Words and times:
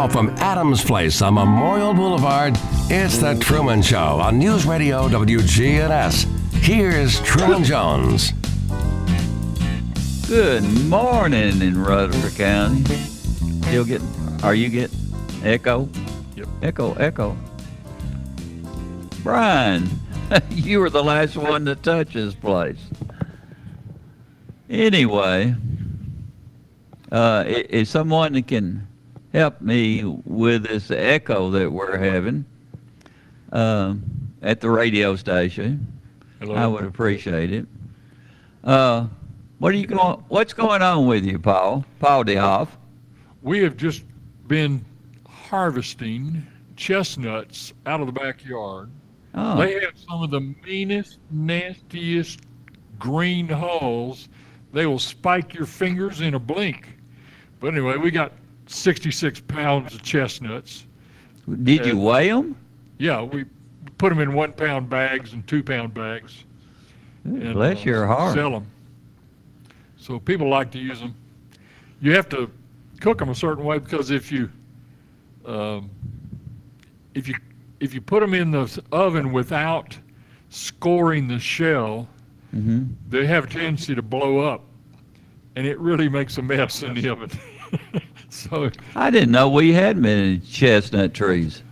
Now, 0.00 0.08
from 0.08 0.30
Adams 0.38 0.82
Place 0.82 1.20
on 1.20 1.34
Memorial 1.34 1.92
Boulevard, 1.92 2.54
it's 2.88 3.18
The 3.18 3.34
Truman 3.34 3.82
Show 3.82 3.98
on 3.98 4.38
News 4.38 4.64
Radio 4.64 5.10
WGNS. 5.10 6.24
Here's 6.54 7.20
Truman 7.20 7.62
Jones. 7.64 8.32
Good 10.26 10.62
morning 10.88 11.60
in 11.60 11.78
Rutherford 11.78 12.34
County. 12.34 12.94
Still 12.94 13.84
getting, 13.84 14.08
are 14.42 14.54
you 14.54 14.70
getting 14.70 14.98
echo? 15.44 15.86
Yep. 16.34 16.48
Echo, 16.62 16.94
echo. 16.94 17.36
Brian, 19.22 19.86
you 20.50 20.80
were 20.80 20.88
the 20.88 21.04
last 21.04 21.36
one 21.36 21.66
to 21.66 21.74
touch 21.76 22.14
this 22.14 22.34
place. 22.34 22.78
Anyway, 24.70 25.54
uh, 27.12 27.44
i- 27.46 27.66
is 27.68 27.90
someone 27.90 28.32
that 28.32 28.46
can 28.46 28.86
help 29.32 29.60
me 29.60 30.04
with 30.04 30.64
this 30.64 30.90
echo 30.90 31.50
that 31.50 31.70
we're 31.70 31.98
having 31.98 32.44
um, 33.52 34.02
at 34.42 34.60
the 34.60 34.70
radio 34.70 35.16
station? 35.16 35.86
Hello. 36.40 36.54
I 36.54 36.66
would 36.66 36.84
appreciate 36.84 37.52
it. 37.52 37.66
Uh, 38.64 39.06
what 39.58 39.72
are 39.72 39.76
you 39.76 39.86
going? 39.86 40.22
What's 40.28 40.52
going 40.54 40.82
on 40.82 41.06
with 41.06 41.24
you, 41.24 41.38
Paul? 41.38 41.84
Paul 41.98 42.24
DeHoff? 42.24 42.68
We 43.42 43.60
have 43.60 43.76
just 43.76 44.04
been 44.48 44.84
harvesting 45.28 46.46
chestnuts 46.76 47.72
out 47.86 48.00
of 48.00 48.06
the 48.06 48.12
backyard. 48.12 48.90
Oh, 49.34 49.58
They 49.58 49.74
have 49.80 49.92
some 49.96 50.22
of 50.22 50.30
the 50.30 50.40
meanest, 50.40 51.18
nastiest 51.30 52.40
green 52.98 53.48
hulls. 53.48 54.28
They 54.72 54.86
will 54.86 54.98
spike 54.98 55.54
your 55.54 55.66
fingers 55.66 56.20
in 56.20 56.34
a 56.34 56.38
blink. 56.38 56.88
But 57.60 57.68
anyway, 57.74 57.96
we 57.96 58.10
got 58.10 58.32
66 58.70 59.40
pounds 59.40 59.94
of 59.94 60.02
chestnuts. 60.02 60.86
did 61.64 61.84
you 61.84 62.00
uh, 62.00 62.04
weigh 62.04 62.28
them? 62.28 62.56
Yeah, 62.98 63.22
we 63.22 63.44
put 63.98 64.10
them 64.10 64.20
in 64.20 64.32
one 64.32 64.52
pound 64.52 64.88
bags 64.88 65.32
and 65.32 65.46
two 65.46 65.62
pound 65.62 65.92
bags. 65.92 66.44
and, 67.24 67.54
Bless 67.54 67.78
uh, 67.78 67.84
your 67.84 68.06
heart. 68.06 68.34
Sell 68.34 68.50
them. 68.50 68.66
So 69.96 70.18
people 70.18 70.48
like 70.48 70.70
to 70.72 70.78
use 70.78 71.00
them. 71.00 71.14
You 72.00 72.14
have 72.14 72.28
to 72.30 72.50
cook 73.00 73.18
them 73.18 73.28
a 73.28 73.34
certain 73.34 73.64
way 73.64 73.78
because 73.78 74.10
if 74.10 74.30
you, 74.30 74.50
um, 75.44 75.90
if 77.14 77.26
you, 77.28 77.34
if 77.80 77.92
you 77.92 78.00
put 78.00 78.20
them 78.20 78.34
in 78.34 78.50
the 78.50 78.82
oven 78.92 79.32
without 79.32 79.98
scoring 80.48 81.28
the 81.28 81.38
shell, 81.38 82.08
hmm 82.52 82.84
they 83.08 83.26
have 83.26 83.44
a 83.44 83.46
tendency 83.46 83.94
to 83.94 84.02
blow 84.02 84.40
up, 84.40 84.62
and 85.56 85.66
it 85.66 85.78
really 85.78 86.08
makes 86.08 86.38
a 86.38 86.42
mess 86.42 86.82
in 86.82 86.94
the 86.94 87.08
oven. 87.08 87.30
so, 88.30 88.70
I 88.96 89.10
didn't 89.10 89.30
know 89.30 89.48
we 89.48 89.72
had 89.72 89.96
many 89.96 90.38
chestnut 90.38 91.14
trees. 91.14 91.62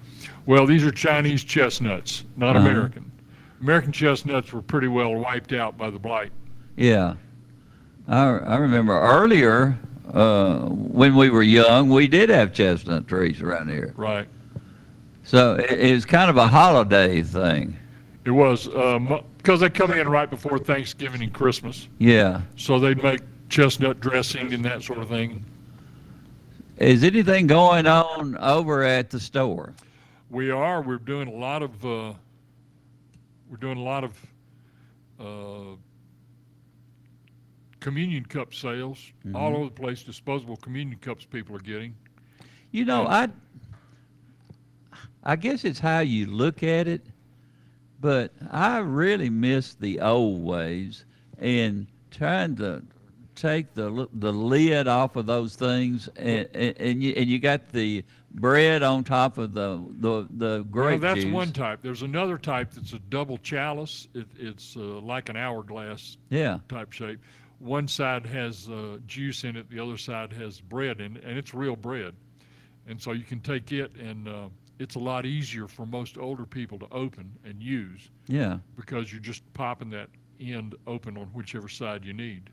well, 0.46 0.66
these 0.66 0.84
are 0.84 0.90
Chinese 0.90 1.44
chestnuts, 1.44 2.24
not 2.36 2.56
Uh-huh. 2.56 2.68
American. 2.68 3.10
American 3.60 3.92
chestnuts 3.92 4.52
were 4.52 4.62
pretty 4.62 4.88
well 4.88 5.14
wiped 5.14 5.52
out 5.52 5.77
by 5.77 5.90
the 5.90 5.98
blight. 5.98 6.30
Yeah, 6.77 7.14
I 8.06 8.22
I 8.28 8.56
remember 8.56 8.92
earlier 8.98 9.77
uh, 10.14 10.60
when 10.68 11.16
we 11.16 11.28
were 11.30 11.42
young, 11.42 11.88
we 11.90 12.06
did 12.06 12.28
have 12.30 12.52
chestnut 12.52 13.08
trees 13.08 13.42
around 13.42 13.68
here. 13.68 13.92
Right. 13.96 14.28
So 15.24 15.56
it, 15.56 15.70
it 15.72 15.92
was 15.92 16.06
kind 16.06 16.30
of 16.30 16.36
a 16.36 16.46
holiday 16.46 17.22
thing. 17.22 17.77
It 18.24 18.30
was 18.30 18.68
um, 18.74 19.20
because 19.38 19.60
they 19.60 19.70
come 19.70 19.90
in 19.92 20.08
right 20.08 20.30
before 20.30 20.58
Thanksgiving 20.58 21.22
and 21.22 21.33
Christmas, 21.33 21.88
Yeah. 21.98 22.42
so 22.56 22.78
they'd 22.78 23.02
make 23.02 23.20
chestnut 23.48 24.00
dressing 24.00 24.52
and 24.55 24.64
that 24.64 24.83
sort 24.83 24.98
of 24.98 25.08
thing. 25.08 25.44
Is 26.78 27.02
anything 27.02 27.48
going 27.48 27.88
on 27.88 28.36
over 28.36 28.84
at 28.84 29.10
the 29.10 29.18
store? 29.18 29.74
We 30.30 30.50
are. 30.50 30.80
We're 30.80 30.98
doing 30.98 31.26
a 31.26 31.32
lot 31.32 31.62
of. 31.62 31.84
Uh, 31.84 32.12
we're 33.50 33.56
doing 33.56 33.78
a 33.78 33.82
lot 33.82 34.04
of 34.04 34.26
uh, 35.18 35.77
communion 37.80 38.24
cup 38.24 38.55
sales 38.55 39.11
all 39.34 39.56
over 39.56 39.64
the 39.64 39.70
place. 39.70 40.05
Disposable 40.05 40.56
communion 40.56 40.98
cups 41.00 41.24
people 41.24 41.56
are 41.56 41.61
getting. 41.61 41.96
You 42.70 42.84
know, 42.84 43.06
I 43.08 43.28
I 45.24 45.34
guess 45.34 45.64
it's 45.64 45.80
how 45.80 45.98
you 46.00 46.27
look 46.27 46.62
at 46.62 46.86
it, 46.86 47.05
but 48.00 48.30
I 48.52 48.78
really 48.78 49.30
miss 49.30 49.74
the 49.74 50.00
old 50.00 50.44
ways 50.44 51.05
and 51.38 51.88
trying 52.12 52.55
to 52.56 52.84
take 53.38 53.74
the 53.74 54.08
the 54.12 54.32
lid 54.32 54.88
off 54.88 55.16
of 55.16 55.26
those 55.26 55.56
things 55.56 56.08
and 56.16 56.48
and, 56.54 56.76
and 56.78 57.02
you 57.02 57.12
and 57.16 57.28
you 57.28 57.38
got 57.38 57.68
the 57.70 58.04
bread 58.30 58.82
on 58.82 59.04
top 59.04 59.38
of 59.38 59.54
the 59.54 59.82
the 60.00 60.26
the 60.30 60.62
grape 60.70 61.00
well, 61.02 61.10
that's 61.14 61.24
juice. 61.24 61.32
one 61.32 61.52
type. 61.52 61.80
There's 61.82 62.02
another 62.02 62.38
type 62.38 62.72
that's 62.72 62.92
a 62.92 62.98
double 62.98 63.38
chalice. 63.38 64.08
It, 64.14 64.26
it's 64.38 64.76
uh, 64.76 64.80
like 64.80 65.28
an 65.28 65.36
hourglass 65.36 66.18
Yeah. 66.30 66.58
type 66.68 66.92
shape. 66.92 67.20
One 67.58 67.88
side 67.88 68.26
has 68.26 68.68
uh, 68.68 68.98
juice 69.06 69.44
in 69.44 69.56
it, 69.56 69.68
the 69.70 69.80
other 69.80 69.96
side 69.96 70.32
has 70.34 70.60
bread 70.60 71.00
in 71.00 71.16
it, 71.16 71.24
and 71.24 71.38
it's 71.38 71.55
real 71.55 71.76
bread. 71.76 72.14
And 72.86 73.00
so 73.00 73.12
you 73.12 73.24
can 73.24 73.40
take 73.40 73.72
it, 73.72 73.94
and 73.96 74.28
uh, 74.28 74.48
it's 74.78 74.94
a 74.94 74.98
lot 75.00 75.26
easier 75.26 75.66
for 75.66 75.84
most 75.84 76.16
older 76.18 76.44
people 76.46 76.78
to 76.78 76.86
open 76.92 77.32
and 77.44 77.60
use 77.62 78.10
Yeah. 78.28 78.58
because 78.76 79.10
you're 79.12 79.20
just 79.20 79.42
popping 79.55 79.90
that 79.90 80.08
end 80.40 80.76
open 80.86 81.16
on 81.16 81.26
whichever 81.34 81.68
side 81.68 82.05
you 82.05 82.12
need. 82.12 82.48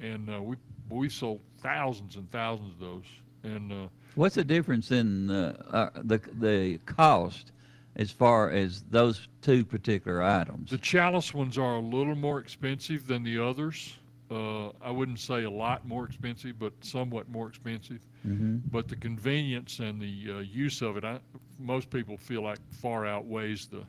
And 0.00 0.28
uh, 0.30 0.42
we 0.42 0.56
we 0.90 1.08
sold 1.08 1.40
thousands 1.60 2.16
and 2.16 2.30
thousands 2.30 2.72
of 2.74 2.78
those. 2.80 3.04
And 3.44 3.72
uh, 3.72 3.88
What's 4.14 4.34
the 4.34 4.44
difference 4.44 4.90
in 4.90 5.30
uh, 5.30 5.54
uh, 5.70 5.90
the 6.02 6.18
the 6.40 6.78
cost 6.86 7.52
as 7.96 8.10
far 8.10 8.50
as 8.50 8.82
those 8.90 9.28
two 9.42 9.64
particular 9.64 10.22
items? 10.22 10.70
the 10.70 10.78
chalice 10.78 11.34
ones 11.34 11.58
are 11.58 11.76
a 11.76 11.80
little 11.80 12.14
more 12.14 12.38
expensive 12.38 13.06
than 13.06 13.22
the 13.22 13.38
others. 13.42 13.96
Uh, 14.30 14.68
I 14.82 14.90
wouldn't 14.90 15.20
say 15.20 15.44
a 15.44 15.50
lot 15.50 15.86
more 15.86 16.04
expensive, 16.04 16.58
but 16.58 16.72
somewhat 16.80 17.28
more 17.28 17.48
expensive. 17.48 18.00
hmm 18.22 18.56
but 18.70 18.88
the 18.88 18.96
convenience 18.96 19.78
and 19.78 20.00
the 20.00 20.32
uh, 20.34 20.38
use 20.40 20.82
of 20.82 20.96
it, 20.98 21.04
I, 21.04 21.18
most 21.58 21.88
people 21.90 22.16
feel 22.18 22.42
like 22.42 22.58
far 22.70 23.06
outweighs 23.06 23.66
the 23.66 23.84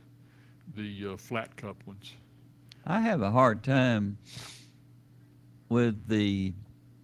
the 0.75 1.13
uh, 1.13 1.17
flat 1.17 1.55
cup 1.57 1.75
ones. 1.85 2.13
I 2.85 3.01
have 3.01 3.21
a 3.21 3.31
hard 3.31 3.63
time 3.63 4.17
with 5.69 6.07
the 6.07 6.53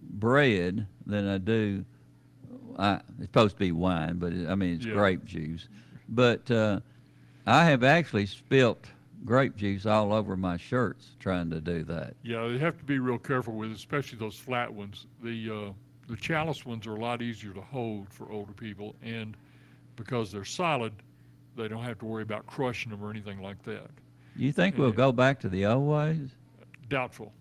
bread 0.02 0.86
than 1.06 1.28
I 1.28 1.38
do. 1.38 1.84
I, 2.78 3.00
it's 3.18 3.26
supposed 3.26 3.54
to 3.54 3.58
be 3.60 3.72
wine, 3.72 4.18
but 4.18 4.32
it, 4.32 4.48
I 4.48 4.54
mean 4.54 4.74
it's 4.76 4.84
Yeah. 4.84 4.92
grape 4.94 5.24
juice. 5.24 5.68
But 6.08 6.50
uh, 6.50 6.80
I 7.46 7.64
have 7.64 7.82
actually 7.82 8.26
spilt 8.26 8.86
grape 9.24 9.56
juice 9.56 9.86
all 9.86 10.12
over 10.12 10.36
my 10.36 10.56
shirts 10.56 11.10
trying 11.18 11.50
to 11.50 11.60
do 11.60 11.84
that. 11.84 12.14
Yeah, 12.22 12.46
you 12.46 12.58
have 12.58 12.76
to 12.78 12.84
be 12.84 12.98
real 12.98 13.18
careful 13.18 13.54
with, 13.54 13.70
it, 13.70 13.76
especially 13.76 14.18
those 14.18 14.38
flat 14.38 14.72
ones. 14.72 15.06
The 15.22 15.50
uh, 15.50 15.72
the 16.08 16.16
chalice 16.16 16.64
ones 16.66 16.86
are 16.86 16.94
a 16.94 17.00
lot 17.00 17.22
easier 17.22 17.52
to 17.52 17.60
hold 17.60 18.08
for 18.10 18.30
older 18.30 18.52
people, 18.52 18.94
and 19.02 19.36
because 19.96 20.30
they're 20.30 20.44
solid, 20.44 20.92
they 21.56 21.68
don't 21.68 21.82
have 21.82 21.98
to 22.00 22.04
worry 22.04 22.22
about 22.22 22.46
crushing 22.46 22.90
them 22.90 23.02
or 23.02 23.10
anything 23.10 23.40
like 23.40 23.62
that. 23.64 23.90
You 24.36 24.52
think 24.52 24.76
we'll 24.76 24.92
go 24.92 25.12
back 25.12 25.40
to 25.40 25.48
the 25.48 25.64
old 25.66 25.88
ways? 25.88 26.28
Doubtful. 26.88 27.32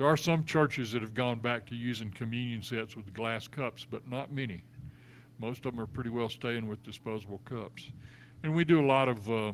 There 0.00 0.08
are 0.08 0.16
some 0.16 0.46
churches 0.46 0.92
that 0.92 1.02
have 1.02 1.12
gone 1.12 1.40
back 1.40 1.66
to 1.66 1.74
using 1.74 2.10
communion 2.10 2.62
sets 2.62 2.96
with 2.96 3.12
glass 3.12 3.46
cups, 3.46 3.86
but 3.90 4.08
not 4.08 4.32
many. 4.32 4.62
Most 5.38 5.66
of 5.66 5.72
them 5.74 5.80
are 5.80 5.86
pretty 5.86 6.08
well 6.08 6.30
staying 6.30 6.66
with 6.66 6.82
disposable 6.82 7.42
cups. 7.44 7.90
And 8.42 8.56
we 8.56 8.64
do 8.64 8.80
a 8.80 8.86
lot 8.86 9.10
of 9.10 9.30
uh, 9.30 9.52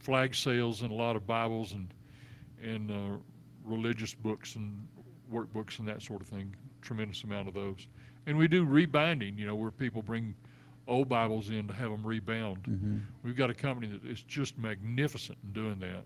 flag 0.00 0.34
sales 0.34 0.82
and 0.82 0.90
a 0.90 0.94
lot 0.94 1.14
of 1.14 1.28
Bibles 1.28 1.74
and 1.74 1.94
and 2.60 2.90
uh, 2.90 3.18
religious 3.64 4.14
books 4.14 4.56
and 4.56 4.84
workbooks 5.32 5.78
and 5.78 5.86
that 5.86 6.02
sort 6.02 6.22
of 6.22 6.26
thing. 6.26 6.56
Tremendous 6.82 7.22
amount 7.22 7.46
of 7.46 7.54
those. 7.54 7.86
And 8.26 8.36
we 8.36 8.48
do 8.48 8.64
rebinding, 8.64 9.38
you 9.38 9.46
know, 9.46 9.54
where 9.54 9.70
people 9.70 10.02
bring 10.02 10.34
old 10.88 11.08
Bibles 11.08 11.50
in 11.50 11.68
to 11.68 11.72
have 11.74 11.92
them 11.92 12.04
rebound. 12.04 12.66
hmm 12.66 12.96
We've 13.22 13.36
got 13.36 13.48
a 13.48 13.54
company 13.54 13.86
that 13.86 14.04
is 14.04 14.24
just 14.24 14.58
magnificent 14.58 15.38
in 15.44 15.52
doing 15.52 15.78
that. 15.78 16.02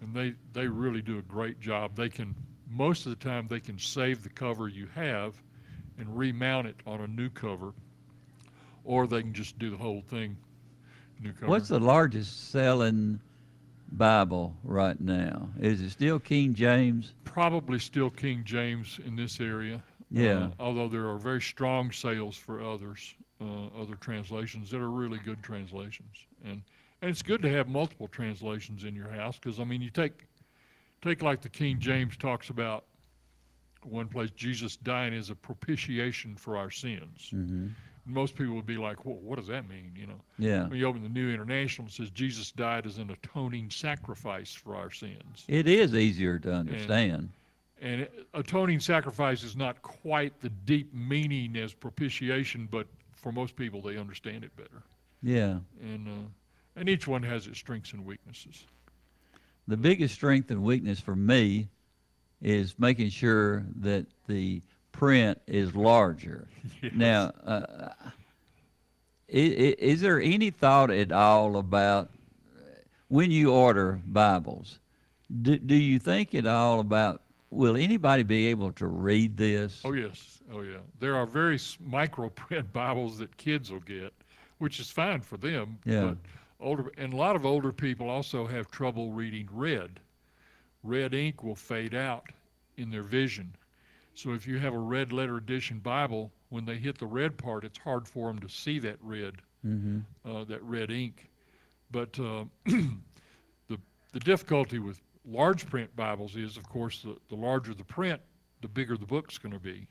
And 0.00 0.12
they, 0.12 0.34
they 0.52 0.66
really 0.66 1.02
do 1.02 1.18
a 1.18 1.22
great 1.22 1.60
job. 1.60 1.94
They 1.94 2.08
can, 2.08 2.34
most 2.68 3.06
of 3.06 3.10
the 3.18 3.24
time, 3.24 3.46
they 3.48 3.60
can 3.60 3.78
save 3.78 4.22
the 4.22 4.28
cover 4.28 4.68
you 4.68 4.86
have 4.94 5.34
and 5.98 6.16
remount 6.16 6.66
it 6.66 6.76
on 6.86 7.00
a 7.00 7.06
new 7.06 7.28
cover, 7.30 7.72
or 8.84 9.06
they 9.06 9.22
can 9.22 9.32
just 9.32 9.58
do 9.58 9.70
the 9.70 9.76
whole 9.76 10.02
thing 10.02 10.36
new 11.20 11.32
cover. 11.32 11.46
What's 11.46 11.68
the 11.68 11.80
largest 11.80 12.50
selling 12.50 13.20
Bible 13.92 14.54
right 14.64 15.00
now? 15.00 15.48
Is 15.60 15.80
it 15.80 15.90
still 15.90 16.18
King 16.18 16.54
James? 16.54 17.14
Probably 17.24 17.78
still 17.78 18.10
King 18.10 18.42
James 18.44 18.98
in 19.04 19.16
this 19.16 19.40
area. 19.40 19.82
Yeah. 20.10 20.38
Uh, 20.38 20.50
although 20.60 20.88
there 20.88 21.08
are 21.08 21.18
very 21.18 21.40
strong 21.40 21.90
sales 21.92 22.36
for 22.36 22.62
others, 22.62 23.14
uh, 23.40 23.66
other 23.80 23.96
translations 23.96 24.70
that 24.70 24.80
are 24.80 24.90
really 24.90 25.18
good 25.18 25.42
translations. 25.42 26.26
And 26.44 26.62
and 27.02 27.10
it's 27.10 27.22
good 27.22 27.42
to 27.42 27.50
have 27.50 27.68
multiple 27.68 28.08
translations 28.08 28.84
in 28.84 28.94
your 28.94 29.10
house 29.10 29.38
because 29.38 29.60
I 29.60 29.64
mean 29.64 29.82
you 29.82 29.90
take 29.90 30.26
take 31.02 31.22
like 31.22 31.40
the 31.40 31.48
King 31.48 31.78
James 31.78 32.16
talks 32.16 32.50
about 32.50 32.84
one 33.82 34.08
place 34.08 34.30
Jesus 34.30 34.76
dying 34.76 35.12
is 35.12 35.30
a 35.30 35.34
propitiation 35.34 36.34
for 36.36 36.56
our 36.56 36.70
sins. 36.70 37.28
hmm 37.30 37.68
Most 38.04 38.34
people 38.36 38.54
would 38.54 38.66
be 38.66 38.76
like, 38.76 39.04
well, 39.04 39.16
what 39.16 39.36
does 39.38 39.48
that 39.48 39.68
mean? 39.68 39.92
You 39.96 40.06
know, 40.06 40.20
Yeah. 40.38 40.66
when 40.68 40.78
you 40.78 40.86
open 40.86 41.02
the 41.02 41.08
New 41.08 41.32
International, 41.32 41.88
it 41.88 41.92
says 41.92 42.10
Jesus 42.10 42.50
died 42.52 42.86
as 42.86 42.98
an 42.98 43.10
atoning 43.10 43.70
sacrifice 43.70 44.52
for 44.54 44.74
our 44.76 44.90
sins. 44.92 45.44
It 45.48 45.66
is 45.68 45.94
easier 45.94 46.38
to 46.40 46.52
understand. 46.52 47.30
And 47.80 48.02
it- 48.02 48.26
atoning 48.34 48.80
sacrifice 48.80 49.42
is 49.42 49.56
not 49.56 49.82
quite 49.82 50.40
the 50.40 50.48
deep 50.50 50.92
meaning 50.94 51.56
as 51.56 51.74
propitiation, 51.74 52.66
but 52.70 52.86
for 53.14 53.32
most 53.32 53.54
people, 53.56 53.80
they 53.82 53.96
understand 53.98 54.44
it 54.44 54.54
better. 54.56 54.82
Yeah. 55.22 55.58
And 55.80 56.08
uh, 56.08 56.28
and 56.76 56.88
each 56.88 57.06
one 57.08 57.22
has 57.22 57.46
its 57.46 57.58
strengths 57.58 57.92
and 57.92 58.04
weaknesses. 58.04 58.66
The 59.68 59.76
biggest 59.76 60.14
strength 60.14 60.50
and 60.50 60.62
weakness 60.62 61.00
for 61.00 61.16
me 61.16 61.68
is 62.40 62.74
making 62.78 63.10
sure 63.10 63.64
that 63.80 64.06
the 64.28 64.62
print 64.92 65.40
is 65.46 65.74
larger. 65.74 66.48
Yes. 66.82 66.92
Now, 66.94 67.32
uh, 67.46 67.88
is, 69.28 69.74
is 69.78 70.00
there 70.00 70.20
any 70.20 70.50
thought 70.50 70.90
at 70.90 71.10
all 71.10 71.56
about 71.56 72.10
when 73.08 73.30
you 73.30 73.52
order 73.52 74.00
Bibles? 74.06 74.78
Do, 75.42 75.58
do 75.58 75.74
you 75.74 75.98
think 75.98 76.34
at 76.34 76.46
all 76.46 76.80
about 76.80 77.22
will 77.50 77.76
anybody 77.76 78.22
be 78.24 78.46
able 78.48 78.72
to 78.72 78.86
read 78.86 79.36
this? 79.36 79.80
Oh 79.84 79.92
yes, 79.92 80.40
oh 80.52 80.60
yeah. 80.60 80.78
There 81.00 81.16
are 81.16 81.26
very 81.26 81.58
micro 81.80 82.28
print 82.30 82.72
Bibles 82.72 83.18
that 83.18 83.36
kids 83.36 83.70
will 83.70 83.80
get, 83.80 84.12
which 84.58 84.80
is 84.80 84.90
fine 84.90 85.20
for 85.20 85.36
them. 85.36 85.78
Yeah. 85.84 86.02
But 86.02 86.16
older 86.60 86.90
and 86.96 87.12
a 87.12 87.16
lot 87.16 87.36
of 87.36 87.44
older 87.44 87.72
people 87.72 88.08
also 88.08 88.46
have 88.46 88.70
trouble 88.70 89.12
reading 89.12 89.48
red. 89.52 90.00
Red 90.82 91.14
ink 91.14 91.42
will 91.42 91.56
fade 91.56 91.94
out 91.94 92.26
in 92.76 92.90
their 92.90 93.02
vision. 93.02 93.54
So 94.14 94.32
if 94.32 94.46
you 94.46 94.58
have 94.58 94.72
a 94.74 94.78
red 94.78 95.12
letter 95.12 95.36
edition 95.36 95.78
Bible, 95.80 96.32
when 96.48 96.64
they 96.64 96.76
hit 96.76 96.98
the 96.98 97.06
red 97.06 97.36
part, 97.36 97.64
it's 97.64 97.78
hard 97.78 98.06
for 98.08 98.28
them 98.28 98.38
to 98.40 98.48
see 98.48 98.78
that 98.80 98.96
red, 99.02 99.34
hmm 99.62 99.98
uh, 100.24 100.44
that 100.44 100.62
red 100.62 100.90
ink. 100.90 101.28
But 101.90 102.18
uh, 102.18 102.44
the 102.66 103.78
the 104.12 104.20
difficulty 104.20 104.78
with 104.78 105.00
large 105.24 105.66
print 105.66 105.94
Bibles 105.96 106.36
is, 106.36 106.56
of 106.56 106.68
course, 106.68 107.02
the, 107.02 107.16
the 107.28 107.34
larger 107.36 107.74
the 107.74 107.84
print, 107.84 108.20
the 108.62 108.68
bigger 108.68 108.96
the 108.96 109.06
book's 109.06 109.38
going 109.38 109.52
to 109.52 109.60
be. 109.60 109.86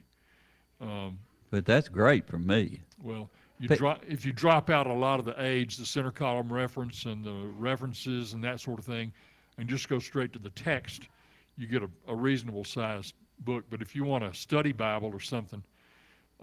Um, 0.82 1.20
But 1.52 1.66
that's 1.66 1.88
great 1.90 2.26
for 2.28 2.38
me. 2.40 2.82
well, 3.04 3.30
you 3.60 3.70
But- 3.70 3.78
drop 3.78 4.04
if 4.08 4.26
you 4.26 4.34
drop 4.34 4.70
out 4.70 4.88
a 4.88 4.94
lot 4.94 5.20
of 5.20 5.26
the 5.26 5.42
age, 5.42 5.78
the 5.78 5.86
center 5.86 6.12
column 6.12 6.52
reference, 6.52 7.06
and 7.06 7.24
the 7.24 7.52
references 7.58 8.34
and 8.34 8.44
that 8.44 8.60
sort 8.60 8.80
of 8.80 8.86
thing, 8.86 9.14
and 9.58 9.70
just 9.70 9.88
go 9.90 10.00
straight 10.00 10.34
to 10.34 10.40
the 10.40 10.50
text, 10.52 11.04
you 11.58 11.68
get 11.68 11.82
a, 11.84 11.90
a 12.08 12.16
reasonable 12.16 12.64
sized 12.64 13.14
book. 13.40 13.66
But 13.70 13.82
if 13.82 13.96
you 13.96 14.04
want 14.04 14.24
a 14.24 14.34
study 14.34 14.72
Bible 14.72 15.12
or 15.14 15.20
something 15.20 15.64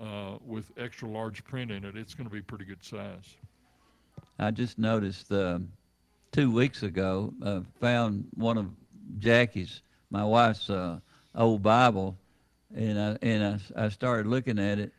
uh, 0.00 0.38
with 0.44 0.72
extra 0.78 1.08
large 1.08 1.44
print 1.44 1.70
in 1.70 1.84
it, 1.84 1.96
it's 1.96 2.14
going 2.14 2.28
to 2.28 2.32
be 2.32 2.40
pretty 2.40 2.64
good 2.64 2.82
size. 2.82 3.36
I 4.38 4.50
just 4.50 4.78
noticed 4.78 5.30
uh, 5.30 5.58
two 6.32 6.50
weeks 6.50 6.82
ago, 6.82 7.32
uh, 7.42 7.60
found 7.80 8.26
one 8.34 8.56
of 8.56 8.70
Jackie's, 9.18 9.82
my 10.10 10.24
wife's 10.24 10.70
uh, 10.70 10.98
old 11.34 11.62
Bible, 11.62 12.16
and 12.74 12.98
I 12.98 13.18
and 13.20 13.60
I, 13.76 13.84
I 13.84 13.88
started 13.90 14.26
looking 14.26 14.58
at 14.58 14.78
it. 14.78 14.92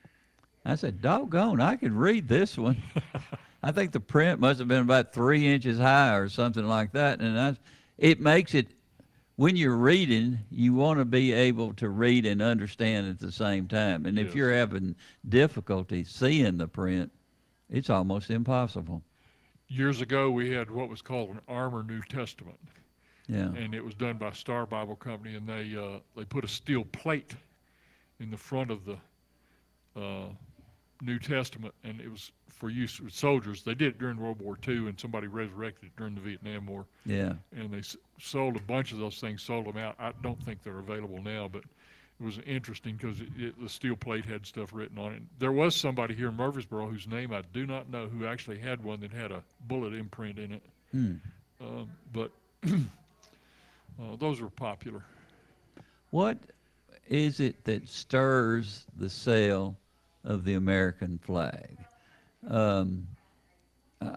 I 0.66 0.76
said, 0.76 1.02
"Doggone, 1.02 1.62
I 1.62 1.76
could 1.76 1.92
read 1.92 2.28
this 2.28 2.58
one." 2.58 2.82
I 3.64 3.72
think 3.72 3.92
the 3.92 4.00
print 4.00 4.40
must 4.40 4.60
have 4.60 4.68
been 4.68 4.82
about 4.82 5.14
three 5.14 5.48
inches 5.48 5.78
high 5.78 6.16
or 6.16 6.28
something 6.30 6.66
like 6.66 6.92
that, 6.94 7.22
and 7.22 7.40
I, 7.40 7.56
it 7.98 8.20
makes 8.20 8.54
it 8.54 8.68
when 9.36 9.56
you're 9.56 9.76
reading, 9.76 10.40
you 10.52 10.74
want 10.74 11.00
to 11.00 11.06
be 11.06 11.32
able 11.32 11.74
to 11.74 11.90
read 11.90 12.26
and 12.26 12.42
understand 12.42 13.10
at 13.10 13.20
the 13.20 13.32
same 13.32 13.68
time. 13.68 14.06
And 14.06 14.20
if 14.20 14.36
you're 14.36 14.54
having 14.54 14.96
difficulty 15.28 16.04
seeing 16.04 16.58
the 16.58 16.68
print, 16.68 17.12
it's 17.70 17.90
almost 17.90 18.30
impossible. 18.30 19.02
Years 19.68 20.02
ago, 20.02 20.30
we 20.30 20.52
had 20.52 20.70
what 20.70 20.88
was 20.88 21.02
called 21.02 21.32
an 21.32 21.42
Armor 21.48 21.84
New 21.84 22.02
Testament. 22.04 22.60
Yeah. 23.28 23.54
and 23.56 23.74
it 23.74 23.84
was 23.84 23.96
done 23.96 24.18
by 24.18 24.34
Star 24.34 24.66
Bible 24.66 24.98
Company, 24.98 25.36
and 25.36 25.48
they 25.48 25.76
uh, 25.78 26.00
they 26.16 26.26
put 26.26 26.44
a 26.44 26.48
steel 26.48 26.84
plate 26.84 27.34
in 28.20 28.30
the 28.30 28.38
front 28.38 28.70
of 28.70 28.82
the 28.84 28.98
uh, 29.96 30.28
New 31.06 31.20
Testament, 31.20 31.74
and 31.84 32.00
it 32.02 32.10
was 32.10 32.32
for 32.50 32.70
use 32.70 33.00
with 33.02 33.14
soldiers. 33.14 33.64
They 33.64 33.74
did 33.76 33.90
it 33.96 34.00
during 34.00 34.18
World 34.18 34.40
War 34.40 34.58
II, 34.68 34.88
and 34.88 35.00
somebody 35.00 35.28
resurrected 35.28 35.88
it 35.88 35.96
during 35.98 36.16
the 36.16 36.22
Vietnam 36.22 36.66
War, 36.68 36.86
Yeah. 37.06 37.34
and 37.56 37.72
they 37.72 37.80
s- 37.80 37.98
sold 38.20 38.56
a 38.56 38.62
bunch 38.62 38.92
of 38.92 39.00
those 39.00 39.20
things, 39.20 39.42
sold 39.42 39.66
them 39.66 39.78
out. 39.78 39.96
I 40.00 40.14
don't 40.22 40.42
think 40.46 40.64
they're 40.64 40.80
available 40.80 41.22
now, 41.22 41.48
but 41.52 41.64
it 42.20 42.24
was 42.24 42.40
interesting 42.46 42.96
because 42.96 43.20
it, 43.20 43.28
it, 43.38 43.62
the 43.62 43.68
steel 43.68 43.96
plate 43.96 44.24
had 44.26 44.46
stuff 44.46 44.72
written 44.72 44.98
on 44.98 45.14
it. 45.14 45.22
There 45.40 45.52
was 45.52 45.76
somebody 45.76 46.14
here 46.16 46.30
in 46.30 46.36
Murfreesboro 46.38 46.88
whose 46.88 47.08
name 47.08 47.34
I 47.34 47.42
do 47.54 47.66
not 47.66 47.90
know 47.90 48.08
who 48.08 48.26
actually 48.26 48.60
had 48.60 48.82
one 48.84 49.00
that 49.02 49.12
had 49.12 49.32
a 49.32 49.44
bullet 49.68 49.94
imprint 49.94 50.38
in 50.40 50.54
it, 50.54 50.62
Hmm. 50.92 51.14
um, 51.60 51.90
but 52.14 52.32
uh, 52.66 54.16
those 54.20 54.40
were 54.42 54.50
popular. 54.50 55.04
What 56.12 56.38
is 57.10 57.40
it 57.40 57.64
that 57.66 57.90
stirs 57.90 58.86
the 58.96 59.10
sale 59.10 59.76
of 60.24 60.44
the 60.44 60.54
American 60.54 61.20
flag? 61.20 61.78
Um, 62.48 63.08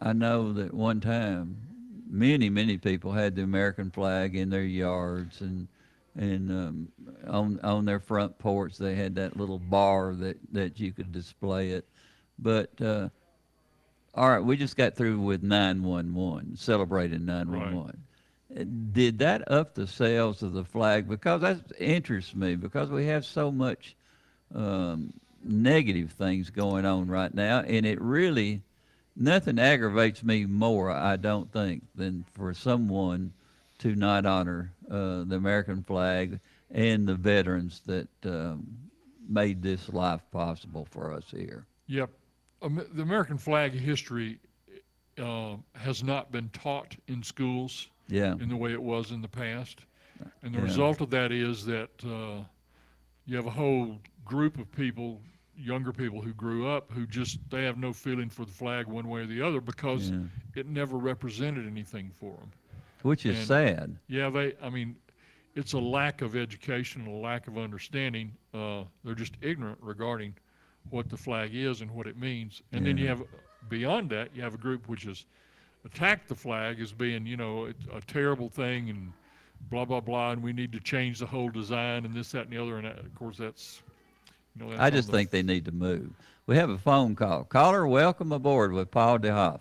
I 0.00 0.12
know 0.12 0.52
that 0.54 0.74
one 0.74 1.00
time, 1.00 1.56
many 2.08 2.48
many 2.50 2.78
people 2.78 3.12
had 3.12 3.34
the 3.36 3.42
American 3.42 3.90
flag 3.90 4.36
in 4.36 4.50
their 4.50 4.64
yards 4.64 5.40
and 5.40 5.68
and 6.16 6.50
um, 6.50 6.88
on 7.26 7.60
on 7.62 7.84
their 7.84 8.00
front 8.00 8.38
porch 8.38 8.78
they 8.78 8.94
had 8.94 9.14
that 9.16 9.36
little 9.36 9.58
bar 9.58 10.14
that 10.14 10.38
that 10.52 10.80
you 10.80 10.92
could 10.92 11.12
display 11.12 11.70
it. 11.70 11.86
But 12.38 12.70
uh, 12.80 13.08
all 14.14 14.30
right, 14.30 14.40
we 14.44 14.56
just 14.56 14.76
got 14.76 14.96
through 14.96 15.20
with 15.20 15.42
911, 15.42 16.56
celebrating 16.56 17.26
911. 17.26 18.02
Did 18.92 19.18
that 19.18 19.50
up 19.50 19.74
the 19.74 19.86
sales 19.86 20.42
of 20.42 20.52
the 20.52 20.64
flag? 20.64 21.08
Because 21.08 21.42
that 21.42 21.60
interests 21.78 22.34
me 22.34 22.56
because 22.56 22.88
we 22.88 23.06
have 23.06 23.26
so 23.26 23.50
much 23.50 23.94
um, 24.54 25.12
negative 25.42 26.12
things 26.12 26.50
going 26.50 26.84
on 26.84 27.06
right 27.06 27.32
now, 27.34 27.60
and 27.60 27.86
it 27.86 28.00
really 28.00 28.62
nothing 29.16 29.58
aggravates 29.58 30.22
me 30.22 30.44
more, 30.46 30.90
I 30.90 31.16
don't 31.16 31.50
think, 31.52 31.82
than 31.94 32.24
for 32.32 32.52
someone 32.54 33.32
to 33.78 33.94
not 33.94 34.26
honor 34.26 34.72
uh, 34.90 35.24
the 35.24 35.36
American 35.36 35.82
flag 35.82 36.38
and 36.70 37.06
the 37.06 37.14
veterans 37.14 37.80
that 37.86 38.08
um, 38.24 38.66
made 39.28 39.62
this 39.62 39.88
life 39.92 40.22
possible 40.30 40.86
for 40.90 41.12
us 41.12 41.24
here. 41.30 41.66
Yep. 41.86 42.10
Am- 42.62 42.86
the 42.92 43.02
American 43.02 43.38
flag 43.38 43.72
history 43.72 44.38
uh, 45.18 45.56
has 45.74 46.02
not 46.02 46.30
been 46.32 46.48
taught 46.50 46.96
in 47.08 47.22
schools 47.22 47.88
Yeah, 48.08 48.34
in 48.34 48.48
the 48.48 48.56
way 48.56 48.72
it 48.72 48.82
was 48.82 49.10
in 49.10 49.20
the 49.22 49.28
past. 49.28 49.80
And 50.42 50.54
the 50.54 50.58
Yeah. 50.58 50.64
result 50.64 51.00
of 51.00 51.10
that 51.10 51.32
is 51.32 51.64
that 51.66 51.90
uh, 52.04 52.44
you 53.26 53.36
have 53.36 53.46
a 53.46 53.50
whole 53.50 53.98
group 54.26 54.58
of 54.58 54.70
people, 54.72 55.20
younger 55.56 55.92
people 55.92 56.20
who 56.20 56.32
grew 56.34 56.68
up, 56.68 56.90
who 56.92 57.06
just, 57.06 57.38
they 57.48 57.64
have 57.64 57.78
no 57.78 57.92
feeling 57.92 58.28
for 58.28 58.44
the 58.44 58.52
flag 58.52 58.86
one 58.86 59.08
way 59.08 59.20
or 59.22 59.26
the 59.26 59.40
other 59.40 59.60
because 59.60 60.10
Yeah. 60.10 60.18
it 60.54 60.66
never 60.66 60.98
represented 60.98 61.66
anything 61.66 62.10
for 62.20 62.36
them. 62.36 62.50
which 63.02 63.24
is 63.24 63.38
And- 63.38 63.46
sad. 63.46 63.98
Yeah, 64.08 64.30
they, 64.30 64.54
I 64.60 64.68
mean, 64.68 64.96
it's 65.54 65.74
a 65.74 65.78
lack 65.78 66.22
of 66.22 66.34
education 66.34 67.02
and 67.02 67.10
a 67.10 67.16
lack 67.16 67.46
of 67.46 67.56
understanding. 67.56 68.32
Uh, 68.52 68.82
they're 69.04 69.14
just 69.14 69.36
ignorant 69.40 69.78
regarding 69.80 70.34
what 70.90 71.08
the 71.08 71.16
flag 71.16 71.54
is 71.54 71.82
and 71.82 71.90
what 71.92 72.06
it 72.08 72.16
means. 72.18 72.62
And 72.72 72.84
then 72.84 72.96
you 72.98 73.06
have, 73.06 73.22
beyond 73.68 74.10
that, 74.10 74.34
you 74.34 74.42
have 74.42 74.54
a 74.54 74.58
group 74.58 74.88
which 74.88 75.04
has 75.04 75.24
attacked 75.84 76.26
the 76.28 76.34
flag 76.34 76.80
as 76.80 76.92
being, 76.92 77.26
you 77.26 77.36
know, 77.36 77.66
it's 77.66 77.86
a 77.92 78.00
terrible 78.00 78.48
thing 78.48 78.90
and 78.90 79.12
blah, 79.70 79.84
blah, 79.84 80.00
blah, 80.00 80.32
and 80.32 80.42
we 80.42 80.52
need 80.52 80.72
to 80.72 80.80
change 80.80 81.20
the 81.20 81.26
whole 81.26 81.48
design 81.50 82.04
and 82.06 82.14
this, 82.14 82.32
that, 82.32 82.44
and 82.48 82.52
the 82.52 82.60
other. 82.60 82.76
And 82.78 82.86
that, 82.86 82.98
of 82.98 83.14
course, 83.14 83.36
that's, 83.36 83.82
you 84.58 84.66
know, 84.66 84.76
I 84.78 84.90
just 84.90 85.10
think 85.10 85.30
they 85.30 85.42
need 85.42 85.64
to 85.66 85.72
move. 85.72 86.10
We 86.46 86.56
have 86.56 86.70
a 86.70 86.78
phone 86.78 87.14
call. 87.16 87.44
Caller, 87.44 87.86
welcome 87.86 88.32
aboard 88.32 88.72
with 88.72 88.90
Paul 88.90 89.18
DeHoff. 89.18 89.60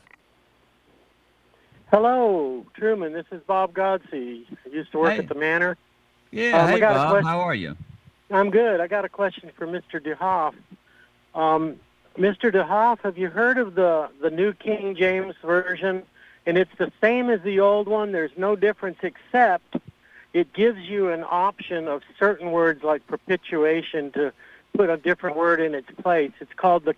Hello, 1.92 2.66
Truman. 2.76 3.14
This 3.14 3.26
is 3.32 3.42
Bob 3.46 3.74
Godsey. 3.74 4.46
I 4.66 4.70
used 4.70 4.92
to 4.92 5.00
work 5.00 5.14
Hey. 5.14 5.20
at 5.20 5.28
the 5.30 5.36
Manor. 5.36 5.78
Yeah, 6.32 6.60
Um, 6.62 6.68
I 6.68 6.72
hey 6.72 6.80
got 6.80 6.94
Bob, 6.96 7.10
question. 7.12 7.28
how 7.28 7.40
are 7.40 7.56
you? 7.56 7.78
I'm 8.32 8.50
good. 8.50 8.82
I 8.82 8.88
got 8.88 9.06
a 9.06 9.10
question 9.10 9.52
for 9.56 9.68
Mr. 9.68 10.00
DeHoff. 10.02 10.56
Um, 11.40 11.80
Mr. 12.18 12.52
DeHoff, 12.52 13.00
have 13.02 13.18
you 13.18 13.30
heard 13.30 13.58
of 13.58 13.76
the 13.76 14.10
the 14.22 14.30
New 14.30 14.54
King 14.54 14.96
James 14.96 15.36
version? 15.44 16.04
And 16.48 16.58
it's 16.58 16.72
the 16.78 16.92
same 17.02 17.30
as 17.30 17.42
the 17.42 17.60
old 17.60 17.88
one. 17.88 18.12
There's 18.12 18.36
no 18.38 18.56
difference 18.56 19.00
except 19.02 19.78
it 20.34 20.54
gives 20.54 20.80
you 20.80 21.10
an 21.10 21.24
option 21.28 21.88
of 21.88 22.04
certain 22.20 22.52
words 22.52 22.84
like 22.84 23.06
propitiation 23.08 24.12
to 24.12 24.32
put 24.76 24.90
a 24.90 24.98
different 24.98 25.38
word 25.38 25.60
in 25.62 25.74
its 25.74 25.90
place. 26.02 26.32
It's 26.40 26.54
called 26.54 26.86
the 26.86 26.96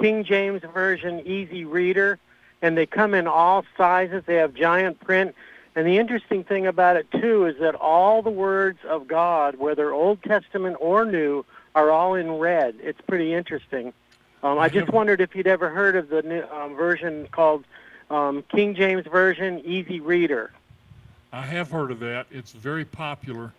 King 0.00 0.24
James 0.24 0.62
Version 0.72 1.26
Easy 1.26 1.64
Reader, 1.64 2.18
and 2.62 2.76
they 2.76 2.86
come 2.86 3.14
in 3.14 3.26
all 3.26 3.64
sizes. 3.76 4.22
They 4.26 4.36
have 4.36 4.54
giant 4.54 5.00
print. 5.00 5.34
And 5.74 5.86
the 5.86 5.98
interesting 5.98 6.44
thing 6.44 6.66
about 6.66 6.96
it, 6.96 7.10
too, 7.10 7.46
is 7.46 7.58
that 7.60 7.74
all 7.74 8.22
the 8.22 8.30
words 8.30 8.78
of 8.88 9.06
God, 9.06 9.56
whether 9.56 9.92
Old 9.92 10.22
Testament 10.22 10.76
or 10.80 11.04
New, 11.04 11.44
are 11.74 11.90
all 11.90 12.14
in 12.14 12.38
red. 12.38 12.76
It's 12.80 13.00
pretty 13.02 13.34
interesting. 13.34 13.92
Um, 14.42 14.58
I 14.58 14.68
just 14.68 14.90
wondered 14.90 15.20
if 15.20 15.34
you'd 15.34 15.46
ever 15.46 15.68
heard 15.68 15.96
of 15.96 16.08
the 16.08 16.22
new 16.22 16.42
um, 16.44 16.74
version 16.76 17.28
called 17.30 17.64
um, 18.10 18.42
King 18.48 18.74
James 18.74 19.06
Version 19.06 19.60
Easy 19.64 20.00
Reader. 20.00 20.52
I 21.32 21.42
have 21.42 21.70
heard 21.70 21.90
of 21.90 22.00
that. 22.00 22.26
It's 22.30 22.52
very 22.52 22.84
popular. 22.84 23.52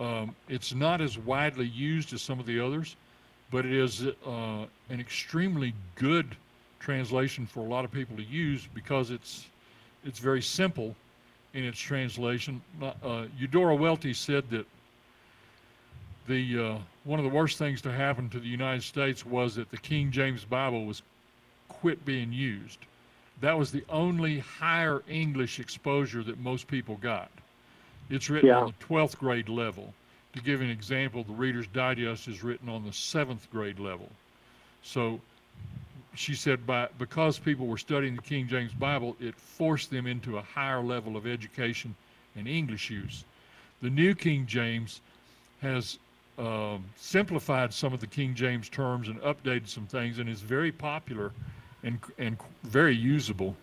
Um, 0.00 0.34
it's 0.48 0.74
not 0.74 1.00
as 1.00 1.18
widely 1.18 1.66
used 1.66 2.12
as 2.12 2.22
some 2.22 2.38
of 2.38 2.46
the 2.46 2.60
others, 2.60 2.96
but 3.50 3.64
it 3.64 3.72
is 3.72 4.06
uh, 4.06 4.64
an 4.90 5.00
extremely 5.00 5.74
good 5.94 6.36
translation 6.80 7.46
for 7.46 7.60
a 7.60 7.68
lot 7.68 7.84
of 7.84 7.90
people 7.92 8.16
to 8.16 8.22
use 8.24 8.66
because 8.74 9.10
it's 9.10 9.46
it's 10.04 10.18
very 10.18 10.42
simple 10.42 10.94
in 11.54 11.64
its 11.64 11.78
translation. 11.78 12.60
Uh, 13.02 13.24
Eudora 13.38 13.74
Welty 13.74 14.12
said 14.14 14.48
that 14.50 14.66
the 16.26 16.58
uh, 16.58 16.78
one 17.04 17.18
of 17.18 17.24
the 17.24 17.30
worst 17.34 17.58
things 17.58 17.80
to 17.82 17.92
happen 17.92 18.28
to 18.30 18.38
the 18.38 18.46
United 18.48 18.82
States 18.82 19.24
was 19.24 19.54
that 19.54 19.70
the 19.70 19.78
King 19.78 20.10
James 20.10 20.44
Bible 20.44 20.84
was 20.84 21.02
quit 21.68 22.04
being 22.04 22.32
used. 22.32 22.78
That 23.40 23.56
was 23.58 23.70
the 23.70 23.84
only 23.88 24.40
higher 24.40 25.02
English 25.08 25.58
exposure 25.60 26.22
that 26.24 26.38
most 26.38 26.66
people 26.66 26.96
got. 26.96 27.30
It's 28.10 28.28
written 28.28 28.48
Yeah. 28.48 28.60
on 28.60 28.66
the 28.78 28.84
12th 28.84 29.16
grade 29.18 29.48
level. 29.48 29.94
To 30.38 30.44
give 30.44 30.60
an 30.60 30.70
example, 30.70 31.24
the 31.24 31.32
Reader's 31.32 31.66
Digest 31.66 32.28
is 32.28 32.44
written 32.44 32.68
on 32.68 32.84
the 32.84 32.92
seventh 32.92 33.50
grade 33.50 33.80
level. 33.80 34.08
So 34.84 35.20
she 36.14 36.34
said 36.34 36.64
by 36.64 36.88
because 36.96 37.40
people 37.40 37.66
were 37.66 37.76
studying 37.76 38.14
the 38.14 38.22
King 38.22 38.46
James 38.46 38.72
Bible, 38.72 39.16
it 39.18 39.34
forced 39.34 39.90
them 39.90 40.06
into 40.06 40.38
a 40.38 40.42
higher 40.42 40.80
level 40.80 41.16
of 41.16 41.26
education 41.26 41.92
and 42.36 42.46
English 42.46 42.88
use. 42.88 43.24
The 43.82 43.90
New 43.90 44.14
King 44.14 44.46
James 44.46 45.00
has 45.60 45.98
um, 46.38 46.84
simplified 46.94 47.74
some 47.74 47.92
of 47.92 47.98
the 47.98 48.06
King 48.06 48.32
James 48.36 48.68
terms 48.68 49.08
and 49.08 49.20
updated 49.22 49.66
some 49.66 49.86
things, 49.86 50.20
and 50.20 50.28
is 50.28 50.40
very 50.40 50.70
popular 50.70 51.32
and 51.82 51.98
and 52.18 52.36
very 52.62 52.94
usable. 52.94 53.56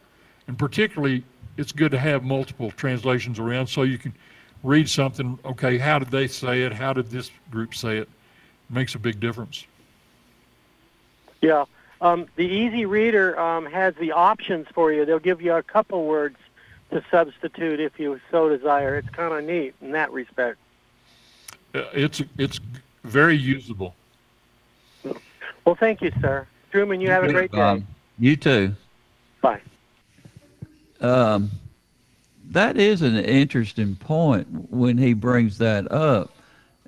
And 0.50 0.60
particularly, 0.60 1.24
it's 1.56 1.72
good 1.72 1.92
to 1.92 2.00
have 2.00 2.26
multiple 2.26 2.70
translations 2.72 3.40
around 3.40 3.68
so 3.68 3.84
you 3.84 3.98
can 3.98 4.14
read 4.66 4.90
something. 4.90 5.40
Okay, 5.46 5.78
how 5.78 6.00
did 6.00 6.10
they 6.10 6.28
say 6.28 6.64
it? 6.64 6.74
How 6.74 6.94
did 6.94 7.10
this 7.10 7.32
group 7.52 7.76
say 7.76 7.98
it? 7.98 8.10
makes 8.70 8.96
a 8.96 9.00
big 9.00 9.20
difference. 9.20 9.66
Yeah. 11.42 11.66
Um, 12.02 12.28
the 12.36 12.46
Easy 12.46 12.86
Reader 12.86 13.40
um, 13.40 13.66
has 13.68 13.96
the 13.96 14.12
options 14.12 14.68
for 14.74 14.92
you. 14.92 15.06
They'll 15.06 15.20
give 15.20 15.42
you 15.42 15.54
a 15.54 15.64
couple 15.64 16.06
words 16.06 16.38
to 16.92 17.04
substitute 17.10 17.80
if 17.80 18.00
you 18.00 18.20
so 18.32 18.50
desire. 18.50 18.98
It's 18.98 19.10
kind 19.10 19.34
of 19.34 19.44
neat 19.44 19.76
in 19.82 19.92
that 19.92 20.12
respect. 20.12 20.58
Uh, 21.74 21.84
it's 21.94 22.22
it's 22.38 22.60
very 23.04 23.36
usable. 23.36 23.96
Well, 25.66 25.76
thank 25.76 26.02
you, 26.02 26.12
sir. 26.22 26.48
Truman, 26.72 27.02
you 27.02 27.10
have 27.10 27.24
a 27.24 27.32
great 27.32 27.52
day. 27.52 27.60
Um, 27.60 27.88
you 28.20 28.36
too. 28.36 28.76
Bye. 29.42 29.62
Um, 31.02 31.52
that 32.56 32.78
is 32.78 33.02
an 33.02 33.18
interesting 33.18 33.98
point 33.98 34.48
when 34.72 34.98
he 34.98 35.12
brings 35.12 35.58
that 35.58 35.92
up, 35.92 36.34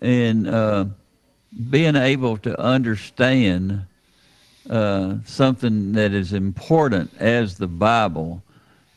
and 0.02 0.48
uh, 0.48 0.86
being 1.70 1.98
able 1.98 2.38
to 2.38 2.58
understand 2.58 3.86
uh, 4.70 5.16
something 5.26 5.92
that 5.92 6.14
is 6.14 6.32
important 6.32 7.12
as 7.20 7.58
the 7.58 7.68
Bible, 7.68 8.42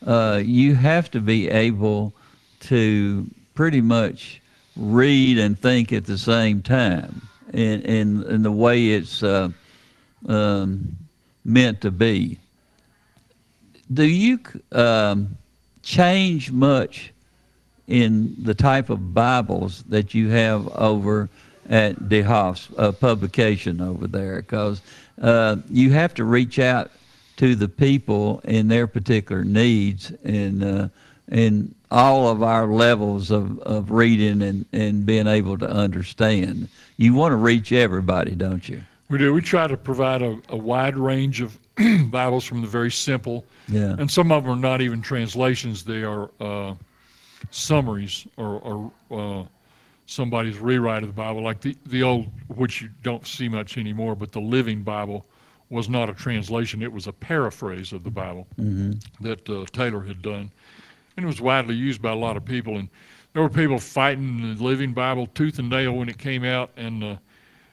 uh, 0.07 0.41
you 0.41 0.73
have 0.73 1.11
to 1.11 1.19
be 1.19 1.49
able 1.49 2.13
to 2.61 3.29
pretty 3.53 3.81
much 3.81 4.41
read 4.77 5.39
and 5.39 5.59
think 5.59 5.91
at 5.91 6.05
the 6.05 6.17
same 6.17 6.61
time, 6.61 7.21
in 7.51 7.81
in, 7.81 8.23
in 8.29 8.43
the 8.43 8.51
way 8.51 8.91
it's 8.91 9.21
uh, 9.23 9.49
um, 10.29 10.95
meant 11.43 11.81
to 11.81 11.91
be. 11.91 12.39
Do 13.91 14.05
you 14.05 14.39
um, 14.71 15.37
change 15.83 16.51
much 16.51 17.11
in 17.87 18.35
the 18.41 18.53
type 18.53 18.89
of 18.89 19.13
Bibles 19.13 19.83
that 19.83 20.13
you 20.13 20.29
have 20.29 20.67
over 20.69 21.29
at 21.69 21.97
DeHoff's 21.99 22.69
uh, 22.77 22.91
publication 22.91 23.81
over 23.81 24.07
there? 24.07 24.37
Because 24.37 24.81
uh, 25.21 25.57
you 25.69 25.91
have 25.91 26.13
to 26.15 26.23
reach 26.23 26.59
out 26.59 26.91
to 27.37 27.55
the 27.55 27.67
people 27.67 28.41
in 28.43 28.67
their 28.67 28.87
particular 28.87 29.43
needs 29.43 30.11
and 30.23 30.63
uh, 30.63 30.87
in 31.31 31.73
all 31.89 32.27
of 32.29 32.43
our 32.43 32.67
levels 32.67 33.31
of, 33.31 33.59
of 33.59 33.91
reading 33.91 34.41
and, 34.41 34.65
and 34.71 35.05
being 35.05 35.27
able 35.27 35.57
to 35.57 35.69
understand. 35.69 36.69
You 36.97 37.13
want 37.13 37.31
to 37.31 37.37
reach 37.37 37.71
everybody, 37.71 38.35
don't 38.35 38.67
you? 38.67 38.81
We 39.09 39.17
do. 39.17 39.33
We 39.33 39.41
try 39.41 39.67
to 39.67 39.75
provide 39.75 40.21
a, 40.21 40.39
a 40.49 40.55
wide 40.55 40.95
range 40.95 41.41
of 41.41 41.57
Bibles 42.09 42.43
from 42.45 42.61
the 42.61 42.67
very 42.67 42.91
simple, 42.91 43.45
Yeah. 43.67 43.95
and 43.97 44.09
some 44.09 44.31
of 44.31 44.43
them 44.43 44.53
are 44.53 44.55
not 44.55 44.81
even 44.81 45.01
translations. 45.01 45.83
They 45.83 46.03
are 46.03 46.29
uh, 46.39 46.75
summaries 47.49 48.27
or, 48.37 48.91
or 49.09 49.41
uh, 49.41 49.45
somebody's 50.05 50.57
rewrite 50.57 51.03
of 51.03 51.09
the 51.09 51.13
Bible, 51.13 51.41
like 51.41 51.61
the, 51.61 51.77
the 51.85 52.03
old, 52.03 52.27
which 52.49 52.81
you 52.81 52.89
don't 53.03 53.25
see 53.25 53.47
much 53.47 53.77
anymore, 53.77 54.15
but 54.15 54.31
the 54.31 54.41
Living 54.41 54.83
Bible 54.83 55.25
was 55.69 55.87
not 55.89 56.09
a 56.09 56.13
translation. 56.13 56.83
It 56.83 56.91
was 56.91 57.07
a 57.07 57.13
paraphrase 57.13 57.93
of 57.93 58.03
the 58.03 58.09
Bible 58.11 58.45
that 59.21 59.49
uh, 59.49 59.65
Taylor 59.71 60.01
had 60.01 60.21
done. 60.21 60.51
And 61.15 61.23
it 61.23 61.27
was 61.27 61.39
widely 61.41 61.75
used 61.75 62.01
by 62.01 62.11
a 62.11 62.15
lot 62.15 62.35
of 62.35 62.43
people. 62.43 62.77
And 62.77 62.89
there 63.33 63.41
were 63.41 63.49
people 63.49 63.79
fighting 63.79 64.55
the 64.57 64.61
Living 64.63 64.91
Bible 64.93 65.27
tooth 65.27 65.59
and 65.59 65.69
nail 65.69 65.93
when 65.93 66.09
it 66.09 66.17
came 66.17 66.43
out. 66.43 66.71
And 66.75 67.03
uh, 67.03 67.15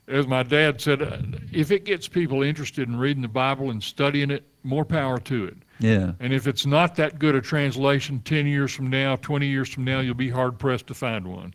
as 0.08 0.26
my 0.26 0.42
dad 0.42 0.80
said, 0.80 1.02
uh, 1.02 1.18
if 1.52 1.70
it 1.70 1.84
gets 1.84 2.08
people 2.08 2.42
interested 2.42 2.88
in 2.88 2.96
reading 2.96 3.22
the 3.22 3.28
Bible 3.28 3.70
and 3.70 3.82
studying 3.82 4.30
it, 4.30 4.44
more 4.62 4.84
power 4.84 5.18
to 5.18 5.44
it. 5.44 5.56
Yeah. 5.80 6.12
And 6.18 6.32
if 6.32 6.46
it's 6.46 6.66
not 6.66 6.96
that 6.96 7.18
good 7.18 7.34
a 7.34 7.40
translation, 7.40 8.20
10 8.20 8.46
years 8.46 8.72
from 8.72 8.88
now, 8.88 9.16
20 9.16 9.46
years 9.46 9.68
from 9.68 9.84
now, 9.84 10.00
you'll 10.00 10.14
be 10.14 10.30
hard 10.30 10.58
pressed 10.58 10.86
to 10.88 10.94
find 10.94 11.26
one. 11.26 11.54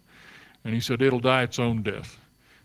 And 0.63 0.74
he 0.74 0.79
said, 0.79 1.01
it'll 1.01 1.19
die 1.19 1.43
its 1.43 1.60
own 1.60 1.83
death. 1.83 2.17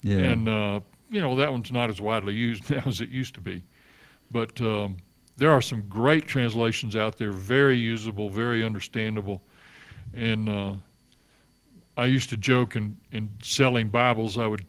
Yeah. 0.02 0.18
And, 0.18 0.48
uh, 0.48 0.80
you 1.10 1.20
know, 1.20 1.34
that 1.36 1.50
one's 1.50 1.72
not 1.72 1.90
as 1.90 2.00
widely 2.00 2.34
used 2.34 2.70
now 2.70 2.82
as 2.86 3.00
it 3.00 3.08
used 3.08 3.34
to 3.34 3.40
be. 3.40 3.64
But 4.30 4.60
um, 4.60 4.98
there 5.36 5.50
are 5.50 5.62
some 5.62 5.82
great 5.88 6.26
translations 6.26 6.96
out 6.96 7.16
there, 7.16 7.32
very 7.32 7.78
usable, 7.78 8.28
very 8.28 8.62
understandable. 8.64 9.42
And 10.14 10.48
uh, 10.48 10.74
I 11.96 12.06
used 12.06 12.30
to 12.30 12.36
joke 12.36 12.76
in, 12.76 12.96
in 13.10 13.30
selling 13.42 13.88
Bibles, 13.88 14.38
I 14.38 14.46
would 14.46 14.64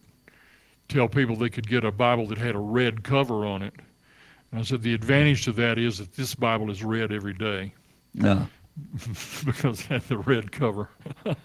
tell 0.90 1.08
people 1.08 1.36
they 1.36 1.50
could 1.50 1.68
get 1.68 1.86
a 1.86 1.92
Bible 1.92 2.28
that 2.28 2.38
had 2.38 2.56
a 2.56 2.60
red 2.60 3.04
cover 3.04 3.46
on 3.46 3.62
it. 3.62 3.74
And 4.52 4.60
I 4.60 4.64
said, 4.64 4.82
the 4.82 4.94
advantage 4.94 5.46
to 5.46 5.52
that 5.54 5.78
is 5.78 6.00
that 6.00 6.14
this 6.14 6.36
Bible 6.36 6.70
is 6.72 6.84
read 6.84 7.12
every 7.12 7.34
day 7.34 7.74
No. 8.14 8.48
because 9.46 9.82
it 9.82 9.86
had 9.86 10.02
the 10.04 10.18
red 10.18 10.52
cover. 10.52 10.90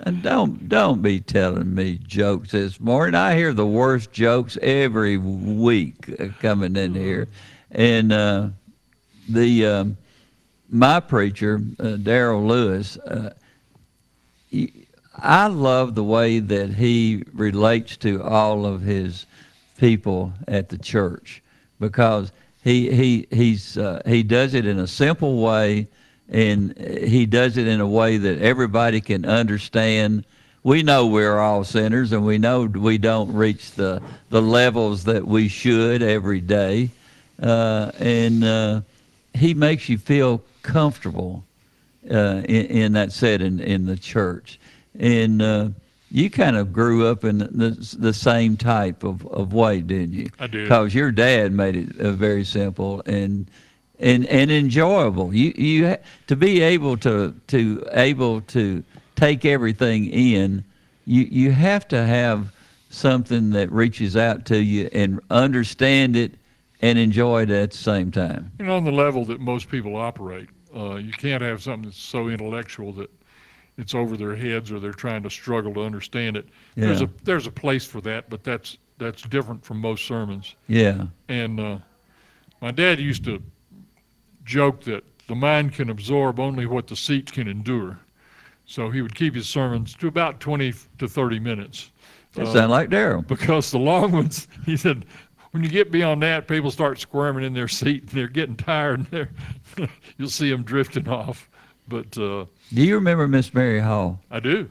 And 0.00 0.22
don't 0.22 0.68
don't 0.68 1.00
be 1.00 1.20
telling 1.20 1.74
me 1.74 1.98
jokes 2.06 2.50
this 2.50 2.78
morning. 2.78 3.14
I 3.14 3.34
hear 3.34 3.54
the 3.54 3.66
worst 3.66 4.12
jokes 4.12 4.58
every 4.60 5.16
week 5.16 6.10
uh, 6.20 6.28
coming 6.40 6.76
in 6.76 6.94
here, 6.94 7.28
and 7.70 8.12
uh, 8.12 8.48
the 9.26 9.64
um, 9.66 9.96
my 10.68 11.00
preacher 11.00 11.62
uh, 11.80 11.96
Daryl 11.96 12.46
Lewis. 12.46 12.98
Uh, 12.98 13.30
he, 14.48 14.85
I 15.18 15.46
love 15.46 15.94
the 15.94 16.04
way 16.04 16.40
that 16.40 16.74
he 16.74 17.24
relates 17.32 17.96
to 17.98 18.22
all 18.22 18.66
of 18.66 18.82
his 18.82 19.26
people 19.78 20.32
at 20.46 20.68
the 20.68 20.78
church 20.78 21.42
because 21.80 22.32
he 22.62 22.90
he 22.90 23.26
he's 23.30 23.78
uh, 23.78 24.02
he 24.06 24.22
does 24.22 24.54
it 24.54 24.66
in 24.66 24.78
a 24.78 24.86
simple 24.86 25.40
way 25.40 25.88
and 26.28 26.76
he 26.76 27.24
does 27.26 27.56
it 27.56 27.66
in 27.66 27.80
a 27.80 27.86
way 27.86 28.16
that 28.16 28.40
everybody 28.40 29.00
can 29.00 29.24
understand. 29.24 30.24
We 30.62 30.82
know 30.82 31.06
we're 31.06 31.38
all 31.38 31.62
sinners 31.62 32.12
and 32.12 32.26
we 32.26 32.38
know 32.38 32.64
we 32.64 32.98
don't 32.98 33.32
reach 33.32 33.72
the 33.72 34.02
the 34.30 34.42
levels 34.42 35.04
that 35.04 35.26
we 35.26 35.48
should 35.48 36.02
every 36.02 36.40
day, 36.40 36.90
uh, 37.40 37.92
and 37.98 38.44
uh, 38.44 38.80
he 39.32 39.54
makes 39.54 39.88
you 39.88 39.98
feel 39.98 40.42
comfortable 40.62 41.44
uh, 42.10 42.42
in, 42.44 42.66
in 42.66 42.92
that 42.94 43.12
setting 43.12 43.60
in 43.60 43.86
the 43.86 43.96
church. 43.96 44.58
And 44.98 45.42
uh, 45.42 45.68
you 46.10 46.30
kind 46.30 46.56
of 46.56 46.72
grew 46.72 47.06
up 47.06 47.24
in 47.24 47.38
the, 47.38 47.96
the 47.98 48.14
same 48.14 48.56
type 48.56 49.02
of, 49.04 49.26
of 49.26 49.52
way, 49.52 49.80
didn't 49.80 50.14
you? 50.14 50.28
I 50.38 50.46
did. 50.46 50.64
Because 50.64 50.94
your 50.94 51.10
dad 51.10 51.52
made 51.52 51.76
it 51.76 52.00
uh, 52.00 52.12
very 52.12 52.44
simple 52.44 53.02
and 53.06 53.50
and 53.98 54.26
and 54.26 54.50
enjoyable. 54.50 55.34
You 55.34 55.52
you 55.56 55.88
ha- 55.88 55.96
to 56.26 56.36
be 56.36 56.60
able 56.60 56.96
to 56.98 57.34
to 57.48 57.86
able 57.92 58.42
to 58.42 58.84
take 59.16 59.44
everything 59.44 60.06
in. 60.06 60.64
You 61.06 61.22
you 61.22 61.52
have 61.52 61.88
to 61.88 62.04
have 62.04 62.52
something 62.90 63.50
that 63.50 63.70
reaches 63.72 64.16
out 64.16 64.44
to 64.46 64.62
you 64.62 64.88
and 64.92 65.20
understand 65.30 66.16
it 66.16 66.34
and 66.80 66.98
enjoy 66.98 67.42
it 67.42 67.50
at 67.50 67.70
the 67.72 67.76
same 67.76 68.10
time. 68.10 68.52
you 68.58 68.66
know, 68.66 68.76
on 68.76 68.84
the 68.84 68.92
level 68.92 69.24
that 69.24 69.40
most 69.40 69.68
people 69.68 69.96
operate. 69.96 70.48
Uh, 70.74 70.96
you 70.96 71.12
can't 71.12 71.42
have 71.42 71.62
something 71.62 71.88
that's 71.88 71.98
so 71.98 72.28
intellectual 72.28 72.92
that 72.92 73.10
it's 73.78 73.94
over 73.94 74.16
their 74.16 74.34
heads 74.36 74.72
or 74.72 74.80
they're 74.80 74.92
trying 74.92 75.22
to 75.22 75.30
struggle 75.30 75.74
to 75.74 75.82
understand 75.82 76.36
it. 76.36 76.46
There's 76.76 77.02
a 77.02 77.10
there's 77.24 77.46
a 77.46 77.50
place 77.50 77.84
for 77.84 78.00
that, 78.02 78.30
but 78.30 78.42
that's 78.44 78.78
that's 78.98 79.22
different 79.22 79.64
from 79.64 79.80
most 79.80 80.04
sermons. 80.06 80.54
Yeah. 80.68 81.06
And 81.28 81.60
uh, 81.60 81.78
my 82.62 82.70
dad 82.70 82.98
used 82.98 83.24
to 83.24 83.42
joke 84.44 84.82
that 84.84 85.04
the 85.28 85.34
mind 85.34 85.74
can 85.74 85.90
absorb 85.90 86.38
only 86.40 86.66
what 86.66 86.86
the 86.86 86.96
seat 86.96 87.30
can 87.32 87.48
endure. 87.48 87.98
So 88.64 88.90
he 88.90 89.02
would 89.02 89.14
keep 89.14 89.34
his 89.34 89.48
sermons 89.48 89.94
to 89.96 90.08
about 90.08 90.40
20 90.40 90.72
to 90.98 91.08
30 91.08 91.38
minutes. 91.40 91.90
That 92.34 92.46
Uh, 92.46 92.52
sound 92.52 92.70
like 92.70 92.88
Daryl. 92.90 93.26
because 93.26 93.70
the 93.70 93.78
long 93.78 94.12
ones, 94.12 94.48
he 94.66 94.76
said, 94.76 95.04
when 95.52 95.62
you 95.62 95.68
get 95.68 95.90
beyond 95.90 96.22
that, 96.22 96.48
people 96.48 96.70
start 96.70 96.98
squirming 97.00 97.44
in 97.44 97.52
their 97.54 97.68
seat 97.68 98.02
and 98.02 98.10
they're 98.12 98.28
getting 98.28 98.56
tired 98.56 99.00
and 99.00 99.06
they're, 99.08 99.30
you'll 100.18 100.28
see 100.28 100.50
them 100.50 100.62
drifting 100.62 101.08
off. 101.08 101.48
But 101.88 102.16
uh, 102.18 102.46
Do 102.72 102.82
you 102.82 102.94
remember 102.96 103.28
Miss 103.28 103.52
Mary 103.54 103.80
Hall? 103.80 104.20
I 104.30 104.40
do. 104.40 104.68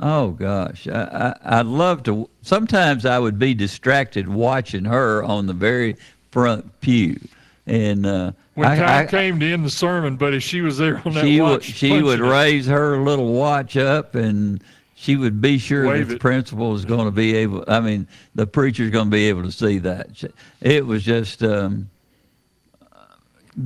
Oh 0.00 0.30
gosh, 0.30 0.86
I, 0.88 1.34
I 1.44 1.58
I'd 1.60 1.66
love 1.66 2.02
to. 2.04 2.28
Sometimes 2.42 3.04
I 3.04 3.18
would 3.18 3.38
be 3.38 3.52
distracted 3.54 4.26
watching 4.28 4.84
her 4.86 5.22
on 5.22 5.46
the 5.46 5.52
very 5.52 5.96
front 6.30 6.80
pew, 6.80 7.20
and 7.66 8.06
uh, 8.06 8.32
When 8.54 8.68
I- 8.68 8.76
time 8.76 9.06
I- 9.06 9.10
came 9.10 9.38
to 9.40 9.52
end 9.52 9.64
the 9.66 9.70
sermon, 9.70 10.16
buddy, 10.16 10.40
she 10.40 10.62
was 10.62 10.78
there 10.78 11.02
on 11.04 11.12
that 11.14 11.24
she 11.24 11.40
would 11.42 11.62
she 11.62 12.00
would 12.02 12.20
it. 12.20 12.24
raise 12.24 12.66
her 12.66 12.98
little 13.02 13.34
watch 13.34 13.76
up 13.76 14.14
and 14.14 14.62
she 14.94 15.16
would 15.16 15.42
be 15.42 15.58
sure 15.58 15.86
Wave 15.88 16.08
that 16.08 16.14
the 16.14 16.18
principal 16.18 16.74
is 16.74 16.84
going 16.86 17.06
to 17.06 17.10
be 17.10 17.34
able 17.34 17.64
i 17.66 17.80
mean 17.80 18.06
the 18.36 18.46
preacher's 18.46 18.90
going 18.90 19.06
to 19.06 19.10
be 19.10 19.28
able 19.28 19.42
to 19.42 19.50
see 19.50 19.78
that 19.78 20.22
it 20.60 20.86
was 20.86 21.02
just 21.02 21.42
um, 21.42 21.90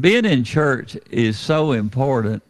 being 0.00 0.24
in 0.24 0.44
church 0.44 0.96
is 1.10 1.38
so 1.38 1.72
important 1.72 2.42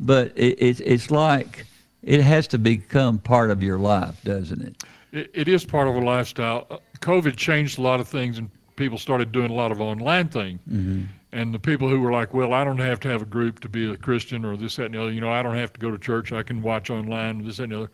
but 0.00 0.32
it, 0.36 0.56
it's 0.58 0.80
it's 0.80 1.10
like 1.10 1.66
it 2.02 2.20
has 2.20 2.46
to 2.48 2.58
become 2.58 3.18
part 3.18 3.50
of 3.50 3.62
your 3.62 3.78
life 3.78 4.22
doesn't 4.24 4.62
it 4.62 4.84
It, 5.12 5.30
it 5.32 5.48
is 5.48 5.64
part 5.64 5.88
of 5.88 5.94
a 5.94 6.00
lifestyle. 6.00 6.66
Uh, 6.70 6.78
COVID 7.00 7.36
changed 7.36 7.78
a 7.78 7.82
lot 7.82 8.00
of 8.00 8.08
things, 8.08 8.38
and 8.38 8.50
people 8.76 8.98
started 8.98 9.32
doing 9.32 9.50
a 9.50 9.54
lot 9.54 9.72
of 9.72 9.80
online 9.80 10.28
thing. 10.28 10.58
Mm-hmm. 10.70 11.04
And 11.32 11.52
the 11.52 11.58
people 11.58 11.88
who 11.88 12.00
were 12.00 12.12
like, 12.12 12.34
"Well, 12.34 12.52
I 12.52 12.64
don't 12.64 12.78
have 12.78 13.00
to 13.00 13.08
have 13.08 13.22
a 13.22 13.26
group 13.26 13.60
to 13.60 13.68
be 13.68 13.90
a 13.90 13.96
Christian, 13.96 14.44
or 14.44 14.56
this, 14.56 14.76
that, 14.76 14.86
and 14.86 14.94
the 14.94 15.02
other. 15.02 15.12
You 15.12 15.20
know, 15.20 15.30
I 15.30 15.42
don't 15.42 15.56
have 15.56 15.72
to 15.72 15.80
go 15.80 15.90
to 15.90 15.98
church. 15.98 16.32
I 16.32 16.42
can 16.42 16.62
watch 16.62 16.90
online, 16.90 17.44
this, 17.44 17.56
that, 17.56 17.64
and 17.64 17.72
the 17.72 17.78
other." 17.78 17.90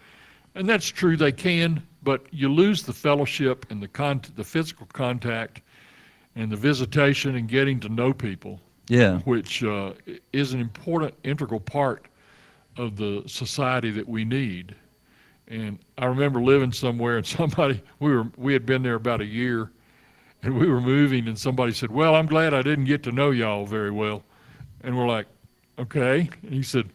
And 0.55 0.69
that's 0.69 0.87
true. 0.87 1.17
They 1.17 1.33
can, 1.33 1.83
but 2.03 2.27
you 2.31 2.53
lose 2.53 2.83
the 2.83 2.93
fellowship 2.93 3.67
and 3.71 3.83
the 3.83 3.89
con- 3.89 4.23
the 4.37 4.45
physical 4.45 4.87
contact, 4.93 5.63
and 6.37 6.51
the 6.51 6.57
visitation 6.57 7.37
and 7.37 7.49
getting 7.49 7.81
to 7.81 7.89
know 7.89 8.13
people, 8.13 8.61
yeah 8.93 9.19
which 9.21 9.65
uh, 9.65 9.93
is 10.33 10.53
an 10.53 10.61
important 10.61 11.15
integral 11.25 11.61
part 11.61 12.07
of 12.77 12.97
the 12.97 13.23
society 13.27 13.91
that 13.91 14.09
we 14.09 14.25
need. 14.25 14.75
And 15.49 15.79
I 15.99 16.07
remember 16.07 16.41
living 16.41 16.73
somewhere 16.73 17.17
and 17.17 17.27
somebody 17.39 17.83
we 18.01 18.13
were 18.15 18.27
we 18.37 18.53
had 18.53 18.67
been 18.67 18.83
there 18.83 18.95
about 18.95 19.21
a 19.21 19.27
year 19.27 19.71
and 20.43 20.59
we 20.59 20.67
were 20.67 20.81
moving 20.81 21.29
and 21.29 21.39
somebody 21.39 21.73
said, 21.73 21.91
"Well, 21.91 22.15
I'm 22.15 22.27
glad 22.27 22.55
I 22.55 22.63
didn't 22.63 22.87
get 22.87 23.03
to 23.05 23.13
know 23.13 23.31
y'all 23.31 23.67
very 23.67 23.91
well." 23.91 24.23
And 24.83 24.97
we're 24.97 25.07
like, 25.07 25.27
"Okay." 25.79 26.29
And 26.43 26.53
he 26.53 26.63
said, 26.63 26.91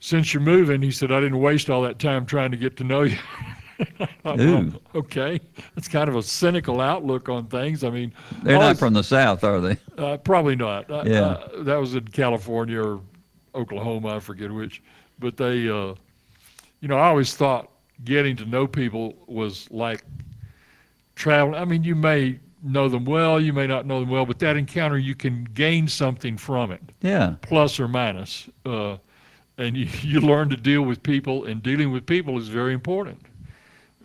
"Since 0.00 0.32
you're 0.32 0.42
moving," 0.42 0.80
he 0.82 0.90
said, 0.90 1.12
"I 1.12 1.20
didn't 1.20 1.40
waste 1.40 1.68
all 1.70 1.82
that 1.82 1.98
time 1.98 2.24
trying 2.24 2.50
to 2.50 2.56
get 2.56 2.76
to 2.78 2.84
know 2.84 3.02
you." 3.02 3.18
I 4.00 4.06
thought, 4.22 4.42
well, 4.44 4.64
Ooh. 4.64 4.72
okay, 4.94 5.40
that's 5.74 5.88
kind 5.88 6.08
of 6.08 6.16
a 6.16 6.22
cynical 6.22 6.80
outlook 6.80 7.28
on 7.28 7.46
things. 7.46 7.84
I 7.84 7.90
mean, 7.90 8.12
they're 8.42 8.58
not 8.58 8.78
from 8.78 8.94
the 8.94 9.02
south 9.02 9.44
are 9.44 9.60
they 9.60 9.76
uh, 9.98 10.16
probably 10.18 10.56
not. 10.56 10.90
Uh, 10.90 11.04
Yeah. 11.06 11.20
uh, 11.20 11.62
that 11.64 11.76
was 11.76 11.94
in 11.94 12.06
California 12.08 12.80
or 12.82 13.00
Oklahoma, 13.54 14.16
I 14.16 14.20
forget 14.20 14.50
which. 14.52 14.82
But 15.18 15.36
they, 15.36 15.68
uh, 15.68 15.94
you 16.80 16.88
know, 16.88 16.96
I 16.96 17.06
always 17.08 17.34
thought 17.34 17.70
getting 18.04 18.36
to 18.36 18.44
know 18.44 18.66
people 18.66 19.14
was 19.26 19.70
like 19.70 20.04
traveling. 21.14 21.60
I 21.60 21.64
mean, 21.64 21.84
you 21.84 21.94
may 21.94 22.40
know 22.62 22.88
them 22.88 23.04
well, 23.04 23.40
you 23.40 23.52
may 23.52 23.66
not 23.66 23.86
know 23.86 24.00
them 24.00 24.08
well, 24.08 24.24
but 24.26 24.38
that 24.40 24.56
encounter, 24.56 24.98
you 24.98 25.14
can 25.14 25.44
gain 25.54 25.88
something 25.88 26.36
from 26.36 26.70
it, 26.70 26.80
yeah 27.00 27.34
plus 27.42 27.78
or 27.80 27.88
minus. 27.88 28.48
Uh, 28.64 28.96
and 29.58 29.76
you, 29.76 29.86
you 30.02 30.20
learn 30.20 30.48
to 30.50 30.56
deal 30.56 30.82
with 30.82 31.02
people, 31.02 31.44
and 31.44 31.62
dealing 31.62 31.92
with 31.92 32.06
people 32.06 32.38
is 32.38 32.48
very 32.48 32.72
important. 32.72 33.20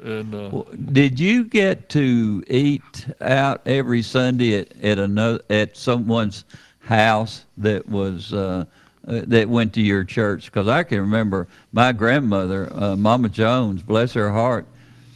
And 0.03 0.33
uh, 0.33 0.49
Well, 0.51 0.67
Did 0.91 1.19
you 1.19 1.43
get 1.45 1.89
to 1.89 2.43
eat 2.47 3.07
out 3.21 3.61
every 3.65 4.01
Sunday 4.01 4.59
at 4.59 4.71
at 4.83 4.99
another 4.99 5.41
at 5.49 5.77
someone's 5.77 6.45
house 6.79 7.45
that 7.57 7.87
was 7.89 8.33
uh, 8.33 8.65
uh, 9.07 9.21
that 9.27 9.49
went 9.49 9.73
to 9.73 9.81
your 9.81 10.03
church? 10.03 10.45
Because 10.45 10.67
I 10.67 10.83
can 10.83 10.99
remember 10.99 11.47
my 11.73 11.91
grandmother, 11.91 12.71
uh, 12.73 12.95
Mama 12.95 13.29
Jones, 13.29 13.81
bless 13.81 14.13
her 14.13 14.31
heart, 14.31 14.65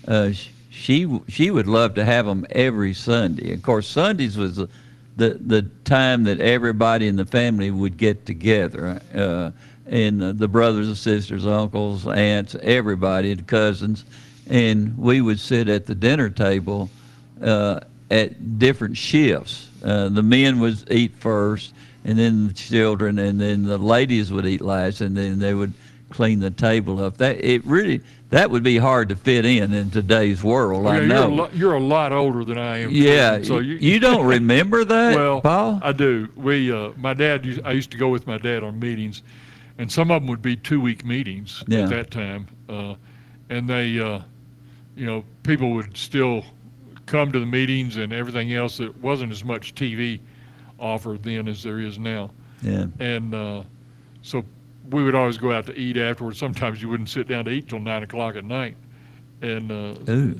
uh, 0.07 0.31
sh- 0.31 0.49
she 0.69 1.19
she 1.27 1.51
would 1.51 1.67
love 1.67 1.93
to 1.95 2.05
have 2.05 2.25
them 2.25 2.45
every 2.49 2.93
Sunday. 2.93 3.53
Of 3.53 3.61
course, 3.61 3.87
Sundays 3.87 4.37
was 4.37 4.55
the 4.55 4.69
the, 5.17 5.61
time 5.83 6.23
that 6.23 6.39
everybody 6.39 7.07
in 7.07 7.15
the 7.17 7.25
family 7.25 7.69
would 7.69 7.97
get 7.97 8.25
together. 8.25 9.01
Uh, 9.13 9.51
and 9.87 10.21
the 10.39 10.47
brothers 10.47 10.87
and 10.87 10.97
sisters, 10.97 11.45
uncles, 11.45 12.07
aunts, 12.07 12.55
everybody, 12.61 13.33
the 13.33 13.43
cousins, 13.43 14.05
and 14.51 14.97
we 14.97 15.21
would 15.21 15.39
sit 15.39 15.69
at 15.69 15.85
the 15.85 15.95
dinner 15.95 16.29
table 16.29 16.89
uh, 17.41 17.79
at 18.11 18.59
different 18.59 18.97
shifts. 18.97 19.69
Uh, 19.83 20.09
the 20.09 20.21
men 20.21 20.59
would 20.59 20.77
eat 20.91 21.13
first, 21.17 21.73
and 22.03 22.19
then 22.19 22.49
the 22.49 22.53
children, 22.53 23.17
and 23.17 23.39
then 23.39 23.63
the 23.63 23.77
ladies 23.77 24.31
would 24.31 24.45
eat 24.45 24.61
last, 24.61 24.99
and 25.01 25.15
then 25.15 25.39
they 25.39 25.53
would 25.53 25.73
clean 26.09 26.39
the 26.41 26.51
table 26.51 27.01
up. 27.03 27.17
That 27.17 27.43
it 27.43 27.65
really 27.65 28.01
that 28.29 28.51
would 28.51 28.61
be 28.63 28.77
hard 28.77 29.07
to 29.09 29.15
fit 29.15 29.45
in 29.45 29.73
in 29.73 29.89
today's 29.89 30.43
world. 30.43 30.83
yeah, 30.83 30.89
I 30.91 30.97
you're, 30.97 31.05
know. 31.07 31.27
a 31.27 31.29
lo- 31.29 31.49
you're 31.53 31.73
a 31.75 31.79
lot 31.79 32.11
older 32.11 32.43
than 32.43 32.57
I 32.57 32.79
am. 32.79 32.89
yeah, 32.91 33.41
So 33.41 33.59
you, 33.59 33.75
you, 33.75 33.99
don't 34.07 34.25
remember 34.25 34.83
that, 34.85 35.15
Well, 35.15 35.41
Paul? 35.41 35.79
I 35.83 35.91
do. 35.91 36.29
We, 36.37 36.71
uh, 36.71 36.91
my 36.95 37.13
dad, 37.13 37.45
used, 37.45 37.61
I 37.65 37.71
used 37.73 37.91
to 37.91 37.97
go 37.97 38.07
with 38.09 38.27
my 38.27 38.37
dad 38.37 38.63
on 38.63 38.79
meetings, 38.79 39.21
and 39.77 39.91
some 39.91 40.11
of 40.11 40.21
them 40.21 40.29
would 40.29 40.41
be 40.41 40.55
two-week 40.55 41.03
meetings 41.03 41.61
Yeah. 41.67 41.79
at 41.83 41.89
that 41.89 42.11
time, 42.11 42.47
uh, 42.69 42.95
and 43.49 43.69
they, 43.69 43.99
uh, 43.99 44.21
you 45.01 45.07
know, 45.07 45.23
people 45.41 45.71
would 45.71 45.97
still 45.97 46.45
come 47.07 47.31
to 47.31 47.39
the 47.39 47.45
meetings 47.45 47.97
and 47.97 48.13
everything 48.13 48.53
else. 48.53 48.79
It 48.79 48.95
wasn't 48.97 49.31
as 49.31 49.43
much 49.43 49.73
TV 49.73 50.19
offered 50.77 51.23
then 51.23 51.47
as 51.47 51.63
there 51.63 51.79
is 51.79 51.97
now, 51.97 52.29
yeah. 52.61 52.85
and 52.99 53.33
uh, 53.33 53.63
so 54.21 54.45
we 54.91 55.03
would 55.03 55.15
always 55.15 55.39
go 55.39 55.51
out 55.51 55.65
to 55.65 55.75
eat 55.75 55.97
afterwards. 55.97 56.37
Sometimes 56.37 56.83
you 56.83 56.87
wouldn't 56.87 57.09
sit 57.09 57.27
down 57.27 57.45
to 57.45 57.51
eat 57.51 57.67
till 57.67 57.79
nine 57.79 58.03
o'clock 58.03 58.35
at 58.35 58.45
night, 58.45 58.77
and 59.41 59.71
uh, 59.71 59.95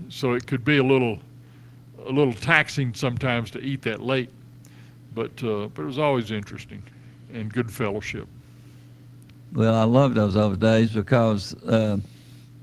so 0.09 0.33
it 0.33 0.45
could 0.45 0.63
be 0.63 0.77
a 0.77 0.83
little 0.83 1.17
a 2.05 2.11
little 2.11 2.33
taxing 2.33 2.93
sometimes 2.93 3.49
to 3.51 3.59
eat 3.61 3.81
that 3.81 3.99
late 3.99 4.29
but 5.13 5.31
uh, 5.43 5.67
but 5.73 5.81
it 5.81 5.85
was 5.85 5.99
always 5.99 6.31
interesting 6.31 6.81
and 7.33 7.51
good 7.53 7.71
fellowship 7.71 8.27
Well, 9.53 9.75
I 9.75 9.83
love 9.83 10.15
those 10.15 10.35
old 10.35 10.59
days 10.59 10.91
because 10.91 11.53
uh, 11.63 11.97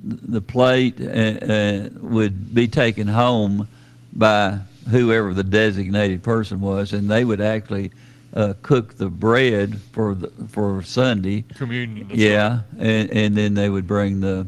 the 0.03 0.41
plate 0.41 1.01
uh, 1.01 1.05
uh, 1.05 1.89
would 2.01 2.55
be 2.55 2.69
taken 2.69 3.09
home 3.09 3.69
by 4.13 4.59
whoever 4.91 5.35
the 5.35 5.45
designated 5.45 6.23
person 6.23 6.61
was, 6.61 6.93
and 6.93 7.11
they 7.11 7.25
would 7.25 7.41
actually 7.41 7.91
uh, 8.35 8.55
cook 8.63 8.97
the 8.97 9.09
bread 9.09 9.81
for 9.93 10.15
the, 10.15 10.31
for 10.49 10.83
Sunday. 10.83 11.45
communion 11.57 12.09
Yeah, 12.13 12.61
and, 12.79 13.11
and 13.11 13.37
then 13.37 13.55
they 13.55 13.69
would 13.69 13.87
bring 13.87 14.21
the 14.21 14.47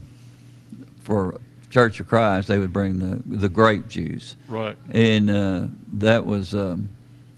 for 1.03 1.41
Church 1.71 2.01
of 2.01 2.09
Christ. 2.09 2.49
They 2.49 2.59
would 2.59 2.73
bring 2.73 2.99
the 2.99 3.23
the 3.37 3.49
grape 3.49 3.89
juice, 3.89 4.37
right 4.49 4.77
and 4.91 5.31
uh, 5.31 5.67
that 5.95 6.27
was 6.27 6.55
um, 6.55 6.89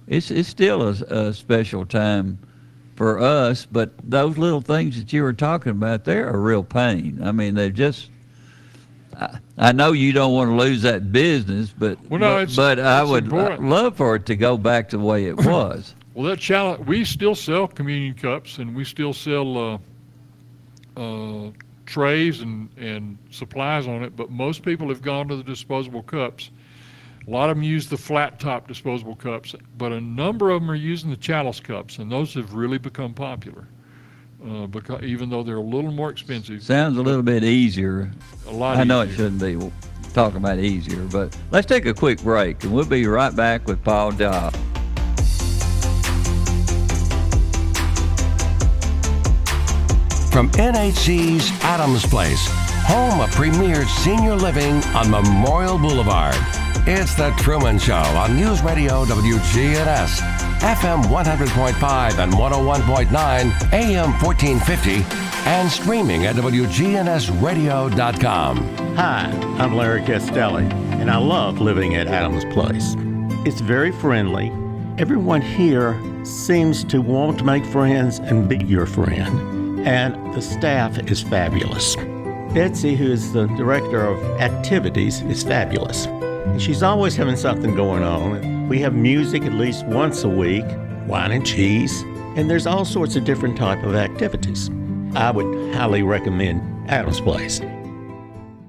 it's 0.07 0.31
it's 0.31 0.49
still 0.49 0.83
a, 0.83 0.91
a 0.91 1.35
special 1.35 1.87
time 1.87 2.39
for 2.97 3.19
us. 3.21 3.67
But 3.71 3.93
those 4.03 4.39
little 4.39 4.61
things 4.61 4.99
that 4.99 5.13
you 5.13 5.23
were 5.23 5.33
talking 5.33 5.73
about, 5.73 6.05
they're 6.05 6.29
a 6.29 6.37
real 6.39 6.63
pain. 6.65 7.21
I 7.23 7.33
mean, 7.33 7.55
they 7.55 7.71
just. 7.71 8.11
I, 9.15 9.39
I 9.59 9.73
know 9.73 9.93
you 9.93 10.13
don't 10.13 10.33
want 10.33 10.51
to 10.51 10.55
lose 10.57 10.83
that 10.83 11.13
business, 11.13 11.73
but 11.77 11.99
Well, 12.09 12.19
no, 12.21 12.35
but, 12.35 12.43
it's- 12.43 12.57
but 12.57 12.79
I 12.81 13.03
would 13.03 13.25
important. 13.25 13.69
love 13.69 13.97
for 13.97 14.17
it 14.17 14.27
to 14.27 14.37
go 14.37 14.57
back 14.57 14.89
to 14.91 14.97
the 14.99 15.05
way 15.05 15.27
it 15.27 15.37
was. 15.45 15.95
well 16.15 16.29
that 16.31 16.39
challenge 16.39 16.87
we 16.87 17.05
still 17.05 17.35
sell 17.35 17.67
communion 17.67 18.15
cups 18.15 18.59
and 18.59 18.75
we 18.75 18.85
still 18.85 19.13
sell 19.13 19.59
uh, 19.59 19.79
uh, 20.97 21.51
trays 21.87 22.41
and 22.41 22.69
and 22.79 23.19
supplies 23.31 23.87
on 23.87 24.03
it 24.03 24.15
but 24.17 24.31
most 24.31 24.63
people 24.63 24.89
have 24.89 25.03
gone 25.03 25.29
to 25.29 25.37
the 25.37 25.43
disposable 25.43 26.03
cups 26.03 26.51
a 27.27 27.31
lot 27.31 27.51
of 27.51 27.57
them 27.57 27.63
use 27.63 27.89
the 27.89 27.97
flat 27.97 28.39
top 28.41 28.69
disposable 28.69 29.17
cups 29.17 29.55
but 29.77 29.93
a 29.93 30.01
number 30.01 30.51
of 30.51 30.61
them 30.61 30.71
are 30.71 30.75
using 30.75 31.11
the 31.11 31.17
chalice 31.17 31.61
cups 31.61 31.99
and 31.99 32.11
those 32.11 32.35
have 32.35 32.55
really 32.55 32.79
become 32.79 33.15
popular 33.15 33.69
uh, 34.49 34.67
because 34.67 35.03
even 35.03 35.31
though 35.31 35.43
they're 35.43 35.57
a 35.57 35.61
little 35.61 35.93
more 35.93 36.11
expensive 36.11 36.63
Sounds 36.63 36.99
a 36.99 37.03
little 37.03 37.23
bit 37.23 37.45
easier 37.45 38.11
a 38.49 38.51
lot 38.51 38.77
I 38.77 38.85
know 38.85 39.03
it 39.03 39.11
shouldn't 39.11 39.41
be 39.41 39.57
talking 40.13 40.37
about 40.39 40.59
easier, 40.59 41.05
but 41.05 41.37
let's 41.51 41.67
take 41.67 41.87
a 41.87 41.95
quick 41.95 42.23
break 42.23 42.63
and 42.65 42.73
we'll 42.73 42.85
be 42.85 43.07
right 43.07 43.35
back 43.35 43.67
with 43.67 43.83
Paul 43.83 44.13
Dobb. 44.13 44.55
From 50.31 50.51
NHC's 50.53 51.51
Adams 51.63 52.07
Place, 52.07 52.47
home 52.87 53.21
of 53.21 53.31
premier 53.33 53.85
senior 53.87 54.35
living 54.35 54.83
on 54.95 55.11
Memorial 55.11 55.77
Boulevard. 55.79 56.35
It's 56.85 57.15
The 57.15 57.31
Truman 57.39 57.79
Show 57.79 57.95
on 57.95 58.35
News 58.35 58.61
Radio 58.61 59.05
WGNS. 59.05 60.19
FM 60.59 61.05
100.5 61.05 62.19
and 62.19 62.33
101.9, 62.33 63.73
AM 63.73 64.11
1450, 64.21 65.05
and 65.49 65.71
streaming 65.71 66.27
at 66.27 66.35
WGNSradio.com. 66.35 68.97
Hi, 68.97 69.31
I'm 69.59 69.77
Larry 69.77 70.03
Castelli, 70.03 70.65
and 70.65 71.09
I 71.09 71.19
love 71.19 71.61
living 71.61 71.95
at 71.95 72.09
Adams 72.09 72.45
Place. 72.53 72.97
It's 73.47 73.61
very 73.61 73.93
friendly. 73.93 74.49
Everyone 74.99 75.41
here 75.41 75.97
seems 76.25 76.83
to 76.83 77.01
want 77.01 77.39
to 77.39 77.45
make 77.45 77.65
friends 77.65 78.19
and 78.19 78.49
be 78.49 78.57
your 78.57 78.87
friend, 78.87 79.87
and 79.87 80.35
the 80.35 80.43
staff 80.43 80.99
is 81.09 81.23
fabulous. 81.23 81.95
Betsy, 82.53 82.97
who 82.97 83.13
is 83.13 83.33
the 83.33 83.47
director 83.47 84.05
of 84.05 84.21
activities, 84.41 85.23
is 85.23 85.45
fabulous. 85.45 86.09
She's 86.59 86.83
always 86.83 87.17
having 87.17 87.37
something 87.37 87.75
going 87.75 88.03
on. 88.03 88.69
We 88.69 88.79
have 88.81 88.95
music 88.95 89.45
at 89.45 89.53
least 89.53 89.87
once 89.87 90.25
a 90.25 90.29
week, 90.29 90.65
wine 91.07 91.33
and 91.33 91.45
cheese, 91.47 92.03
and 92.37 92.49
there's 92.49 92.67
all 92.67 92.85
sorts 92.85 93.17
of 93.17 93.25
different 93.25 93.57
type 93.57 93.83
of 93.83 93.95
activities. 93.95 94.71
I 95.15 95.31
would 95.31 95.75
highly 95.75 96.03
recommend 96.03 96.91
Adams 96.91 97.21
Place. 97.21 97.61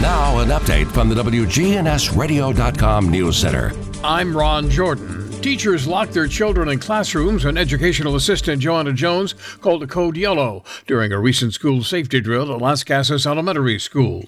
Now, 0.00 0.38
an 0.38 0.48
update 0.48 0.86
from 0.92 1.08
the 1.08 1.14
WGNSradio.com 1.22 3.08
News 3.10 3.36
Center. 3.36 3.72
I'm 4.04 4.36
Ron 4.36 4.70
Jordan. 4.70 5.28
Teachers 5.40 5.86
locked 5.86 6.12
their 6.12 6.28
children 6.28 6.68
in 6.68 6.78
classrooms 6.78 7.44
when 7.44 7.56
educational 7.56 8.16
assistant 8.16 8.60
Joanna 8.62 8.92
Jones 8.92 9.34
called 9.60 9.82
a 9.82 9.86
code 9.86 10.16
yellow 10.16 10.64
during 10.86 11.12
a 11.12 11.20
recent 11.20 11.54
school 11.54 11.82
safety 11.82 12.20
drill 12.20 12.52
at 12.52 12.60
Lascassas 12.60 13.26
Elementary 13.26 13.78
School. 13.78 14.24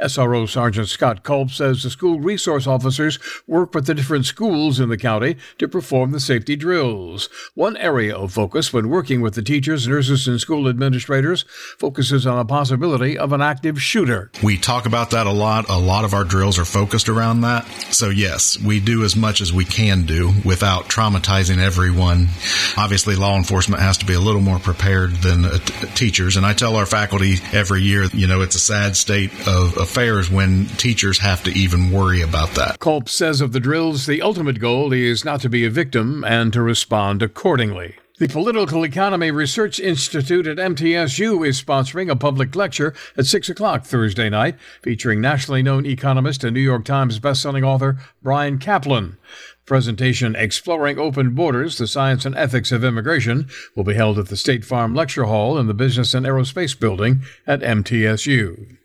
SRO 0.00 0.48
Sergeant 0.48 0.88
Scott 0.88 1.22
Culp 1.22 1.50
says 1.50 1.82
the 1.82 1.90
school 1.90 2.20
resource 2.20 2.66
officers 2.66 3.18
work 3.46 3.74
with 3.74 3.86
the 3.86 3.94
different 3.94 4.26
schools 4.26 4.80
in 4.80 4.88
the 4.88 4.96
county 4.96 5.36
to 5.58 5.68
perform 5.68 6.12
the 6.12 6.20
safety 6.20 6.56
drills. 6.56 7.28
One 7.54 7.76
area 7.76 8.16
of 8.16 8.32
focus 8.32 8.72
when 8.72 8.88
working 8.88 9.20
with 9.20 9.34
the 9.34 9.42
teachers, 9.42 9.86
nurses, 9.86 10.26
and 10.26 10.40
school 10.40 10.68
administrators 10.68 11.44
focuses 11.78 12.26
on 12.26 12.36
the 12.36 12.44
possibility 12.44 13.16
of 13.16 13.32
an 13.32 13.42
active 13.42 13.80
shooter. 13.80 14.30
We 14.42 14.56
talk 14.58 14.86
about 14.86 15.10
that 15.10 15.26
a 15.26 15.32
lot. 15.32 15.68
A 15.68 15.78
lot 15.78 16.04
of 16.04 16.14
our 16.14 16.24
drills 16.24 16.58
are 16.58 16.64
focused 16.64 17.08
around 17.08 17.42
that. 17.42 17.66
So, 17.90 18.08
yes, 18.08 18.58
we 18.58 18.80
do 18.80 19.04
as 19.10 19.16
much 19.16 19.40
as 19.40 19.52
we 19.52 19.64
can 19.64 20.06
do 20.06 20.32
without 20.44 20.84
traumatizing 20.84 21.58
everyone. 21.58 22.28
Obviously, 22.76 23.16
law 23.16 23.36
enforcement 23.36 23.82
has 23.82 23.98
to 23.98 24.06
be 24.06 24.14
a 24.14 24.20
little 24.20 24.40
more 24.40 24.60
prepared 24.60 25.10
than 25.16 25.44
uh, 25.44 25.58
t- 25.58 25.86
teachers. 25.96 26.36
And 26.36 26.46
I 26.46 26.52
tell 26.52 26.76
our 26.76 26.86
faculty 26.86 27.38
every 27.52 27.82
year, 27.82 28.04
you 28.12 28.28
know, 28.28 28.40
it's 28.40 28.54
a 28.54 28.60
sad 28.60 28.96
state 28.96 29.32
of 29.48 29.76
affairs 29.76 30.30
when 30.30 30.66
teachers 30.76 31.18
have 31.18 31.42
to 31.42 31.50
even 31.50 31.90
worry 31.90 32.22
about 32.22 32.50
that. 32.50 32.78
Culp 32.78 33.08
says 33.08 33.40
of 33.40 33.50
the 33.50 33.58
drills, 33.58 34.06
the 34.06 34.22
ultimate 34.22 34.60
goal 34.60 34.92
is 34.92 35.24
not 35.24 35.40
to 35.40 35.48
be 35.48 35.64
a 35.64 35.70
victim 35.70 36.22
and 36.22 36.52
to 36.52 36.62
respond 36.62 37.20
accordingly. 37.20 37.96
The 38.20 38.28
Political 38.28 38.84
Economy 38.84 39.30
Research 39.30 39.80
Institute 39.80 40.46
at 40.46 40.58
MTSU 40.58 41.48
is 41.48 41.62
sponsoring 41.62 42.10
a 42.10 42.16
public 42.16 42.54
lecture 42.54 42.92
at 43.16 43.24
6 43.24 43.48
o'clock 43.48 43.86
Thursday 43.86 44.28
night 44.28 44.60
featuring 44.82 45.22
nationally 45.22 45.62
known 45.62 45.86
economist 45.86 46.44
and 46.44 46.52
New 46.52 46.60
York 46.60 46.84
Times 46.84 47.18
bestselling 47.18 47.64
author 47.64 47.96
Bryan 48.22 48.58
Caplan. 48.58 49.16
Presentation 49.64 50.36
Exploring 50.36 50.98
Open 50.98 51.34
Borders, 51.34 51.78
the 51.78 51.86
Science 51.86 52.26
and 52.26 52.36
Ethics 52.36 52.70
of 52.72 52.84
Immigration 52.84 53.48
will 53.74 53.84
be 53.84 53.94
held 53.94 54.18
at 54.18 54.28
the 54.28 54.36
State 54.36 54.66
Farm 54.66 54.94
Lecture 54.94 55.24
Hall 55.24 55.56
in 55.56 55.66
the 55.66 55.72
Business 55.72 56.12
and 56.12 56.26
Aerospace 56.26 56.78
Building 56.78 57.22
at 57.46 57.60
MTSU. 57.60 58.76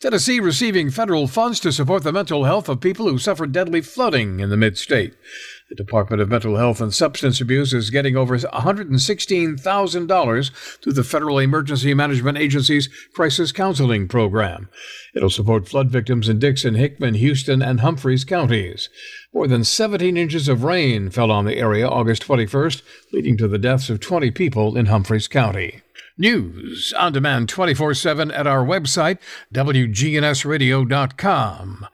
Tennessee 0.00 0.38
receiving 0.38 0.90
federal 0.90 1.26
funds 1.26 1.58
to 1.60 1.72
support 1.72 2.04
the 2.04 2.12
mental 2.12 2.44
health 2.44 2.68
of 2.68 2.80
people 2.80 3.08
who 3.08 3.18
suffered 3.18 3.52
deadly 3.52 3.80
flooding 3.80 4.40
in 4.40 4.50
the 4.50 4.56
mid 4.56 4.78
state. 4.78 5.14
The 5.74 5.82
Department 5.82 6.22
of 6.22 6.28
Mental 6.28 6.56
Health 6.56 6.80
and 6.80 6.94
Substance 6.94 7.40
Abuse 7.40 7.74
is 7.74 7.90
getting 7.90 8.16
over 8.16 8.38
$116,000 8.38 10.50
through 10.80 10.92
the 10.92 11.02
Federal 11.02 11.40
Emergency 11.40 11.92
Management 11.94 12.38
Agency's 12.38 12.88
Crisis 13.12 13.50
Counseling 13.50 14.06
Program. 14.06 14.68
It'll 15.16 15.30
support 15.30 15.66
flood 15.66 15.90
victims 15.90 16.28
in 16.28 16.38
Dickson, 16.38 16.76
Hickman, 16.76 17.14
Houston, 17.14 17.60
and 17.60 17.80
Humphreys 17.80 18.24
counties. 18.24 18.88
More 19.32 19.48
than 19.48 19.64
17 19.64 20.16
inches 20.16 20.46
of 20.46 20.62
rain 20.62 21.10
fell 21.10 21.32
on 21.32 21.44
the 21.44 21.56
area 21.56 21.88
August 21.88 22.22
21st, 22.22 22.82
leading 23.12 23.36
to 23.38 23.48
the 23.48 23.58
deaths 23.58 23.90
of 23.90 23.98
20 23.98 24.30
people 24.30 24.76
in 24.76 24.86
Humphreys 24.86 25.26
County. 25.26 25.82
News 26.16 26.94
on 26.96 27.12
demand 27.12 27.48
24 27.48 27.94
7 27.94 28.30
at 28.30 28.46
our 28.46 28.64
website, 28.64 29.18
WGNSradio.com. 29.52 31.88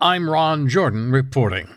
I'm 0.00 0.30
Ron 0.30 0.70
Jordan 0.70 1.12
reporting. 1.12 1.76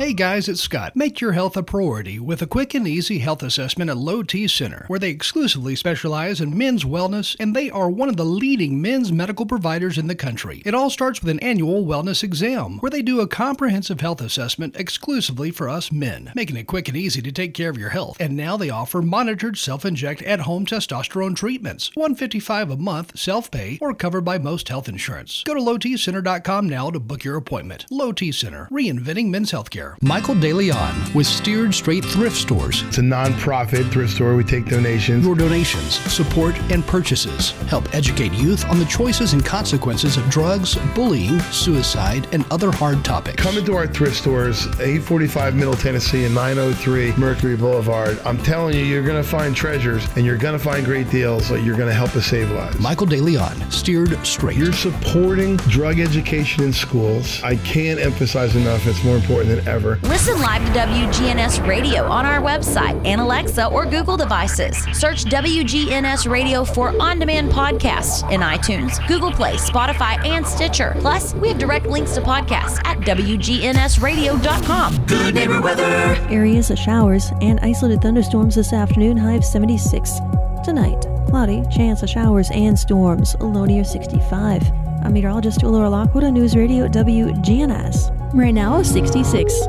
Hey 0.00 0.14
guys, 0.14 0.48
it's 0.48 0.62
Scott. 0.62 0.96
Make 0.96 1.20
your 1.20 1.32
health 1.32 1.58
a 1.58 1.62
priority 1.62 2.18
with 2.18 2.40
a 2.40 2.46
quick 2.46 2.72
and 2.72 2.88
easy 2.88 3.18
health 3.18 3.42
assessment 3.42 3.90
at 3.90 3.98
Low 3.98 4.22
T 4.22 4.48
Center, 4.48 4.86
where 4.88 4.98
they 4.98 5.10
exclusively 5.10 5.76
specialize 5.76 6.40
in 6.40 6.56
men's 6.56 6.84
wellness 6.84 7.36
and 7.38 7.54
they 7.54 7.68
are 7.68 7.90
one 7.90 8.08
of 8.08 8.16
the 8.16 8.24
leading 8.24 8.80
men's 8.80 9.12
medical 9.12 9.44
providers 9.44 9.98
in 9.98 10.06
the 10.06 10.14
country. 10.14 10.62
It 10.64 10.74
all 10.74 10.88
starts 10.88 11.20
with 11.20 11.28
an 11.28 11.38
annual 11.40 11.84
wellness 11.84 12.22
exam, 12.22 12.78
where 12.78 12.88
they 12.88 13.02
do 13.02 13.20
a 13.20 13.26
comprehensive 13.26 14.00
health 14.00 14.22
assessment 14.22 14.74
exclusively 14.74 15.50
for 15.50 15.68
us 15.68 15.92
men, 15.92 16.32
making 16.34 16.56
it 16.56 16.66
quick 16.66 16.88
and 16.88 16.96
easy 16.96 17.20
to 17.20 17.30
take 17.30 17.52
care 17.52 17.68
of 17.68 17.76
your 17.76 17.90
health. 17.90 18.16
And 18.18 18.34
now 18.34 18.56
they 18.56 18.70
offer 18.70 19.02
monitored 19.02 19.58
self-inject 19.58 20.22
at-home 20.22 20.64
testosterone 20.64 21.36
treatments, 21.36 21.90
155 21.94 22.70
a 22.70 22.76
month, 22.78 23.18
self-pay, 23.18 23.76
or 23.82 23.92
covered 23.92 24.22
by 24.22 24.38
most 24.38 24.66
health 24.70 24.88
insurance. 24.88 25.42
Go 25.44 25.52
to 25.52 25.60
lowtcenter.com 25.60 26.70
now 26.70 26.90
to 26.90 26.98
book 26.98 27.22
your 27.22 27.36
appointment. 27.36 27.84
Low 27.90 28.12
T 28.12 28.32
Center, 28.32 28.66
reinventing 28.70 29.28
men's 29.28 29.52
healthcare. 29.52 29.89
Michael 30.02 30.34
DeLeon 30.34 31.14
with 31.14 31.26
Steered 31.26 31.74
Straight 31.74 32.04
Thrift 32.04 32.36
Stores. 32.36 32.82
It's 32.84 32.98
a 32.98 33.02
non-profit 33.02 33.86
thrift 33.88 34.14
store. 34.14 34.34
We 34.34 34.44
take 34.44 34.66
donations. 34.66 35.26
Your 35.26 35.34
donations, 35.34 35.98
support, 36.12 36.58
and 36.70 36.86
purchases 36.86 37.50
help 37.68 37.94
educate 37.94 38.32
youth 38.32 38.64
on 38.66 38.78
the 38.78 38.84
choices 38.86 39.32
and 39.32 39.44
consequences 39.44 40.16
of 40.16 40.28
drugs, 40.30 40.76
bullying, 40.94 41.38
suicide, 41.52 42.26
and 42.32 42.44
other 42.50 42.70
hard 42.70 43.04
topics. 43.04 43.42
Come 43.42 43.58
into 43.58 43.74
our 43.74 43.86
thrift 43.86 44.16
stores, 44.16 44.66
845 44.80 45.54
Middle 45.54 45.74
Tennessee 45.74 46.24
and 46.24 46.34
903 46.34 47.12
Mercury 47.16 47.56
Boulevard. 47.56 48.18
I'm 48.24 48.38
telling 48.38 48.76
you, 48.76 48.84
you're 48.84 49.04
going 49.04 49.22
to 49.22 49.28
find 49.28 49.54
treasures 49.54 50.06
and 50.16 50.24
you're 50.24 50.38
going 50.38 50.58
to 50.58 50.64
find 50.64 50.84
great 50.84 51.10
deals. 51.10 51.50
You're 51.50 51.76
going 51.76 51.88
to 51.88 51.94
help 51.94 52.14
us 52.16 52.26
save 52.26 52.50
lives. 52.52 52.78
Michael 52.80 53.06
DeLeon, 53.06 53.70
Steered 53.72 54.24
Straight. 54.24 54.56
You're 54.56 54.72
supporting 54.72 55.56
drug 55.56 56.00
education 56.00 56.64
in 56.64 56.72
schools. 56.72 57.42
I 57.42 57.56
can't 57.56 58.00
emphasize 58.00 58.56
enough. 58.56 58.86
It's 58.86 59.02
more 59.04 59.16
important 59.16 59.56
than 59.56 59.68
ever. 59.68 59.79
Listen 59.80 60.38
live 60.42 60.62
to 60.66 60.72
WGNS 60.78 61.66
Radio 61.66 62.04
on 62.04 62.26
our 62.26 62.42
website 62.42 63.00
and 63.06 63.18
Alexa 63.18 63.66
or 63.68 63.86
Google 63.86 64.18
devices. 64.18 64.76
Search 64.92 65.24
WGNS 65.24 66.30
Radio 66.30 66.64
for 66.64 66.92
on 67.00 67.18
demand 67.18 67.50
podcasts 67.50 68.30
in 68.30 68.42
iTunes, 68.42 69.06
Google 69.08 69.32
Play, 69.32 69.54
Spotify, 69.54 70.22
and 70.26 70.46
Stitcher. 70.46 70.94
Plus, 70.98 71.32
we 71.34 71.48
have 71.48 71.56
direct 71.56 71.86
links 71.86 72.14
to 72.16 72.20
podcasts 72.20 72.78
at 72.84 72.98
WGNSradio.com. 72.98 75.06
Good 75.06 75.34
neighbor 75.34 75.62
weather. 75.62 75.82
Areas 76.28 76.70
of 76.70 76.78
showers 76.78 77.32
and 77.40 77.58
isolated 77.60 78.02
thunderstorms 78.02 78.56
this 78.56 78.74
afternoon, 78.74 79.16
high 79.16 79.36
of 79.36 79.44
76. 79.44 80.18
Tonight, 80.62 81.06
cloudy, 81.28 81.62
chance 81.74 82.02
of 82.02 82.10
showers 82.10 82.50
and 82.52 82.78
storms, 82.78 83.34
low 83.40 83.64
near 83.64 83.84
65. 83.84 84.89
I'm 85.02 85.12
meteorologist 85.12 85.62
Laura 85.62 85.90
Lockwood 85.90 86.24
on 86.24 86.34
News 86.34 86.56
Radio 86.56 86.88
WGNS. 86.88 88.32
Right 88.34 88.52
now, 88.52 88.82
66. 88.82 89.68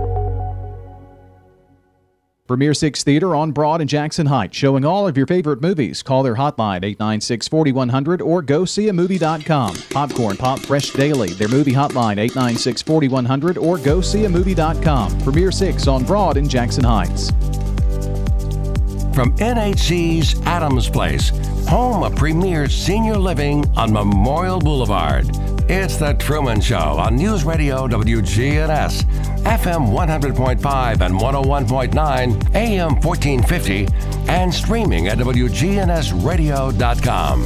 Premier 2.47 2.73
6 2.73 3.05
Theater 3.05 3.33
on 3.33 3.53
Broad 3.53 3.79
and 3.79 3.89
Jackson 3.89 4.25
Heights, 4.25 4.57
showing 4.57 4.83
all 4.83 5.07
of 5.07 5.15
your 5.15 5.25
favorite 5.25 5.61
movies. 5.61 6.03
Call 6.03 6.21
their 6.21 6.35
hotline 6.35 6.83
896 6.83 7.47
4100 7.47 8.21
or 8.21 8.41
go 8.41 8.65
see 8.65 8.89
a 8.89 8.93
movie.com. 8.93 9.73
Popcorn 9.89 10.35
Pop 10.35 10.59
Fresh 10.59 10.89
Daily, 10.91 11.29
their 11.35 11.47
movie 11.47 11.71
hotline 11.71 12.17
896 12.17 12.81
4100 12.81 13.57
or 13.57 13.77
go 13.77 14.01
see 14.01 14.25
a 14.25 14.29
movie.com. 14.29 15.17
Premier 15.21 15.49
6 15.49 15.87
on 15.87 16.03
Broad 16.03 16.35
and 16.35 16.49
Jackson 16.49 16.83
Heights. 16.83 17.31
From 19.13 19.35
NHC's 19.37 20.41
Adams 20.45 20.89
Place, 20.89 21.29
home 21.67 22.03
of 22.03 22.15
premier 22.15 22.69
senior 22.69 23.17
living 23.17 23.67
on 23.77 23.91
Memorial 23.91 24.59
Boulevard. 24.59 25.25
It's 25.69 25.97
The 25.97 26.13
Truman 26.13 26.61
Show 26.61 26.77
on 26.77 27.15
News 27.15 27.43
Radio 27.43 27.87
WGNS, 27.87 29.03
FM 29.43 29.91
100.5 29.91 31.01
and 31.01 31.15
101.9, 31.15 32.55
AM 32.55 32.95
1450, 33.01 33.87
and 34.29 34.53
streaming 34.53 35.07
at 35.07 35.17
WGNSradio.com. 35.17 37.43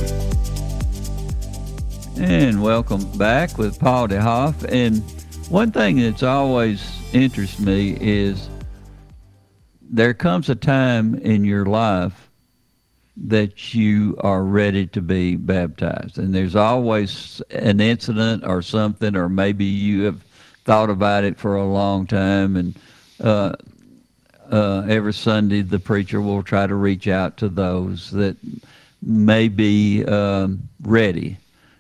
And 2.18 2.62
welcome 2.62 3.06
back 3.18 3.58
with 3.58 3.80
Paul 3.80 4.08
DeHoff. 4.08 4.64
And 4.72 5.02
one 5.50 5.72
thing 5.72 5.98
that's 5.98 6.24
always 6.24 6.82
interests 7.14 7.60
me 7.60 7.98
is 8.00 8.50
there 9.96 10.14
comes 10.14 10.50
a 10.50 10.56
time 10.56 11.16
in 11.16 11.46
your 11.46 11.66
life 11.66 12.30
that 13.16 13.74
you 13.74 14.18
are 14.20 14.44
ready 14.44 14.86
to 14.88 15.02
be 15.02 15.38
baptized. 15.38 16.18
And 16.18 16.36
there's 16.36 16.56
always 16.56 17.42
an 17.50 17.80
incident 17.80 18.44
or 18.46 18.62
something, 18.62 19.16
or 19.16 19.30
maybe 19.30 19.64
you 19.64 20.04
have 20.04 20.22
thought 20.66 20.90
about 20.90 21.24
it 21.24 21.38
for 21.38 21.56
a 21.56 21.66
long 21.66 22.08
time. 22.08 22.58
And 22.58 22.76
uh, 23.24 23.54
uh, 24.52 24.82
every 24.90 25.14
Sunday, 25.14 25.62
the 25.62 25.80
preacher 25.80 26.20
will 26.20 26.44
try 26.44 26.68
to 26.68 26.76
reach 26.76 27.08
out 27.08 27.38
to 27.38 27.48
those 27.48 28.12
that 28.12 28.36
may 29.02 29.48
be 29.48 30.04
um, 30.04 30.68
ready. 30.82 31.38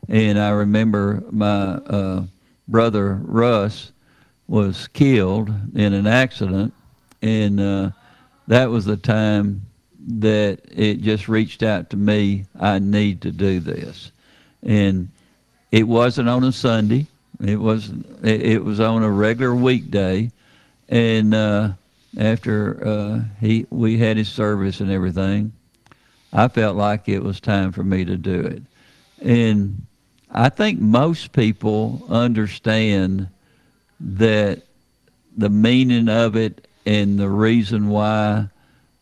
And 0.08 0.40
I 0.40 0.52
remember 0.52 1.22
my 1.32 1.74
uh, 1.74 2.24
brother 2.70 3.20
Russ 3.24 3.92
was 4.48 4.88
killed 4.90 5.50
in 5.76 5.94
an 5.94 6.08
accident, 6.08 6.74
and 7.22 7.60
uh, 7.60 7.90
that 8.48 8.70
was 8.70 8.86
the 8.86 8.98
time 8.98 9.66
that 10.08 10.60
it 10.72 11.02
just 11.02 11.28
reached 11.28 11.64
out 11.64 11.90
to 11.90 11.98
me. 11.98 12.46
I 12.60 12.80
need 12.80 13.22
to 13.22 13.32
do 13.32 13.60
this, 13.60 14.12
and 14.64 15.10
it 15.72 15.88
wasn't 15.88 16.30
on 16.30 16.44
a 16.44 16.52
Sunday. 16.52 17.08
It 17.44 17.60
was 17.60 17.92
it, 18.24 18.64
was 18.64 18.80
on 18.80 19.04
a 19.04 19.10
regular 19.10 19.56
weekday, 19.56 20.32
and 20.88 21.34
uh, 21.34 21.70
after 22.18 22.88
uh, 22.88 23.20
he 23.40 23.66
we 23.70 23.98
had 23.98 24.18
his 24.18 24.30
service 24.30 24.80
and 24.80 24.92
everything, 24.92 25.52
I 26.32 26.48
felt 26.48 26.78
like 26.78 27.10
it 27.10 27.24
was 27.24 27.40
time 27.40 27.72
for 27.72 27.84
me 27.84 28.06
to 28.06 28.16
do 28.16 28.40
it, 28.42 28.64
and 29.22 29.86
I 30.32 30.50
think 30.50 30.80
most 30.80 31.32
people 31.32 32.06
understand 32.10 33.28
that 34.00 34.62
the 35.36 35.50
meaning 35.50 36.10
of 36.10 36.36
it 36.36 36.65
and 36.86 37.20
the 37.20 37.30
reason 37.30 37.90
why 37.90 38.48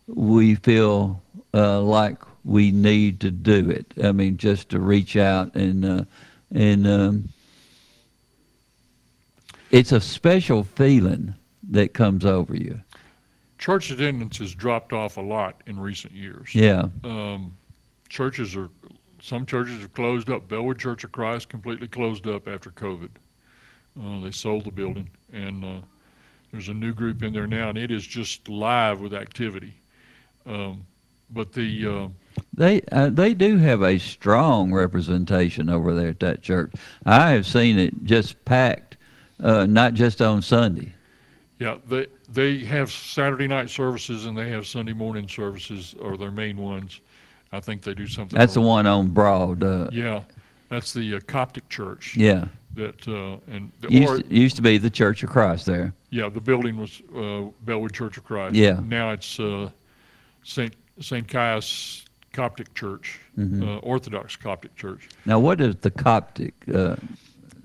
we 0.08 0.56
feel 0.56 1.22
uh, 1.54 1.82
like 1.82 2.18
we 2.44 2.72
need 2.72 3.20
to 3.22 3.32
do 3.32 3.70
it. 3.70 3.94
I 4.04 4.12
mean, 4.12 4.38
just 4.38 4.70
to 4.70 4.80
reach 4.80 5.16
out 5.16 5.56
and 5.56 5.86
uh, 5.86 6.06
and 6.54 6.88
um, 6.88 7.30
it's 9.72 9.92
a 9.92 10.02
special 10.02 10.64
feeling 10.64 11.34
that 11.72 11.94
comes 11.94 12.26
over 12.26 12.56
you. 12.56 12.80
Church 13.58 13.92
attendance 13.92 14.38
has 14.40 14.54
dropped 14.54 14.92
off 14.92 15.18
a 15.18 15.22
lot 15.22 15.62
in 15.68 15.80
recent 15.80 16.14
years. 16.14 16.54
Yeah. 16.54 16.88
Um, 17.04 17.56
churches 18.10 18.56
are 18.56 18.70
some 19.22 19.46
churches 19.46 19.80
have 19.80 19.94
closed 19.94 20.30
up. 20.30 20.50
Bellwood 20.50 20.78
Church 20.78 21.06
of 21.06 21.14
Christ 21.14 21.48
completely 21.48 21.88
closed 21.88 22.28
up 22.28 22.48
after 22.48 22.72
COVID. 22.72 23.10
Uh, 24.00 24.20
they 24.22 24.32
sold 24.32 24.66
the 24.66 24.72
building, 24.72 25.10
and 25.32 25.64
uh, 25.64 25.82
there's 26.54 26.70
a 26.70 26.74
new 26.74 26.94
group 26.94 27.24
in 27.24 27.34
there 27.34 27.48
now, 27.48 27.70
and 27.70 27.78
it 27.80 27.90
is 27.90 28.06
just 28.06 28.48
live 28.48 29.02
with 29.02 29.14
activity. 29.14 29.74
Um, 30.46 30.86
but 31.32 31.52
the 31.52 31.88
uh, 31.88 32.08
they 32.54 32.82
uh, 32.92 33.10
they 33.10 33.34
do 33.34 33.58
have 33.58 33.82
a 33.82 33.98
strong 33.98 34.72
representation 34.72 35.68
over 35.68 35.96
there 35.96 36.10
at 36.10 36.20
that 36.20 36.44
church. 36.44 36.72
I 37.08 37.32
have 37.32 37.48
seen 37.48 37.80
it 37.80 38.04
just 38.04 38.46
packed, 38.46 38.98
uh, 39.42 39.66
not 39.66 39.96
just 39.96 40.22
on 40.22 40.44
Sunday. 40.44 40.94
Yeah, 41.58 41.78
they 41.90 42.06
they 42.32 42.60
have 42.60 42.92
Saturday 42.92 43.48
night 43.48 43.72
services 43.72 44.26
and 44.26 44.38
they 44.38 44.50
have 44.50 44.68
Sunday 44.68 44.94
morning 44.94 45.28
services, 45.28 45.96
are 46.04 46.18
their 46.18 46.32
main 46.32 46.58
ones. 46.58 47.02
I 47.52 47.62
think 47.62 47.82
they 47.82 47.96
do 47.96 48.06
something. 48.06 48.38
That's 48.38 48.54
the 48.54 48.62
one 48.62 48.86
on 48.86 49.10
Broad. 49.10 49.64
Uh, 49.64 49.88
Yeah, 49.92 50.22
that's 50.70 50.94
the 50.94 51.16
uh, 51.16 51.20
Coptic 51.26 51.68
church. 51.70 52.16
Yeah. 52.16 52.46
That 52.76 53.08
uh, 53.08 53.38
and 53.52 53.72
the, 53.82 53.92
used, 53.92 54.12
or, 54.12 54.20
to, 54.20 54.36
used 54.36 54.56
to 54.56 54.62
be 54.62 54.78
the 54.78 54.90
Church 54.90 55.24
of 55.24 55.30
Christ 55.30 55.66
there. 55.66 55.94
Yeah, 56.14 56.30
the 56.30 56.40
building 56.40 56.78
was 56.78 57.02
uh, 57.16 57.50
Bellwood 57.66 57.94
Church 57.94 58.18
of 58.18 58.24
Christ. 58.24 58.56
Yeah. 58.56 58.80
Now 58.86 59.12
it's 59.12 59.40
uh, 59.40 59.70
Saint 60.44 60.76
Saint 61.00 61.28
Caius 61.28 62.06
Coptic 62.34 62.74
Church, 62.76 63.20
Mhm. 63.38 63.64
uh, 63.64 63.78
Orthodox 63.80 64.36
Coptic 64.36 64.76
Church. 64.76 65.10
Now, 65.26 65.40
what 65.40 65.60
is 65.60 65.76
the 65.78 65.90
Coptic? 65.92 66.54
Uh, 66.74 66.96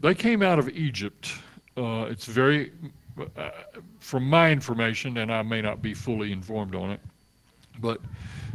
They 0.00 0.14
came 0.14 0.42
out 0.42 0.58
of 0.58 0.68
Egypt. 0.70 1.32
Uh, 1.76 2.06
it's 2.10 2.24
very, 2.26 2.72
uh, 3.36 3.50
from 4.00 4.28
my 4.30 4.50
information, 4.52 5.18
and 5.18 5.30
I 5.30 5.42
may 5.42 5.60
not 5.60 5.82
be 5.82 5.92
fully 5.94 6.32
informed 6.32 6.74
on 6.74 6.90
it, 6.90 7.00
but 7.80 8.00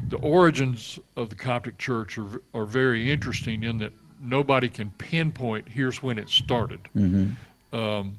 the 0.09 0.17
origins 0.17 0.99
of 1.15 1.29
the 1.29 1.35
Coptic 1.35 1.77
Church 1.77 2.17
are, 2.17 2.41
are 2.53 2.65
very 2.65 3.11
interesting 3.11 3.63
in 3.63 3.77
that 3.79 3.91
nobody 4.21 4.69
can 4.69 4.89
pinpoint 4.97 5.67
here's 5.69 6.01
when 6.01 6.17
it 6.17 6.29
started. 6.29 6.79
mhm. 6.95 7.35
Um, 7.73 8.17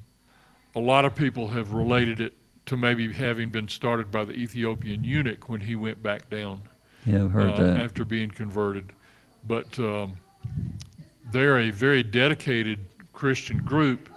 a 0.77 0.81
lot 0.81 1.05
of 1.05 1.15
people 1.15 1.49
have 1.49 1.73
related 1.73 2.21
it 2.21 2.35
to 2.67 2.77
maybe 2.77 3.13
having 3.13 3.51
been 3.51 3.69
started 3.69 4.11
by 4.11 4.25
the 4.25 4.33
Ethiopian 4.33 5.05
eunuch 5.05 5.49
when 5.49 5.61
he 5.61 5.77
went 5.77 6.03
back 6.03 6.29
down 6.31 6.63
Yeah, 7.05 7.25
I've 7.25 7.31
heard 7.31 7.51
uh, 7.51 7.63
that. 7.63 7.81
after 7.81 8.05
being 8.05 8.31
converted. 8.31 8.93
But 9.47 9.79
um, 9.79 10.15
they're 11.31 11.61
a 11.61 11.71
very 11.71 12.03
dedicated 12.03 12.79
Christian 13.13 13.59
group. 13.59 14.09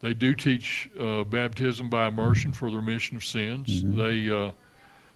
They 0.00 0.14
do 0.14 0.34
teach 0.34 0.88
uh, 0.98 1.24
baptism 1.24 1.90
by 1.90 2.06
immersion 2.06 2.52
for 2.52 2.70
the 2.70 2.76
remission 2.76 3.16
of 3.16 3.24
sins. 3.24 3.82
Mhm. 3.82 3.96
They 3.96 4.30
uh, 4.34 4.52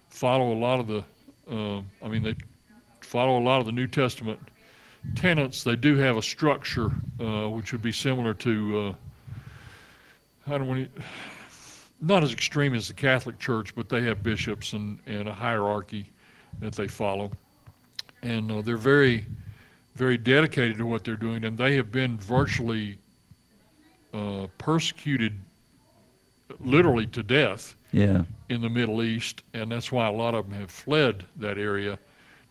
follow 0.09 0.51
a 0.53 0.59
lot 0.59 0.79
of 0.79 0.87
the, 0.87 1.03
uh, 1.49 1.81
I 2.03 2.09
mean, 2.09 2.21
they 2.23 2.35
follow 2.99 3.39
a 3.39 3.43
lot 3.43 3.59
of 3.61 3.65
the 3.65 3.71
New 3.71 3.87
Testament 3.87 4.39
tenets. 5.15 5.63
They 5.63 5.75
do 5.75 5.95
have 5.97 6.17
a 6.17 6.21
structure 6.21 6.91
uh, 7.19 7.49
which 7.49 7.71
would 7.71 7.81
be 7.81 7.91
similar 7.93 8.33
to, 8.35 8.95
I 10.47 10.57
don't 10.57 10.67
want 10.67 10.95
to, 10.95 11.01
not 12.01 12.23
as 12.23 12.31
extreme 12.31 12.73
as 12.75 12.87
the 12.87 12.93
Catholic 12.93 13.39
Church, 13.39 13.73
but 13.73 13.89
they 13.89 14.01
have 14.03 14.21
bishops 14.21 14.73
and, 14.73 14.99
and 15.05 15.27
a 15.27 15.33
hierarchy 15.33 16.11
that 16.59 16.73
they 16.73 16.87
follow. 16.87 17.31
And 18.21 18.51
uh, 18.51 18.61
they're 18.61 18.77
very, 18.77 19.25
very 19.95 20.17
dedicated 20.17 20.77
to 20.77 20.85
what 20.85 21.03
they're 21.03 21.15
doing, 21.15 21.43
and 21.45 21.57
they 21.57 21.75
have 21.75 21.91
been 21.91 22.17
virtually 22.17 22.97
uh, 24.13 24.47
persecuted 24.57 25.33
literally 26.59 27.07
to 27.07 27.23
death 27.23 27.75
Yeah. 27.91 28.23
in 28.49 28.61
the 28.61 28.69
Middle 28.69 29.01
East, 29.03 29.41
and 29.53 29.71
that's 29.71 29.91
why 29.91 30.07
a 30.07 30.11
lot 30.11 30.35
of 30.35 30.49
them 30.49 30.59
have 30.59 30.69
fled 30.71 31.25
that 31.37 31.57
area 31.57 31.97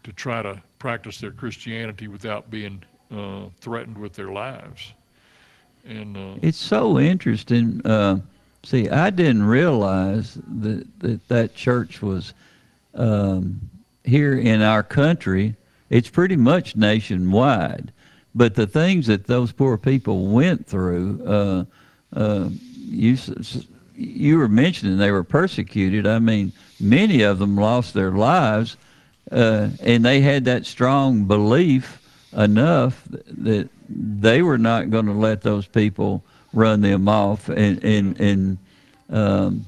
to 0.02 0.12
try 0.12 0.42
to 0.42 0.60
practice 0.78 1.18
their 1.18 1.30
Christianity 1.30 2.08
without 2.08 2.50
being 2.50 2.82
uh, 3.10 3.46
threatened 3.60 3.96
with 3.96 4.12
their 4.14 4.32
lives. 4.32 4.92
And 5.84 6.16
uh, 6.16 6.34
It's 6.42 6.58
so 6.58 6.98
interesting. 6.98 7.80
Uh, 7.84 8.18
see, 8.62 8.88
I 8.88 9.10
didn't 9.10 9.44
realize 9.44 10.38
that 10.46 10.86
that, 11.00 11.28
that 11.28 11.54
church 11.54 12.02
was 12.02 12.32
um, 12.94 13.60
here 14.04 14.36
in 14.38 14.62
our 14.62 14.82
country. 14.82 15.56
It's 15.90 16.08
pretty 16.08 16.36
much 16.36 16.76
nationwide. 16.76 17.92
But 18.34 18.54
the 18.54 18.66
things 18.66 19.06
that 19.06 19.26
those 19.26 19.52
poor 19.52 19.78
people 19.78 20.26
went 20.26 20.66
through, 20.66 21.22
uh, 21.24 21.64
uh, 22.18 22.48
you 22.76 23.16
you 23.96 24.38
were 24.38 24.48
mentioning 24.48 24.96
they 24.98 25.12
were 25.12 25.22
persecuted. 25.22 26.06
I 26.06 26.18
mean, 26.18 26.52
many 26.80 27.22
of 27.22 27.38
them 27.38 27.56
lost 27.56 27.94
their 27.94 28.10
lives, 28.10 28.76
uh, 29.30 29.68
and 29.80 30.04
they 30.04 30.20
had 30.20 30.46
that 30.46 30.66
strong 30.66 31.24
belief 31.26 32.00
enough 32.36 33.06
that 33.08 33.68
they 33.88 34.42
were 34.42 34.58
not 34.58 34.90
going 34.90 35.06
to 35.06 35.12
let 35.12 35.42
those 35.42 35.66
people 35.66 36.24
run 36.52 36.80
them 36.80 37.08
off 37.08 37.48
and 37.48 37.82
and 37.84 38.20
and 38.20 38.58
um, 39.10 39.66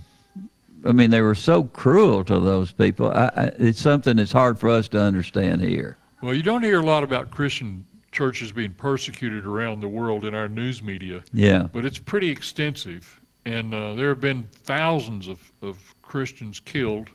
I 0.85 0.93
mean 0.93 1.11
they 1.11 1.21
were 1.21 1.35
so 1.35 1.65
cruel 1.65 2.25
to 2.25 2.39
those 2.41 2.73
people. 2.73 3.11
I, 3.11 3.31
I, 3.37 3.45
it's 3.59 3.81
something 3.81 4.17
that's 4.17 4.33
hard 4.33 4.59
for 4.59 4.71
us 4.71 4.89
to 4.89 5.01
understand 5.01 5.61
here. 5.63 5.97
Well, 6.23 6.35
you 6.35 6.43
don't 6.43 6.63
hear 6.63 6.81
a 6.81 6.85
lot 6.85 7.03
about 7.03 7.31
Christian 7.31 7.85
churches 8.17 8.51
being 8.51 8.73
persecuted 8.73 9.45
around 9.45 9.81
the 9.81 9.89
world 9.89 10.25
in 10.25 10.35
our 10.35 10.49
news 10.49 10.83
media. 10.83 11.23
Yeah. 11.35 11.69
But 11.71 11.85
it's 11.85 11.99
pretty 11.99 12.31
extensive. 12.31 13.21
And 13.45 13.75
uh, 13.75 13.95
there 13.95 14.09
have 14.09 14.21
been 14.21 14.49
thousands 14.51 15.29
of, 15.29 15.39
of 15.61 15.79
Christians 16.01 16.59
killed 16.59 17.11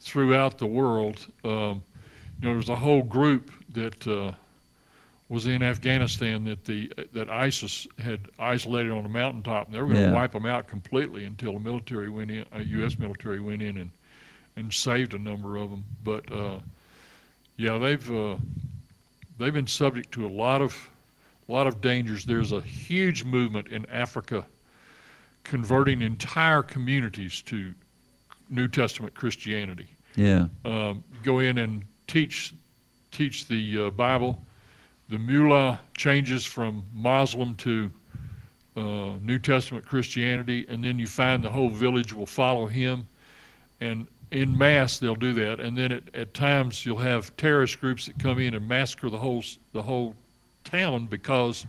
throughout 0.00 0.58
the 0.58 0.66
world. 0.66 1.26
Um, 1.44 1.84
you 2.40 2.48
know, 2.48 2.50
there 2.50 2.56
was 2.56 2.68
a 2.68 2.76
whole 2.76 3.02
group 3.02 3.52
that 3.70 4.06
uh, 4.08 4.32
was 5.28 5.46
in 5.46 5.62
Afghanistan 5.62 6.44
that 6.44 6.64
the 6.64 6.92
that 7.12 7.30
ISIS 7.30 7.86
had 7.98 8.28
isolated 8.38 8.92
on 8.92 9.04
a 9.04 9.08
mountaintop, 9.08 9.66
and 9.66 9.74
they 9.74 9.80
were 9.80 9.86
going 9.86 9.96
to 9.96 10.02
Yeah. 10.02 10.12
wipe 10.12 10.32
them 10.32 10.46
out 10.46 10.68
completely 10.68 11.24
until 11.24 11.54
the 11.54 11.60
military 11.60 12.10
went 12.10 12.30
in, 12.30 12.44
uh, 12.54 12.58
U.S. 12.58 12.98
military 12.98 13.40
went 13.40 13.62
in 13.62 13.78
and 13.78 13.90
and 14.56 14.72
saved 14.72 15.14
a 15.14 15.18
number 15.18 15.56
of 15.56 15.70
them. 15.70 15.84
But 16.04 16.30
uh, 16.30 16.58
yeah, 17.56 17.78
they've 17.78 18.10
uh, 18.12 18.36
they've 19.38 19.54
been 19.54 19.66
subject 19.66 20.12
to 20.12 20.26
a 20.26 20.28
lot 20.28 20.60
of 20.60 20.76
a 21.48 21.52
lot 21.52 21.66
of 21.66 21.80
dangers. 21.80 22.24
There's 22.24 22.52
a 22.52 22.60
huge 22.60 23.24
movement 23.24 23.68
in 23.68 23.86
Africa 23.90 24.44
converting 25.42 26.02
entire 26.02 26.62
communities 26.62 27.42
to 27.42 27.74
New 28.48 28.68
Testament 28.68 29.14
Christianity. 29.14 29.88
Yeah. 30.16 30.46
Um, 30.64 31.02
go 31.22 31.38
in 31.40 31.58
and 31.58 31.84
teach 32.06 32.54
teach 33.10 33.46
the 33.48 33.86
uh, 33.86 33.90
Bible. 33.90 34.44
The 35.08 35.18
mullah 35.18 35.80
changes 35.96 36.44
from 36.44 36.84
Muslim 36.92 37.54
to 37.56 37.90
uh, 38.76 39.16
New 39.22 39.38
Testament 39.38 39.86
Christianity, 39.86 40.66
and 40.68 40.82
then 40.82 40.98
you 40.98 41.06
find 41.06 41.42
the 41.42 41.50
whole 41.50 41.70
village 41.70 42.12
will 42.12 42.26
follow 42.26 42.66
him. 42.66 43.06
And 43.80 44.08
in 44.30 44.56
mass, 44.56 44.98
they'll 44.98 45.14
do 45.14 45.32
that. 45.34 45.60
And 45.60 45.76
then 45.76 45.92
at, 45.92 46.14
at 46.14 46.34
times, 46.34 46.84
you'll 46.84 46.98
have 46.98 47.36
terrorist 47.36 47.80
groups 47.80 48.06
that 48.06 48.18
come 48.18 48.38
in 48.38 48.54
and 48.54 48.66
massacre 48.66 49.10
the 49.10 49.18
whole 49.18 49.44
the 49.72 49.82
whole 49.82 50.14
town 50.64 51.06
because 51.06 51.66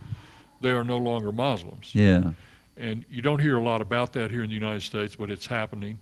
they 0.60 0.70
are 0.70 0.84
no 0.84 0.96
longer 0.96 1.30
Muslims. 1.30 1.94
Yeah. 1.94 2.32
And 2.76 3.04
you 3.10 3.22
don't 3.22 3.40
hear 3.40 3.58
a 3.58 3.62
lot 3.62 3.80
about 3.80 4.12
that 4.14 4.30
here 4.30 4.42
in 4.42 4.48
the 4.48 4.54
United 4.54 4.82
States, 4.82 5.16
but 5.16 5.30
it's 5.30 5.46
happening. 5.46 5.98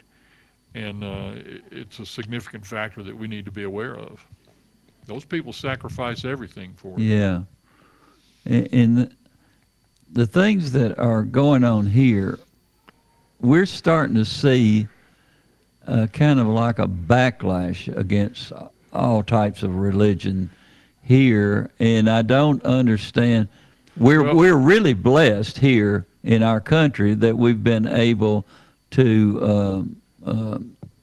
And 0.75 1.05
uh, 1.05 1.33
it's 1.71 1.99
a 2.01 2.07
significant 2.07 2.67
factor 2.67 3.03
that 3.03 3.17
we 3.17 3.29
need 3.29 3.45
to 3.45 3.53
be 3.53 3.65
aware 3.65 3.97
of. 3.97 4.27
Those 5.07 5.25
people 5.25 5.53
sacrifice 5.53 6.25
everything 6.25 6.75
for 6.77 6.95
it. 6.99 7.01
Yeah. 7.01 7.43
And 8.47 8.99
the, 8.99 9.11
the 10.13 10.27
things 10.27 10.73
that 10.73 10.99
are 10.99 11.23
going 11.23 11.65
on 11.65 11.87
here, 11.87 12.39
we're 13.41 13.67
starting 13.67 14.15
to 14.17 14.25
see 14.25 14.89
uh, 15.87 16.07
kind 16.13 16.41
of 16.41 16.47
like 16.47 16.79
a 16.79 16.87
backlash 16.87 17.95
against 17.97 18.53
all 18.93 19.23
types 19.23 19.63
of 19.63 19.75
religion 19.77 20.51
here, 21.03 21.71
and 21.79 22.09
I 22.09 22.23
don't 22.23 22.63
understand. 22.65 23.49
We're 23.97 24.23
well, 24.23 24.37
we're 24.37 24.57
really 24.57 24.95
blessed 24.95 25.59
here 25.59 26.07
in 26.23 26.43
our 26.43 26.61
country 26.61 27.15
that 27.15 27.37
we've 27.37 27.63
been 27.63 27.87
able 27.87 28.47
to 28.93 29.41
um, 29.43 29.97
uh, 30.25 30.59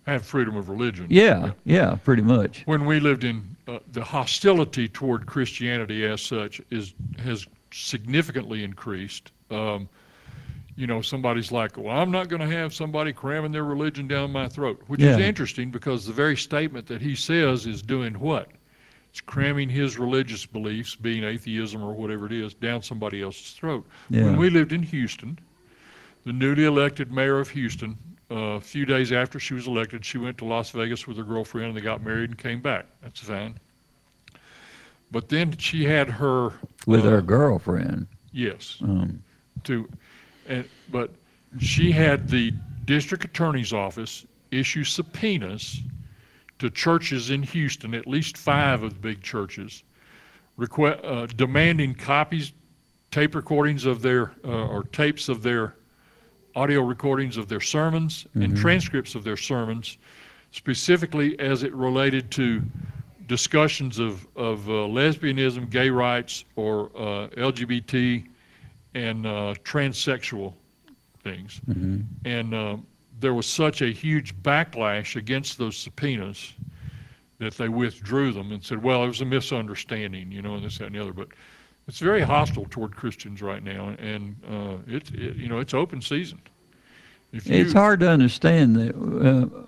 have 0.10 0.26
freedom 0.26 0.56
of 0.56 0.70
religion. 0.70 1.06
Yeah, 1.10 1.52
yeah, 1.64 1.96
pretty 2.04 2.24
much. 2.24 2.64
When 2.66 2.86
we 2.86 3.00
lived 3.00 3.24
in 3.24 3.51
uh, 3.68 3.80
the 3.92 4.04
hostility 4.04 4.88
toward 4.88 5.26
Christianity 5.26 6.06
as 6.06 6.22
such 6.22 6.62
is 6.70 6.94
has 7.20 7.46
significantly 7.74 8.64
increased. 8.64 9.32
Um, 9.50 9.88
you 10.76 10.88
know, 10.88 11.02
somebody's 11.02 11.52
like, 11.52 11.78
well, 11.78 11.96
I'm 11.96 12.12
not 12.12 12.28
going 12.30 12.42
to 12.42 12.56
have 12.58 12.74
somebody 12.74 13.14
cramming 13.14 13.52
their 13.52 13.66
religion 13.66 14.08
down 14.08 14.32
my 14.32 14.48
throat, 14.48 14.82
which 14.88 15.02
yeah. 15.02 15.12
is 15.12 15.18
interesting 15.20 15.70
because 15.70 16.06
the 16.06 16.14
very 16.14 16.38
statement 16.38 16.88
that 16.88 17.02
he 17.02 17.14
says 17.14 17.66
is 17.66 17.82
doing 17.82 18.14
what? 18.20 18.50
It's 19.12 19.22
cramming 19.22 19.70
his 19.70 20.00
religious 20.00 20.46
beliefs, 20.46 20.96
being 20.96 21.26
atheism 21.26 21.84
or 21.84 21.94
whatever 21.94 22.26
it 22.26 22.32
is, 22.32 22.54
down 22.54 22.82
somebody 22.82 23.22
else's 23.22 23.52
throat. 23.52 23.86
Yeah. 24.10 24.24
When 24.24 24.38
we 24.38 24.50
lived 24.50 24.72
in 24.72 24.82
Houston, 24.84 25.38
the 26.26 26.32
newly 26.32 26.64
elected 26.64 27.12
mayor 27.12 27.40
of 27.40 27.50
Houston, 27.50 27.98
a 28.32 28.62
few 28.62 28.86
days 28.86 29.12
after 29.12 29.40
she 29.40 29.54
was 29.54 29.68
elected, 29.68 30.06
she 30.06 30.18
went 30.18 30.38
to 30.40 30.46
Las 30.46 30.70
Vegas 30.72 31.06
with 31.06 31.18
her 31.18 31.24
girlfriend 31.24 31.70
and 31.70 31.78
they 31.78 31.82
got 31.82 32.04
married 32.04 32.30
and 32.30 32.38
came 32.38 32.62
back. 32.62 32.86
That's 33.02 33.20
fine. 33.20 33.60
But 35.12 35.28
then 35.28 35.58
she 35.58 35.84
had 35.84 36.10
her 36.10 36.54
with 36.88 37.06
uh, 37.06 37.10
her 37.10 37.22
girlfriend. 37.22 38.08
Yes. 38.32 38.78
Um, 38.82 39.22
to, 39.66 39.90
and 40.48 40.68
but 40.90 41.12
she 41.60 41.92
had 41.92 42.30
the 42.30 42.54
district 42.86 43.26
attorney's 43.26 43.74
office 43.74 44.26
issue 44.52 44.84
subpoenas 44.84 45.82
to 46.60 46.70
churches 46.70 47.30
in 47.30 47.44
Houston, 47.44 47.94
at 47.94 48.08
least 48.08 48.38
five 48.38 48.84
of 48.84 48.94
the 48.94 49.00
big 49.00 49.22
churches, 49.22 49.84
request, 50.56 51.04
uh, 51.04 51.26
demanding 51.26 51.94
copies, 51.94 52.54
tape 53.10 53.36
recordings 53.36 53.86
of 53.86 54.02
their 54.02 54.32
uh, 54.46 54.68
or 54.68 54.84
tapes 54.84 55.28
of 55.28 55.44
their 55.44 55.76
audio 56.56 56.82
recordings 56.82 57.38
of 57.38 57.48
their 57.48 57.60
sermons 57.62 58.24
Mm-hmm. 58.30 58.42
and 58.44 58.58
transcripts 58.58 59.16
of 59.16 59.24
their 59.24 59.38
sermons, 59.38 59.98
specifically 60.52 61.40
as 61.40 61.64
it 61.64 61.74
related 61.74 62.30
to 62.32 62.62
discussions 63.28 64.00
of, 64.00 64.28
of 64.36 64.68
uh, 64.70 64.74
lesbianism, 64.74 65.70
gay 65.70 65.90
rights, 65.90 66.44
or 66.56 66.92
uh, 66.96 67.28
LGBT 67.38 68.26
and 68.94 69.26
uh, 69.26 69.54
transsexual 69.64 70.54
things. 71.24 71.62
Mhm. 71.70 72.04
And 72.26 72.54
uh, 72.54 72.78
there 73.20 73.34
was 73.34 73.46
such 73.46 73.82
a 73.82 73.88
huge 73.92 74.36
backlash 74.42 75.16
against 75.16 75.58
those 75.58 75.78
subpoenas 75.78 76.54
that 77.40 77.54
they 77.54 77.70
withdrew 77.70 78.34
them 78.34 78.52
and 78.52 78.64
said, 78.64 78.84
well, 78.84 79.04
it 79.04 79.08
was 79.08 79.22
a 79.22 79.26
misunderstanding, 79.26 80.32
you 80.32 80.42
know, 80.42 80.56
and 80.56 80.66
this, 80.66 80.78
that, 80.80 80.88
and 80.88 80.96
the 80.96 81.00
other. 81.00 81.14
But 81.14 81.30
it's 81.92 82.00
very 82.00 82.22
hostile 82.22 82.66
toward 82.70 82.96
Christians 82.96 83.42
right 83.42 83.62
now, 83.62 83.94
and 84.00 84.38
uh, 84.50 84.78
it's, 84.88 85.10
it, 85.12 85.36
you 85.36 85.50
know, 85.50 85.60
it's 85.60 85.74
open 85.74 86.02
season. 86.02 86.42
If 87.34 87.46
you, 87.46 87.58
it's 87.58 87.74
hard 87.74 88.00
to 88.00 88.08
understand 88.08 88.78
that 88.78 88.96
uh, 88.96 89.68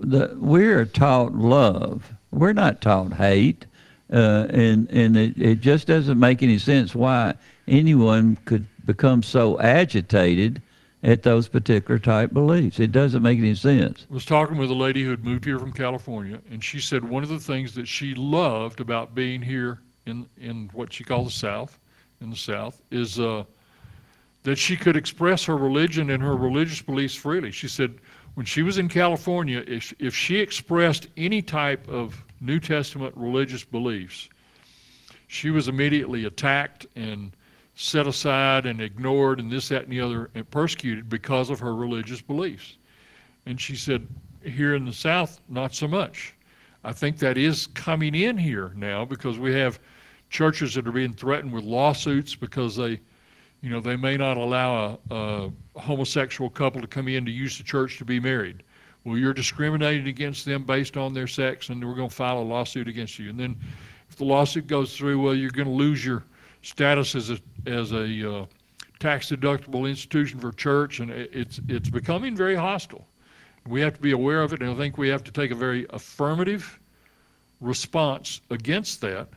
the, 0.00 0.34
we're 0.40 0.86
taught 0.86 1.34
love. 1.34 2.10
We're 2.30 2.54
not 2.54 2.80
taught 2.80 3.12
hate, 3.12 3.66
uh, 4.10 4.46
and 4.48 4.88
and 4.88 5.14
it, 5.14 5.36
it 5.36 5.60
just 5.60 5.86
doesn't 5.86 6.18
make 6.18 6.42
any 6.42 6.56
sense 6.56 6.94
why 6.94 7.34
anyone 7.68 8.38
could 8.46 8.66
become 8.86 9.22
so 9.22 9.60
agitated 9.60 10.62
at 11.02 11.22
those 11.22 11.48
particular 11.48 11.98
type 11.98 12.32
beliefs. 12.32 12.80
It 12.80 12.92
doesn't 12.92 13.22
make 13.22 13.38
any 13.38 13.54
sense. 13.54 14.06
I 14.10 14.14
was 14.14 14.24
talking 14.24 14.56
with 14.56 14.70
a 14.70 14.74
lady 14.74 15.04
who 15.04 15.10
had 15.10 15.22
moved 15.22 15.44
here 15.44 15.58
from 15.58 15.74
California, 15.74 16.40
and 16.50 16.64
she 16.64 16.80
said 16.80 17.04
one 17.04 17.22
of 17.22 17.28
the 17.28 17.38
things 17.38 17.74
that 17.74 17.86
she 17.88 18.14
loved 18.14 18.80
about 18.80 19.14
being 19.14 19.42
here 19.42 19.80
in 20.10 20.26
in 20.38 20.70
what 20.72 20.92
she 20.92 21.04
called 21.04 21.26
the 21.26 21.32
South, 21.32 21.78
in 22.20 22.30
the 22.30 22.36
South, 22.36 22.82
is 22.90 23.18
uh, 23.18 23.44
that 24.42 24.56
she 24.56 24.76
could 24.76 24.96
express 24.96 25.44
her 25.44 25.56
religion 25.56 26.10
and 26.10 26.22
her 26.22 26.36
religious 26.36 26.82
beliefs 26.82 27.14
freely. 27.14 27.50
She 27.50 27.68
said 27.68 27.94
when 28.34 28.46
she 28.46 28.62
was 28.62 28.78
in 28.78 28.88
California, 28.88 29.64
if 29.66 29.94
if 29.98 30.14
she 30.14 30.38
expressed 30.38 31.08
any 31.16 31.42
type 31.42 31.88
of 31.88 32.22
New 32.40 32.60
Testament 32.60 33.14
religious 33.16 33.64
beliefs, 33.64 34.28
she 35.26 35.50
was 35.50 35.68
immediately 35.68 36.24
attacked 36.24 36.86
and 36.96 37.32
set 37.74 38.06
aside 38.06 38.66
and 38.66 38.80
ignored 38.80 39.40
and 39.40 39.50
this, 39.50 39.68
that, 39.68 39.84
and 39.84 39.92
the 39.92 40.00
other, 40.00 40.30
and 40.34 40.50
persecuted 40.50 41.08
because 41.08 41.48
of 41.48 41.58
her 41.60 41.74
religious 41.74 42.20
beliefs. 42.20 42.76
And 43.46 43.58
she 43.58 43.74
said, 43.74 44.06
here 44.44 44.74
in 44.74 44.84
the 44.84 44.92
South, 44.92 45.40
not 45.48 45.74
so 45.74 45.88
much. 45.88 46.34
I 46.84 46.92
think 46.92 47.18
that 47.18 47.36
is 47.36 47.66
coming 47.68 48.14
in 48.14 48.38
here 48.38 48.72
now 48.74 49.04
because 49.04 49.38
we 49.38 49.54
have 49.54 49.80
churches 50.30 50.74
that 50.74 50.86
are 50.86 50.92
being 50.92 51.12
threatened 51.12 51.52
with 51.52 51.64
lawsuits 51.64 52.34
because 52.34 52.76
they, 52.76 53.00
you 53.60 53.68
know, 53.68 53.80
they 53.80 53.96
may 53.96 54.16
not 54.16 54.36
allow 54.36 54.98
a, 55.10 55.14
a 55.14 55.80
homosexual 55.80 56.48
couple 56.48 56.80
to 56.80 56.86
come 56.86 57.08
in 57.08 57.26
to 57.26 57.30
use 57.30 57.58
the 57.58 57.64
church 57.64 57.98
to 57.98 58.04
be 58.04 58.18
married. 58.18 58.62
Well, 59.04 59.18
you're 59.18 59.34
discriminating 59.34 60.06
against 60.06 60.44
them 60.44 60.64
based 60.64 60.96
on 60.96 61.12
their 61.12 61.26
sex, 61.26 61.68
and 61.68 61.86
we're 61.86 61.94
going 61.94 62.08
to 62.08 62.14
file 62.14 62.38
a 62.38 62.44
lawsuit 62.44 62.86
against 62.86 63.18
you. 63.18 63.30
And 63.30 63.38
then, 63.38 63.56
if 64.08 64.16
the 64.16 64.24
lawsuit 64.24 64.66
goes 64.66 64.96
through, 64.96 65.20
well, 65.20 65.34
you're 65.34 65.50
going 65.50 65.68
to 65.68 65.74
lose 65.74 66.04
your 66.04 66.24
status 66.62 67.14
as 67.14 67.30
a 67.30 67.38
as 67.66 67.92
a 67.92 68.40
uh, 68.40 68.46
tax 68.98 69.30
deductible 69.30 69.88
institution 69.88 70.38
for 70.38 70.52
church, 70.52 71.00
and 71.00 71.10
it's 71.10 71.60
it's 71.68 71.88
becoming 71.88 72.36
very 72.36 72.54
hostile. 72.54 73.06
We 73.66 73.80
have 73.80 73.94
to 73.94 74.00
be 74.00 74.12
aware 74.12 74.42
of 74.42 74.52
it, 74.52 74.60
and 74.60 74.70
I 74.70 74.74
think 74.74 74.98
we 74.98 75.08
have 75.08 75.24
to 75.24 75.32
take 75.32 75.50
a 75.50 75.54
very 75.54 75.86
affirmative 75.90 76.78
response 77.60 78.42
against 78.50 79.00
that 79.00 79.28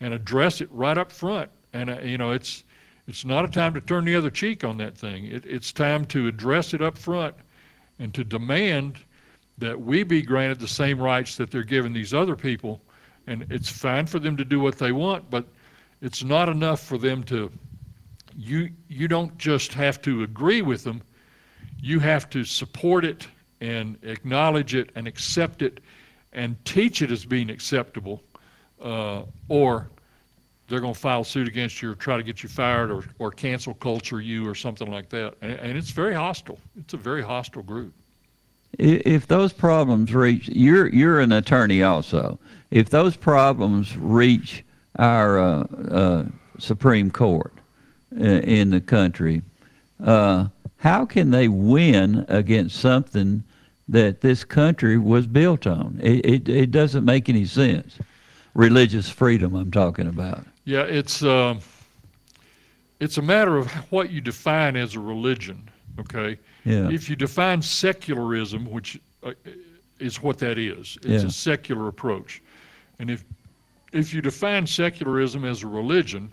and 0.00 0.12
address 0.12 0.60
it 0.60 0.68
right 0.70 0.98
up 0.98 1.10
front. 1.12 1.50
And 1.72 1.90
uh, 1.90 2.00
you 2.00 2.18
know, 2.18 2.32
it's 2.32 2.64
it's 3.06 3.24
not 3.24 3.44
a 3.44 3.48
time 3.48 3.74
to 3.74 3.80
turn 3.80 4.04
the 4.04 4.16
other 4.16 4.30
cheek 4.30 4.64
on 4.64 4.76
that 4.78 4.96
thing. 4.96 5.26
It, 5.26 5.44
it's 5.46 5.72
time 5.72 6.04
to 6.06 6.26
address 6.26 6.74
it 6.74 6.82
up 6.82 6.98
front 6.98 7.34
and 7.98 8.12
to 8.14 8.24
demand 8.24 8.98
that 9.58 9.80
we 9.80 10.02
be 10.02 10.22
granted 10.22 10.58
the 10.58 10.68
same 10.68 11.00
rights 11.00 11.36
that 11.36 11.50
they're 11.50 11.62
giving 11.62 11.92
these 11.92 12.12
other 12.12 12.36
people. 12.36 12.82
And 13.26 13.46
it's 13.50 13.70
fine 13.70 14.06
for 14.06 14.18
them 14.18 14.36
to 14.36 14.44
do 14.44 14.60
what 14.60 14.78
they 14.78 14.92
want, 14.92 15.30
but 15.30 15.46
it's 16.02 16.22
not 16.22 16.48
enough 16.48 16.80
for 16.80 16.98
them 16.98 17.22
to. 17.24 17.50
You 18.36 18.70
you 18.88 19.08
don't 19.08 19.36
just 19.38 19.72
have 19.72 20.02
to 20.02 20.22
agree 20.22 20.62
with 20.62 20.84
them. 20.84 21.02
You 21.80 22.00
have 22.00 22.28
to 22.30 22.44
support 22.44 23.04
it 23.04 23.26
and 23.60 23.98
acknowledge 24.02 24.74
it 24.74 24.90
and 24.94 25.08
accept 25.08 25.62
it 25.62 25.80
and 26.32 26.62
teach 26.64 27.00
it 27.00 27.10
as 27.10 27.24
being 27.24 27.48
acceptable, 27.48 28.22
uh, 28.82 29.22
or 29.48 29.88
they're 30.68 30.80
going 30.80 30.94
to 30.94 30.98
file 30.98 31.24
suit 31.24 31.46
against 31.46 31.80
you 31.80 31.92
or 31.92 31.94
try 31.94 32.16
to 32.16 32.22
get 32.22 32.42
you 32.42 32.48
fired 32.48 32.90
or, 32.90 33.04
or 33.18 33.30
cancel 33.30 33.74
culture 33.74 34.20
you 34.20 34.48
or 34.48 34.54
something 34.54 34.90
like 34.90 35.08
that. 35.10 35.34
And, 35.40 35.52
and 35.52 35.78
it's 35.78 35.90
very 35.90 36.14
hostile. 36.14 36.58
It's 36.76 36.94
a 36.94 36.96
very 36.96 37.22
hostile 37.22 37.62
group. 37.62 37.94
If 38.78 39.26
those 39.26 39.52
problems 39.52 40.12
reach, 40.12 40.48
you're 40.48 40.88
you're 40.88 41.20
an 41.20 41.32
attorney 41.32 41.82
also. 41.82 42.38
If 42.70 42.90
those 42.90 43.16
problems 43.16 43.96
reach 43.96 44.64
our 44.98 45.38
uh, 45.38 45.62
uh, 45.90 46.24
Supreme 46.58 47.10
Court 47.10 47.54
uh, 48.20 48.24
in 48.24 48.70
the 48.70 48.80
country, 48.80 49.40
uh, 50.04 50.48
how 50.76 51.06
can 51.06 51.30
they 51.30 51.48
win 51.48 52.26
against 52.28 52.78
something 52.80 53.44
that 53.88 54.20
this 54.20 54.44
country 54.44 54.98
was 54.98 55.26
built 55.26 55.66
on. 55.66 55.98
It, 56.02 56.26
it, 56.26 56.48
it 56.48 56.70
doesn't 56.70 57.04
make 57.04 57.28
any 57.28 57.44
sense. 57.44 57.98
Religious 58.56 59.10
freedom, 59.10 59.54
I'm 59.54 59.70
talking 59.70 60.06
about. 60.06 60.46
Yeah, 60.64 60.80
it's 60.82 61.22
uh, 61.22 61.60
it's 63.00 63.18
a 63.18 63.22
matter 63.22 63.58
of 63.58 63.70
what 63.92 64.10
you 64.10 64.22
define 64.22 64.76
as 64.76 64.94
a 64.94 65.00
religion. 65.00 65.68
Okay. 66.00 66.38
Yeah. 66.64 66.88
If 66.88 67.10
you 67.10 67.16
define 67.16 67.60
secularism, 67.60 68.70
which 68.70 68.98
uh, 69.22 69.32
is 69.98 70.22
what 70.22 70.38
that 70.38 70.58
is, 70.58 70.96
it's 71.02 71.22
Yeah. 71.22 71.28
a 71.28 71.30
secular 71.30 71.88
approach, 71.88 72.42
and 72.98 73.10
if 73.10 73.24
if 73.92 74.14
you 74.14 74.22
define 74.22 74.66
secularism 74.66 75.44
as 75.44 75.62
a 75.62 75.66
religion, 75.66 76.32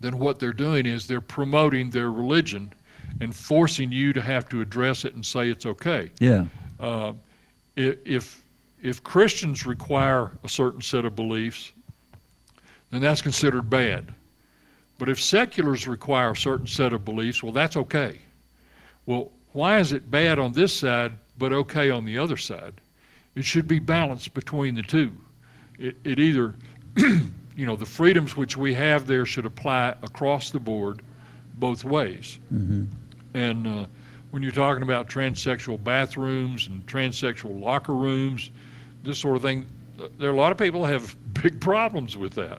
then 0.00 0.18
what 0.18 0.38
they're 0.38 0.54
doing 0.54 0.86
is 0.86 1.06
they're 1.06 1.20
promoting 1.20 1.90
their 1.90 2.10
religion 2.10 2.72
and 3.20 3.36
forcing 3.36 3.92
you 3.92 4.14
to 4.14 4.22
have 4.22 4.48
to 4.48 4.62
address 4.62 5.04
it 5.04 5.14
and 5.14 5.24
say 5.24 5.50
it's 5.50 5.66
okay. 5.66 6.10
Yeah. 6.18 6.46
Uh, 6.80 7.12
if 7.76 8.41
if 8.82 9.02
Christians 9.02 9.64
require 9.64 10.32
a 10.42 10.48
certain 10.48 10.80
set 10.80 11.04
of 11.04 11.14
beliefs, 11.14 11.72
then 12.90 13.00
that's 13.00 13.22
considered 13.22 13.70
bad. 13.70 14.12
But 14.98 15.08
if 15.08 15.20
seculars 15.20 15.88
require 15.88 16.32
a 16.32 16.36
certain 16.36 16.66
set 16.66 16.92
of 16.92 17.04
beliefs, 17.04 17.42
well, 17.42 17.52
that's 17.52 17.76
okay. 17.76 18.20
Well, 19.06 19.30
why 19.52 19.78
is 19.78 19.92
it 19.92 20.10
bad 20.10 20.38
on 20.38 20.52
this 20.52 20.72
side 20.72 21.12
but 21.38 21.52
okay 21.52 21.90
on 21.90 22.04
the 22.04 22.18
other 22.18 22.36
side? 22.36 22.74
It 23.34 23.44
should 23.44 23.66
be 23.66 23.78
balanced 23.78 24.34
between 24.34 24.74
the 24.74 24.82
two. 24.82 25.12
It, 25.78 25.96
it 26.04 26.18
either, 26.18 26.54
you 26.96 27.66
know, 27.66 27.76
the 27.76 27.86
freedoms 27.86 28.36
which 28.36 28.56
we 28.56 28.74
have 28.74 29.06
there 29.06 29.24
should 29.24 29.46
apply 29.46 29.94
across 30.02 30.50
the 30.50 30.60
board 30.60 31.02
both 31.54 31.84
ways. 31.84 32.38
Mm-hmm. 32.52 32.84
And 33.34 33.66
uh, 33.66 33.86
when 34.30 34.42
you're 34.42 34.52
talking 34.52 34.82
about 34.82 35.08
transsexual 35.08 35.82
bathrooms 35.82 36.66
and 36.66 36.86
transsexual 36.86 37.60
locker 37.60 37.94
rooms, 37.94 38.50
this 39.02 39.18
sort 39.18 39.36
of 39.36 39.42
thing, 39.42 39.66
there 40.18 40.30
are 40.30 40.32
a 40.32 40.36
lot 40.36 40.52
of 40.52 40.58
people 40.58 40.84
have 40.84 41.16
big 41.42 41.60
problems 41.60 42.16
with 42.16 42.34
that. 42.34 42.58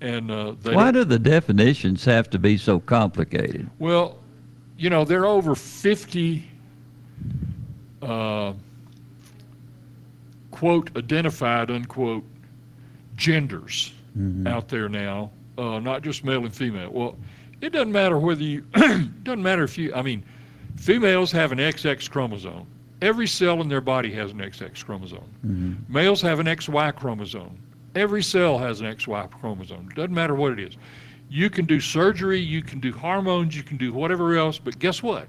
And 0.00 0.30
uh, 0.30 0.54
they 0.62 0.74
Why 0.74 0.90
don't- 0.92 1.08
the 1.08 1.18
definitions 1.18 2.04
have 2.04 2.30
to 2.30 2.38
be 2.38 2.56
so 2.56 2.78
complicated? 2.80 3.68
well, 3.78 4.18
you 4.76 4.88
know, 4.90 5.04
there 5.04 5.22
are 5.22 5.26
over 5.26 5.56
50 5.56 6.48
uh, 8.00 8.52
quote 10.52 10.96
identified 10.96 11.70
unquote 11.70 12.22
genders 13.16 13.92
out 14.46 14.68
there 14.68 14.88
now, 14.88 15.30
uh, 15.58 15.78
not 15.80 16.02
just 16.02 16.24
male 16.24 16.44
and 16.44 16.54
female. 16.54 16.90
Well, 16.90 17.16
it 17.60 17.70
doesn't 17.70 17.90
matter 17.92 18.18
whether 18.18 18.42
you 18.42 18.60
doesn't 19.22 19.42
matter 19.42 19.64
if 19.64 19.76
you. 19.78 19.92
I 19.94 20.02
mean, 20.02 20.24
females 20.76 21.30
have 21.32 21.50
an 21.52 21.58
XX 21.58 22.08
chromosome. 22.10 22.66
Every 23.00 23.28
cell 23.28 23.60
in 23.60 23.68
their 23.68 23.80
body 23.80 24.10
has 24.12 24.32
an 24.32 24.38
XX 24.38 24.84
chromosome. 24.84 25.84
Males 25.88 26.20
have 26.22 26.40
an 26.40 26.46
XY 26.46 26.94
chromosome. 26.96 27.56
Every 27.94 28.22
cell 28.22 28.58
has 28.58 28.80
an 28.80 28.86
XY 28.94 29.30
chromosome. 29.40 29.88
Doesn't 29.90 30.14
matter 30.14 30.34
what 30.34 30.52
it 30.52 30.58
is. 30.58 30.74
You 31.30 31.48
can 31.50 31.64
do 31.64 31.78
surgery, 31.80 32.40
you 32.40 32.62
can 32.62 32.80
do 32.80 32.92
hormones, 32.92 33.56
you 33.56 33.62
can 33.62 33.76
do 33.76 33.92
whatever 33.92 34.36
else, 34.36 34.58
but 34.58 34.78
guess 34.78 35.02
what? 35.02 35.28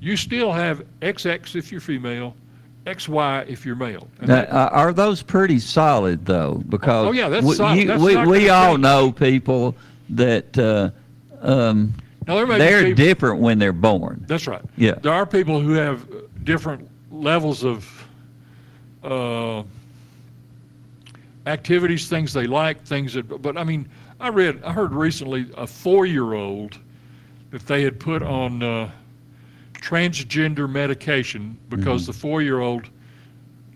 You 0.00 0.16
still 0.16 0.52
have 0.52 0.82
XX 1.00 1.56
if 1.56 1.72
you're 1.72 1.80
female, 1.80 2.36
XY 2.86 3.48
if 3.48 3.64
you're 3.64 3.76
male. 3.76 4.08
Now, 4.20 4.40
uh, 4.42 4.68
are 4.72 4.92
those 4.92 5.22
pretty 5.22 5.58
solid 5.58 6.26
though? 6.26 6.62
Because 6.68 7.06
Oh, 7.08 7.12
yeah, 7.12 7.28
that's 7.28 7.46
we, 7.46 7.54
solid. 7.54 7.78
you- 7.78 7.86
That's 7.86 8.02
we, 8.02 8.16
we 8.26 8.48
all 8.48 8.72
change. 8.74 8.82
know 8.82 9.10
people 9.12 9.74
that 10.10 10.58
uh, 10.58 10.90
um, 11.40 11.94
Now, 12.26 12.34
there 12.36 12.46
may 12.46 12.54
be 12.54 12.58
they're 12.58 12.82
people- 12.84 13.04
different 13.04 13.40
when 13.40 13.58
they're 13.58 13.72
born. 13.72 14.24
That's 14.28 14.46
right. 14.46 14.62
Yeah. 14.76 14.94
There 15.00 15.12
are 15.12 15.24
people 15.26 15.60
who 15.60 15.72
have 15.72 16.06
different 16.44 16.88
levels 17.12 17.64
of 17.64 18.06
uh, 19.04 19.62
activities, 21.46 22.08
things 22.08 22.32
they 22.32 22.46
like, 22.46 22.82
things 22.84 23.14
that. 23.14 23.42
But 23.42 23.56
I 23.56 23.64
mean, 23.64 23.88
I 24.20 24.28
read, 24.28 24.62
I 24.64 24.72
heard 24.72 24.92
recently 24.92 25.46
a 25.56 25.66
four-year-old 25.66 26.78
that 27.50 27.66
they 27.66 27.82
had 27.82 28.00
put 28.00 28.22
on 28.22 28.62
uh, 28.62 28.90
transgender 29.74 30.70
medication 30.70 31.58
because 31.68 32.06
the 32.06 32.12
four-year-old 32.12 32.88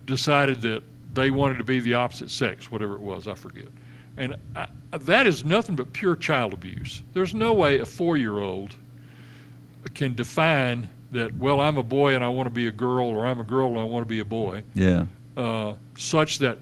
decided 0.07 0.63
that 0.63 0.83
they 1.15 1.31
wanted 1.31 1.59
to 1.59 1.65
be 1.65 1.81
the 1.81 1.95
opposite 1.95 2.31
sex, 2.31 2.71
whatever 2.71 2.95
it 2.95 3.01
was, 3.01 3.27
I 3.27 3.35
forget. 3.35 3.67
And 4.17 4.37
I, 4.55 4.67
that 4.93 5.27
is 5.27 5.45
nothing 5.45 5.77
but 5.77 5.93
pure 5.93 6.17
child 6.17 6.55
abuse. 6.55 7.03
There's 7.13 7.35
no 7.35 7.53
way 7.53 7.81
a 7.81 7.87
four-year-old 7.87 8.75
can 9.95 10.15
define 10.15 10.89
that, 11.13 11.35
well, 11.37 11.61
I'm 11.61 11.77
a 11.77 11.83
boy 11.83 12.15
and 12.15 12.25
I 12.25 12.29
want 12.29 12.47
to 12.47 12.51
be 12.51 12.67
a 12.67 12.73
girl, 12.73 13.07
or 13.07 13.27
I'm 13.27 13.41
a 13.41 13.45
girl 13.45 13.69
and 13.69 13.79
I 13.79 13.85
want 13.85 14.03
to 14.05 14.09
be 14.09 14.21
a 14.21 14.25
boy, 14.25 14.63
Yeah. 14.75 15.07
uh, 15.37 15.75
such 15.97 16.39
that 16.41 16.59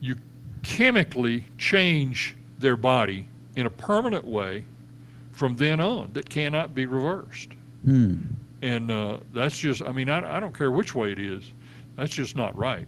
you 0.00 0.16
chemically 0.62 1.44
change 1.58 2.36
their 2.58 2.76
body 2.76 3.26
in 3.56 3.66
a 3.66 3.70
permanent 3.70 4.24
way 4.24 4.64
from 5.32 5.56
then 5.56 5.80
on 5.80 6.10
that 6.12 6.28
cannot 6.28 6.74
be 6.74 6.86
reversed. 6.86 7.48
Hmm. 7.84 8.16
And 8.62 8.90
uh, 8.90 9.18
that's 9.32 9.56
just, 9.58 9.82
I 9.82 9.92
mean, 9.92 10.08
I, 10.08 10.36
I 10.36 10.40
don't 10.40 10.56
care 10.56 10.70
which 10.70 10.94
way 10.94 11.12
it 11.12 11.18
is, 11.18 11.44
that's 11.96 12.12
just 12.12 12.36
not 12.36 12.56
right. 12.56 12.86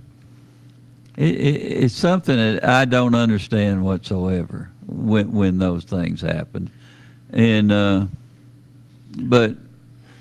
It, 1.17 1.35
it, 1.35 1.85
it's 1.85 1.95
something 1.95 2.37
that 2.37 2.65
I 2.65 2.85
don't 2.85 3.15
understand 3.15 3.85
whatsoever 3.85 4.71
when 4.87 5.33
when 5.33 5.59
those 5.59 5.85
things 5.85 6.21
happen, 6.21 6.71
and 7.33 7.71
uh, 7.73 8.07
but 9.19 9.57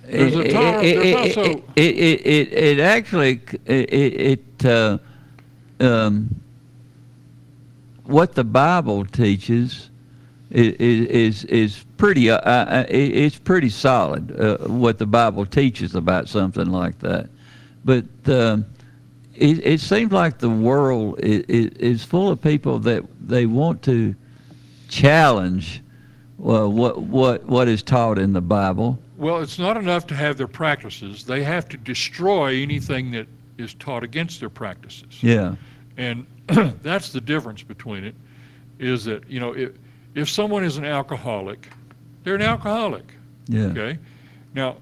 There's 0.10 0.36
a 0.36 0.40
it, 0.40 0.48
it, 0.48 0.54
there's 0.54 1.06
it, 1.06 1.16
also- 1.16 1.64
it, 1.76 1.98
it, 1.98 2.26
it, 2.26 2.54
it 2.54 2.80
actually 2.80 3.42
it, 3.66 3.94
it, 3.94 4.66
uh, 4.66 4.98
um, 5.80 6.42
what 8.04 8.34
the 8.36 8.44
Bible 8.44 9.06
teaches 9.06 9.90
is 10.50 10.74
is 10.80 11.44
is 11.46 11.86
pretty 11.98 12.30
uh, 12.32 12.38
uh, 12.38 12.86
it's 12.90 13.38
pretty 13.38 13.70
solid 13.70 14.40
uh, 14.40 14.58
what 14.68 14.98
the 14.98 15.06
Bible 15.06 15.46
teaches 15.46 15.96
about 15.96 16.28
something 16.30 16.70
like 16.70 17.00
that, 17.00 17.30
but. 17.86 18.06
Um, 18.28 18.66
it, 19.36 19.66
it 19.66 19.80
seems 19.80 20.12
like 20.12 20.38
the 20.40 20.50
world 20.50 21.18
is, 21.22 21.46
is 21.48 22.04
full 22.04 22.30
of 22.30 22.42
people 22.42 22.78
that 22.80 23.06
they 23.26 23.46
want 23.46 23.82
to 23.84 24.14
challenge 24.90 25.82
well, 26.38 26.72
what 26.72 27.02
what 27.02 27.44
what 27.46 27.68
is 27.68 27.84
taught 27.84 28.18
in 28.18 28.34
the 28.34 28.42
Bible. 28.42 29.00
Well, 29.20 29.42
it's 29.42 29.60
not 29.60 29.76
enough 29.76 30.08
to 30.08 30.16
have 30.16 30.38
their 30.38 30.48
practices, 30.48 31.26
they 31.26 31.44
have 31.44 31.68
to 31.70 31.78
destroy 31.78 32.62
anything 32.62 33.12
that 33.12 33.28
is 33.58 33.74
taught 33.74 34.02
against 34.04 34.40
their 34.40 34.50
practices. 34.50 35.22
Yeah, 35.22 35.56
And 35.98 36.26
that's 36.82 37.12
the 37.12 37.20
difference 37.20 37.62
between 37.62 38.06
it, 38.06 38.16
is 38.80 39.04
that, 39.06 39.30
you 39.30 39.42
know, 39.42 39.54
if, 39.54 39.72
if 40.16 40.30
someone 40.30 40.64
is 40.64 40.78
an 40.78 40.86
alcoholic, 40.86 41.68
they're 42.24 42.36
an 42.36 42.42
alcoholic. 42.42 43.14
yeah, 43.48 43.66
Okay? 43.66 44.00
Now, 44.54 44.78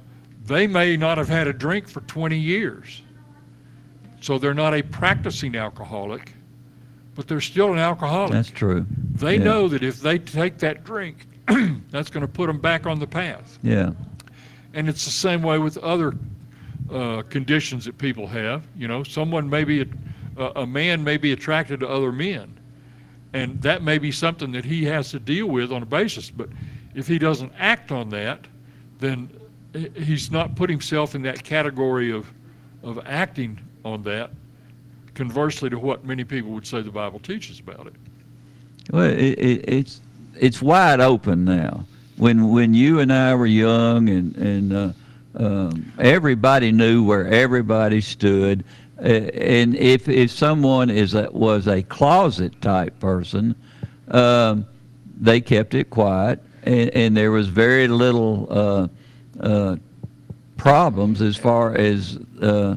they 0.46 0.68
may 0.68 0.96
not 0.96 1.18
have 1.18 1.28
had 1.28 1.48
a 1.48 1.54
drink 1.54 1.90
for 1.90 2.02
20 2.02 2.38
years. 2.38 3.02
So 4.22 4.38
they're 4.38 4.54
not 4.54 4.76
a 4.76 4.84
practicing 4.84 5.56
alcoholic, 5.56 6.34
but 7.16 7.28
they're 7.28 7.42
still 7.42 7.74
an 7.74 7.80
alcoholic. 7.80 8.34
that's 8.34 8.52
true. 8.52 8.86
they 9.16 9.38
yeah. 9.38 9.44
know 9.44 9.68
that 9.68 9.84
if 9.84 10.00
they 10.00 10.20
take 10.20 10.60
that 10.60 10.84
drink, 10.84 11.26
that's 11.90 12.12
going 12.12 12.22
to 12.22 12.28
put 12.28 12.48
them 12.48 12.60
back 12.60 12.86
on 12.86 13.00
the 13.00 13.08
path. 13.08 13.58
Yeah, 13.64 13.92
And 14.78 14.88
it's 14.88 15.06
the 15.06 15.12
same 15.12 15.42
way 15.42 15.58
with 15.58 15.80
other 15.80 16.14
uh, 16.92 17.24
conditions 17.24 17.86
that 17.86 17.98
people 17.98 18.28
have. 18.28 18.62
You 18.78 18.88
know, 18.88 19.02
someone 19.02 19.50
may 19.50 19.64
be, 19.64 19.90
a, 20.38 20.52
a 20.58 20.68
man 20.68 21.04
may 21.04 21.18
be 21.18 21.32
attracted 21.32 21.80
to 21.80 21.88
other 21.90 22.12
men. 22.12 22.60
And 23.34 23.60
that 23.64 23.82
may 23.82 23.98
be 23.98 24.12
something 24.12 24.52
that 24.52 24.64
he 24.64 24.86
has 24.86 25.10
to 25.10 25.20
deal 25.20 25.48
with 25.48 25.72
on 25.72 25.82
a 25.82 25.86
basis. 25.88 26.30
But 26.30 26.50
if 26.94 27.08
he 27.08 27.18
doesn't 27.18 27.52
act 27.58 27.92
on 27.92 28.10
that, 28.10 28.46
then 29.00 29.32
he's 29.96 30.30
not 30.30 30.56
put 30.56 30.70
himself 30.70 31.16
in 31.16 31.24
that 31.24 31.44
category 31.44 32.12
of, 32.12 32.32
of 32.84 33.00
acting 33.08 33.60
on 33.84 34.04
that, 34.04 34.30
conversely 35.16 35.72
to 35.72 35.80
what 35.80 36.06
many 36.06 36.24
people 36.24 36.52
would 36.52 36.68
say 36.68 36.84
the 36.84 36.92
Bible 36.92 37.18
teaches 37.18 37.60
about 37.60 37.88
it. 37.88 37.96
well, 38.92 39.06
it, 39.06 39.40
it, 39.40 39.66
it's 39.68 40.02
it's 40.36 40.62
wide 40.62 41.00
open 41.00 41.46
now. 41.46 41.84
When 42.18 42.50
when 42.50 42.74
you 42.74 43.00
and 43.00 43.14
I 43.14 43.36
were 43.36 43.46
young 43.46 44.10
and 44.10 44.36
and 44.38 44.74
uh, 44.74 44.92
um, 45.36 45.92
everybody 46.00 46.72
knew 46.72 47.04
where 47.04 47.28
everybody 47.28 48.02
stood, 48.02 48.64
uh, 49.00 49.04
and 49.04 49.76
if 49.76 50.10
if 50.10 50.32
someone 50.32 50.90
is 50.90 51.14
a, 51.14 51.30
was 51.32 51.68
a 51.68 51.84
closet 51.84 52.60
type 52.62 53.00
person, 53.00 53.56
um, 54.10 54.66
they 55.20 55.40
kept 55.42 55.76
it 55.76 55.92
quiet, 55.92 56.42
and, 56.64 56.90
and 56.92 57.18
there 57.18 57.32
was 57.32 57.48
very 57.50 57.88
little 57.88 58.48
uh, 58.50 58.88
uh, 59.40 59.76
problems 60.58 61.22
as 61.22 61.38
far 61.38 61.76
as 61.76 62.18
uh, 62.42 62.76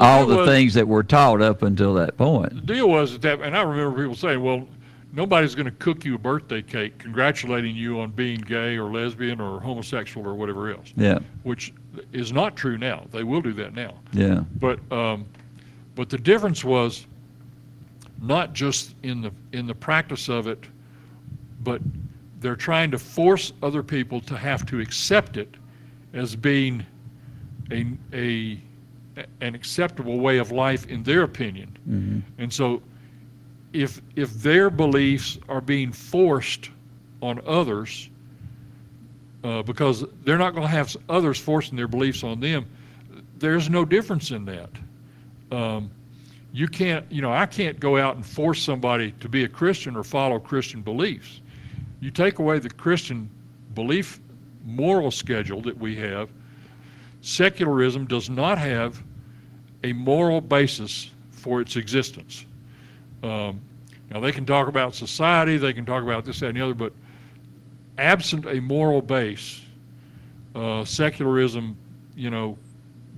all 0.00 0.26
the 0.26 0.36
was- 0.36 0.48
things 0.48 0.72
that 0.72 0.88
were 0.88 1.02
taught 1.02 1.42
up 1.42 1.62
until 1.62 1.92
that 1.94 2.16
point. 2.16 2.54
The 2.54 2.74
deal 2.74 2.88
was 2.88 3.18
that, 3.18 3.42
and 3.42 3.54
I 3.54 3.60
remember 3.62 4.00
people 4.00 4.16
saying, 4.16 4.42
well, 4.42 4.66
nobody's 5.18 5.56
going 5.56 5.66
to 5.66 5.72
cook 5.72 6.04
you 6.04 6.14
a 6.14 6.18
birthday 6.18 6.62
cake 6.62 6.96
congratulating 6.98 7.74
you 7.74 8.00
on 8.00 8.10
being 8.12 8.40
gay 8.40 8.78
or 8.78 8.84
lesbian 8.84 9.40
or 9.40 9.60
homosexual 9.60 10.24
or 10.24 10.34
whatever 10.34 10.70
else. 10.70 10.92
Yeah. 10.96 11.18
Which 11.42 11.74
is 12.12 12.32
not 12.32 12.54
true 12.54 12.78
now. 12.78 13.04
They 13.10 13.24
will 13.24 13.42
do 13.42 13.52
that 13.54 13.74
now. 13.74 13.94
Yeah. 14.12 14.44
But 14.60 14.78
um, 14.92 15.26
but 15.96 16.08
the 16.08 16.18
difference 16.18 16.64
was 16.64 17.04
not 18.22 18.52
just 18.52 18.94
in 19.02 19.20
the 19.20 19.32
in 19.52 19.66
the 19.66 19.74
practice 19.74 20.28
of 20.28 20.46
it, 20.46 20.64
but 21.64 21.82
they're 22.38 22.54
trying 22.70 22.92
to 22.92 22.98
force 22.98 23.52
other 23.60 23.82
people 23.82 24.20
to 24.20 24.36
have 24.36 24.64
to 24.66 24.78
accept 24.78 25.36
it 25.36 25.52
as 26.14 26.36
being 26.36 26.86
a 27.72 27.86
a 28.14 28.62
an 29.40 29.56
acceptable 29.56 30.20
way 30.20 30.38
of 30.38 30.52
life 30.52 30.86
in 30.86 31.02
their 31.02 31.24
opinion. 31.24 31.76
Mm-hmm. 31.88 32.20
And 32.40 32.52
so 32.52 32.80
if 33.72 34.00
if 34.16 34.32
their 34.42 34.70
beliefs 34.70 35.38
are 35.48 35.60
being 35.60 35.92
forced 35.92 36.70
on 37.20 37.40
others 37.46 38.08
uh, 39.44 39.62
because 39.62 40.04
they're 40.24 40.38
not 40.38 40.54
going 40.54 40.62
to 40.62 40.68
have 40.68 40.96
others 41.08 41.38
forcing 41.38 41.76
their 41.76 41.88
beliefs 41.88 42.24
on 42.24 42.40
them, 42.40 42.66
there's 43.38 43.68
no 43.68 43.84
difference 43.84 44.30
in 44.30 44.44
that. 44.46 44.70
Um, 45.50 45.90
you 46.52 46.66
can't, 46.66 47.10
you 47.10 47.22
know, 47.22 47.32
I 47.32 47.46
can't 47.46 47.78
go 47.78 47.98
out 47.98 48.16
and 48.16 48.24
force 48.24 48.62
somebody 48.62 49.12
to 49.20 49.28
be 49.28 49.44
a 49.44 49.48
Christian 49.48 49.96
or 49.96 50.02
follow 50.02 50.38
Christian 50.38 50.82
beliefs. 50.82 51.40
You 52.00 52.10
take 52.10 52.38
away 52.38 52.58
the 52.58 52.70
Christian 52.70 53.28
belief 53.74 54.20
moral 54.64 55.10
schedule 55.10 55.60
that 55.62 55.76
we 55.76 55.96
have, 55.96 56.30
secularism 57.20 58.06
does 58.06 58.30
not 58.30 58.58
have 58.58 59.02
a 59.84 59.92
moral 59.92 60.40
basis 60.40 61.10
for 61.30 61.60
its 61.60 61.76
existence. 61.76 62.44
Um, 63.22 63.60
now, 64.10 64.20
they 64.20 64.32
can 64.32 64.46
talk 64.46 64.68
about 64.68 64.94
society, 64.94 65.56
they 65.56 65.72
can 65.72 65.84
talk 65.84 66.02
about 66.02 66.24
this, 66.24 66.40
that, 66.40 66.48
and 66.48 66.56
the 66.56 66.62
other, 66.62 66.74
but 66.74 66.92
absent 67.98 68.46
a 68.46 68.60
moral 68.60 69.02
base, 69.02 69.60
uh, 70.54 70.84
secularism, 70.84 71.76
you 72.16 72.30
know, 72.30 72.56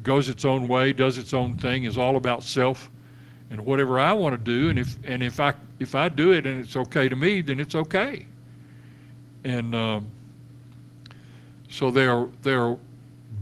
goes 0.03 0.28
its 0.28 0.44
own 0.44 0.66
way, 0.66 0.92
does 0.92 1.18
its 1.18 1.34
own 1.34 1.57
thing, 1.57 1.84
is 1.84 1.98
all 1.98 2.16
about 2.16 2.42
self 2.42 2.90
and 3.51 3.64
whatever 3.64 3.98
I 3.98 4.12
want 4.12 4.32
to 4.32 4.42
do. 4.42 4.70
And 4.70 4.78
if 4.78 4.96
and 5.05 5.22
if 5.22 5.40
I 5.40 5.55
if 5.78 5.94
I 5.94 6.09
do 6.09 6.32
it 6.32 6.46
and 6.46 6.61
it's 6.61 6.76
okay 6.76 7.09
to 7.09 7.16
me, 7.16 7.42
then 7.42 7.61
it's 7.61 7.74
okay. 7.74 8.26
And 9.44 9.74
um, 9.74 10.07
so 11.68 11.90
they're 11.90 12.28
they're 12.42 12.76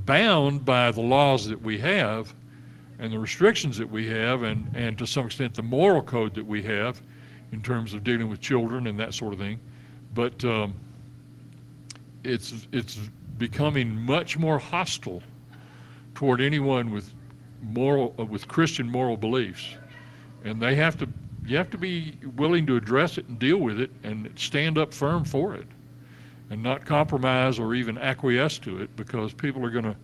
bound 0.07 0.65
by 0.65 0.91
the 0.91 1.01
laws 1.01 1.47
that 1.49 1.61
we 1.61 1.79
have 1.79 2.35
and 2.99 3.13
the 3.13 3.19
restrictions 3.19 3.79
that 3.79 3.89
we 3.89 4.09
have 4.09 4.43
and, 4.43 4.71
and 4.75 4.99
to 4.99 5.07
some 5.07 5.27
extent 5.27 5.55
the 5.55 5.63
moral 5.63 6.03
code 6.03 6.35
that 6.35 6.45
we 6.45 6.63
have 6.63 7.01
in 7.53 7.63
terms 7.63 7.95
of 7.95 8.05
dealing 8.05 8.29
with 8.29 8.41
children 8.41 8.87
and 8.87 8.99
that 8.99 9.15
sort 9.15 9.33
of 9.33 9.39
thing. 9.39 9.59
But 10.15 10.45
um, 10.45 10.75
it's 12.25 12.67
it's 12.73 12.99
becoming 13.39 13.95
much 13.95 14.37
more 14.37 14.59
hostile 14.59 15.23
toward 16.15 16.41
anyone 16.41 16.91
with 16.91 17.13
moral 17.63 18.15
uh, 18.19 18.25
with 18.25 18.49
Christian 18.49 18.91
moral 18.91 19.17
beliefs, 19.17 19.75
and 20.45 20.61
they 20.61 20.75
have 20.75 20.99
to 20.99 21.09
you 21.47 21.57
have 21.57 21.71
to 21.71 21.79
be 21.79 22.15
willing 22.37 22.67
to 22.67 22.77
address 22.77 23.17
it 23.17 23.27
and 23.29 23.39
deal 23.39 23.59
with 23.59 23.81
it 23.81 23.91
and 24.03 24.31
stand 24.37 24.77
up 24.77 24.93
firm 24.93 25.25
for 25.25 25.55
it, 25.55 25.67
and 26.51 26.63
not 26.63 26.85
compromise 26.85 27.59
or 27.59 27.75
even 27.75 27.97
acquiesce 27.97 28.59
to 28.59 28.83
it 28.83 28.95
because 28.97 29.33
people 29.33 29.65
are 29.65 29.71
going 29.71 29.85
to 29.85 29.97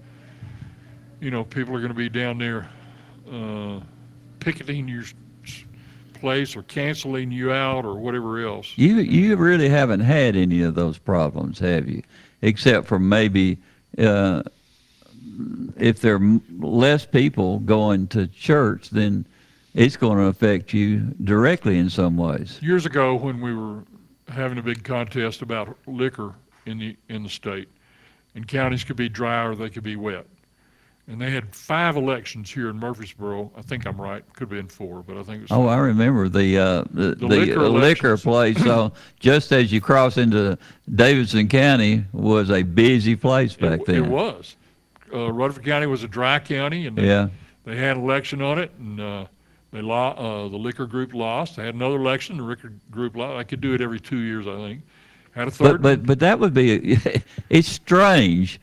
you 1.20 1.30
know 1.30 1.44
people 1.44 1.74
are 1.74 1.80
going 1.80 1.92
to 1.92 1.94
be 1.94 2.08
down 2.08 2.38
there 2.38 2.68
uh, 3.30 3.80
picketing 4.40 4.88
your 4.88 5.04
place 6.14 6.56
or 6.56 6.62
canceling 6.62 7.30
you 7.30 7.52
out 7.52 7.84
or 7.84 7.96
whatever 7.96 8.44
else. 8.46 8.72
You 8.76 8.96
you 8.96 9.36
really 9.36 9.68
haven't 9.68 10.00
had 10.00 10.36
any 10.36 10.62
of 10.62 10.74
those 10.74 10.98
problems, 10.98 11.58
have 11.58 11.88
you? 11.88 12.02
Except 12.42 12.86
for 12.86 12.98
maybe 12.98 13.58
uh, 13.98 14.42
if 15.76 16.00
there 16.00 16.16
are 16.16 16.40
less 16.58 17.04
people 17.04 17.58
going 17.60 18.06
to 18.08 18.26
church, 18.26 18.90
then 18.90 19.26
it's 19.74 19.96
going 19.96 20.18
to 20.18 20.24
affect 20.24 20.72
you 20.72 21.00
directly 21.24 21.78
in 21.78 21.90
some 21.90 22.16
ways. 22.16 22.58
Years 22.62 22.86
ago, 22.86 23.14
when 23.16 23.40
we 23.40 23.54
were 23.54 23.84
having 24.28 24.58
a 24.58 24.62
big 24.62 24.84
contest 24.84 25.42
about 25.42 25.76
liquor 25.86 26.34
in 26.66 26.78
the 26.78 26.96
in 27.08 27.22
the 27.22 27.28
state, 27.28 27.68
and 28.34 28.46
counties 28.46 28.84
could 28.84 28.96
be 28.96 29.08
dry 29.08 29.44
or 29.44 29.54
they 29.54 29.68
could 29.68 29.82
be 29.82 29.96
wet, 29.96 30.26
and 31.06 31.20
they 31.20 31.30
had 31.30 31.54
five 31.54 31.96
elections 31.96 32.50
here 32.50 32.70
in 32.70 32.78
Murfreesboro. 32.78 33.52
I 33.56 33.62
think 33.62 33.86
I'm 33.86 34.00
right. 34.00 34.24
Could 34.34 34.40
have 34.40 34.48
been 34.50 34.68
four, 34.68 35.02
but 35.02 35.16
I 35.18 35.22
think 35.22 35.36
it 35.38 35.42
was. 35.42 35.52
Oh, 35.52 35.66
I 35.66 35.76
remember 35.78 36.28
the 36.28 36.58
uh, 36.58 36.84
the, 36.90 37.08
The 37.10 37.14
the, 37.16 37.26
liquor 37.26 37.60
uh, 37.60 37.68
liquor 37.68 38.16
place. 38.16 38.62
so 38.62 38.92
just 39.20 39.52
as 39.52 39.70
you 39.72 39.80
cross 39.80 40.16
into 40.16 40.56
Davidson 40.94 41.48
County 41.48 42.04
was 42.12 42.50
a 42.50 42.62
busy 42.62 43.16
place 43.16 43.54
back 43.54 43.80
it, 43.80 43.86
then. 43.86 44.04
It 44.04 44.08
was. 44.10 44.56
Uh, 45.12 45.30
Rutherford 45.32 45.64
County 45.64 45.86
was 45.86 46.02
a 46.02 46.08
dry 46.08 46.38
county, 46.38 46.86
and 46.86 46.96
they, 46.96 47.06
Yeah. 47.06 47.28
they 47.64 47.76
had 47.76 47.96
an 47.96 48.02
election 48.02 48.42
on 48.42 48.58
it, 48.58 48.72
and 48.78 49.00
uh, 49.00 49.26
they 49.70 49.80
lo- 49.82 49.94
uh, 50.46 50.48
the 50.48 50.56
liquor 50.56 50.86
group 50.86 51.14
lost. 51.14 51.56
They 51.56 51.64
had 51.66 51.74
another 51.74 51.96
election. 51.96 52.38
The 52.38 52.42
liquor 52.42 52.72
group 52.90 53.14
lost. 53.16 53.38
I 53.38 53.44
could 53.44 53.60
do 53.60 53.74
it 53.74 53.80
every 53.80 54.00
two 54.00 54.18
years, 54.18 54.46
I 54.46 54.56
think. 54.56 54.82
Had 55.32 55.48
a 55.48 55.50
third. 55.50 55.82
But 55.82 56.00
but 56.00 56.06
but 56.06 56.18
that 56.20 56.38
would 56.40 56.54
be 56.54 56.96
it's 57.50 57.68
strange. 57.68 58.58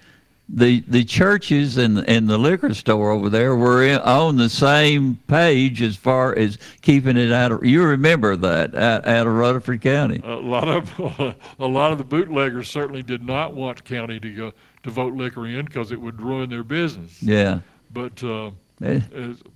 The 0.54 0.82
the 0.82 1.06
churches 1.06 1.78
and 1.78 2.00
and 2.10 2.28
the 2.28 2.38
liquor 2.38 2.74
store 2.74 3.12
over 3.12 3.30
there 3.30 3.56
were 3.56 3.84
in, 3.86 4.00
on 4.02 4.36
the 4.36 4.50
same 4.50 5.18
page 5.28 5.82
as 5.82 5.96
far 5.96 6.38
as 6.38 6.58
keeping 6.82 7.16
it 7.16 7.32
out 7.32 7.52
of. 7.54 7.64
You 7.64 7.84
remember 7.84 8.36
that 8.36 8.76
out, 8.76 9.08
out 9.08 9.28
of 9.28 9.34
Rutherford 9.34 9.80
County. 9.82 10.20
a 10.26 10.36
lot 10.36 10.68
of 10.68 11.00
a 11.60 11.66
lot 11.66 11.94
of 11.94 11.98
the 12.00 12.04
bootleggers 12.04 12.70
certainly 12.70 13.02
did 13.02 13.24
not 13.26 13.54
want 13.54 13.86
county 13.86 14.20
to 14.20 14.30
go 14.36 14.52
to 14.84 14.90
vote 14.90 15.14
liquor 15.14 15.48
in 15.48 15.66
because 15.66 15.92
it 15.94 16.02
would 16.02 16.20
ruin 16.22 16.50
their 16.50 16.64
business. 16.64 17.22
Yeah. 17.24 17.60
But 17.94 18.22
uh, 18.24 18.52
Eh, 18.84 19.00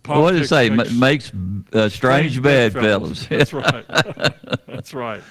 What 0.06 0.34
did 0.34 0.44
it 0.44 0.48
say? 0.48 0.70
Makes- 0.70 0.94
Makes 0.94 1.32
uh, 1.74 1.90
strange 1.90 2.42
bedfellows. 2.42 3.28
That's 3.30 3.52
right. 3.54 3.84
That's 4.68 4.94
right. 4.94 5.24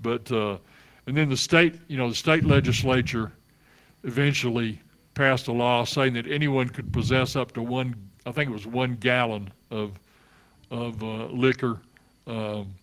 But 0.00 0.30
uh, 0.30 0.58
and 1.06 1.16
then 1.16 1.30
the 1.30 1.36
state, 1.36 1.76
you 1.88 1.96
know, 1.96 2.10
the 2.10 2.14
state 2.14 2.44
legislature 2.44 3.32
eventually 4.04 4.80
passed 5.14 5.48
a 5.48 5.52
law 5.52 5.84
saying 5.84 6.14
that 6.14 6.26
anyone 6.26 6.68
could 6.68 6.92
possess 6.92 7.36
up 7.36 7.52
to 7.52 7.62
one, 7.62 7.94
I 8.26 8.32
think 8.32 8.50
it 8.50 8.52
was 8.52 8.66
one 8.66 8.96
gallon 8.96 9.52
of 9.70 9.98
of 10.70 11.02
uh, 11.02 11.26
liquor, 11.26 11.80
um, 12.26 12.74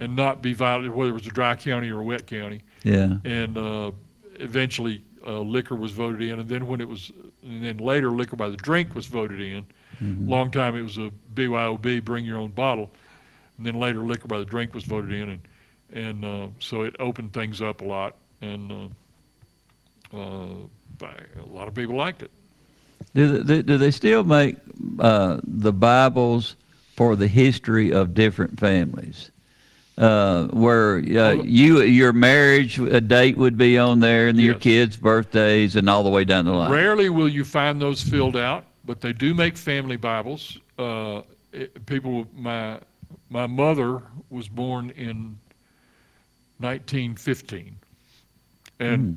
and 0.00 0.14
not 0.14 0.42
be 0.42 0.52
violated 0.52 0.92
whether 0.94 1.10
it 1.10 1.14
was 1.14 1.26
a 1.26 1.30
dry 1.30 1.56
county 1.56 1.90
or 1.90 2.00
a 2.00 2.04
wet 2.04 2.26
county. 2.26 2.60
Yeah. 2.82 3.16
And 3.24 3.56
uh, 3.56 3.92
eventually, 4.34 5.02
uh, 5.26 5.40
liquor 5.40 5.74
was 5.74 5.92
voted 5.92 6.20
in, 6.20 6.38
and 6.38 6.48
then 6.48 6.66
when 6.66 6.82
it 6.82 6.88
was, 6.88 7.12
and 7.42 7.64
then 7.64 7.78
later, 7.78 8.10
liquor 8.10 8.36
by 8.36 8.50
the 8.50 8.56
drink 8.58 8.94
was 8.94 9.06
voted 9.06 9.40
in. 9.40 9.64
Mhm. 10.02 10.28
Long 10.28 10.50
time 10.50 10.76
it 10.76 10.82
was 10.82 10.98
a 10.98 11.10
BYOB, 11.34 12.04
bring 12.04 12.24
your 12.26 12.36
own 12.38 12.50
bottle, 12.50 12.90
and 13.56 13.66
then 13.66 13.74
later, 13.78 14.00
liquor 14.00 14.28
by 14.28 14.38
the 14.38 14.44
drink 14.44 14.74
was 14.74 14.84
voted 14.84 15.12
in, 15.12 15.28
and 15.30 15.40
and 15.92 16.24
uh, 16.24 16.48
so 16.58 16.82
it 16.82 16.94
opened 16.98 17.32
things 17.32 17.62
up 17.62 17.80
a 17.80 17.84
lot, 17.84 18.16
and 18.42 18.90
uh, 20.12 20.16
uh, 20.18 20.54
a 21.02 21.46
lot 21.46 21.68
of 21.68 21.74
people 21.74 21.96
liked 21.96 22.22
it. 22.22 22.30
Do 23.14 23.42
they, 23.42 23.62
do 23.62 23.78
they 23.78 23.90
still 23.90 24.24
make 24.24 24.56
uh, 24.98 25.40
the 25.44 25.72
Bibles 25.72 26.56
for 26.96 27.16
the 27.16 27.28
history 27.28 27.92
of 27.92 28.14
different 28.14 28.58
families? 28.58 29.30
Uh, 29.96 30.48
where 30.48 30.96
uh, 30.96 31.34
you 31.44 31.82
your 31.82 32.12
marriage 32.12 32.80
a 32.80 33.00
date 33.00 33.36
would 33.36 33.56
be 33.56 33.78
on 33.78 34.00
there, 34.00 34.26
and 34.26 34.40
your 34.40 34.56
kids' 34.56 34.96
birthdays, 34.96 35.76
and 35.76 35.88
all 35.88 36.02
the 36.02 36.10
way 36.10 36.24
down 36.24 36.46
the 36.46 36.50
line. 36.50 36.72
Rarely 36.72 37.10
will 37.10 37.28
you 37.28 37.44
find 37.44 37.80
those 37.80 38.02
filled 38.02 38.36
out, 38.36 38.64
but 38.84 39.00
they 39.00 39.12
do 39.12 39.34
make 39.34 39.56
family 39.56 39.96
Bibles. 39.96 40.58
Uh, 40.76 41.22
it, 41.52 41.86
people, 41.86 42.26
my 42.34 42.80
my 43.30 43.46
mother 43.46 44.02
was 44.30 44.48
born 44.48 44.90
in 44.90 45.38
1915, 46.58 47.76
and 48.80 49.16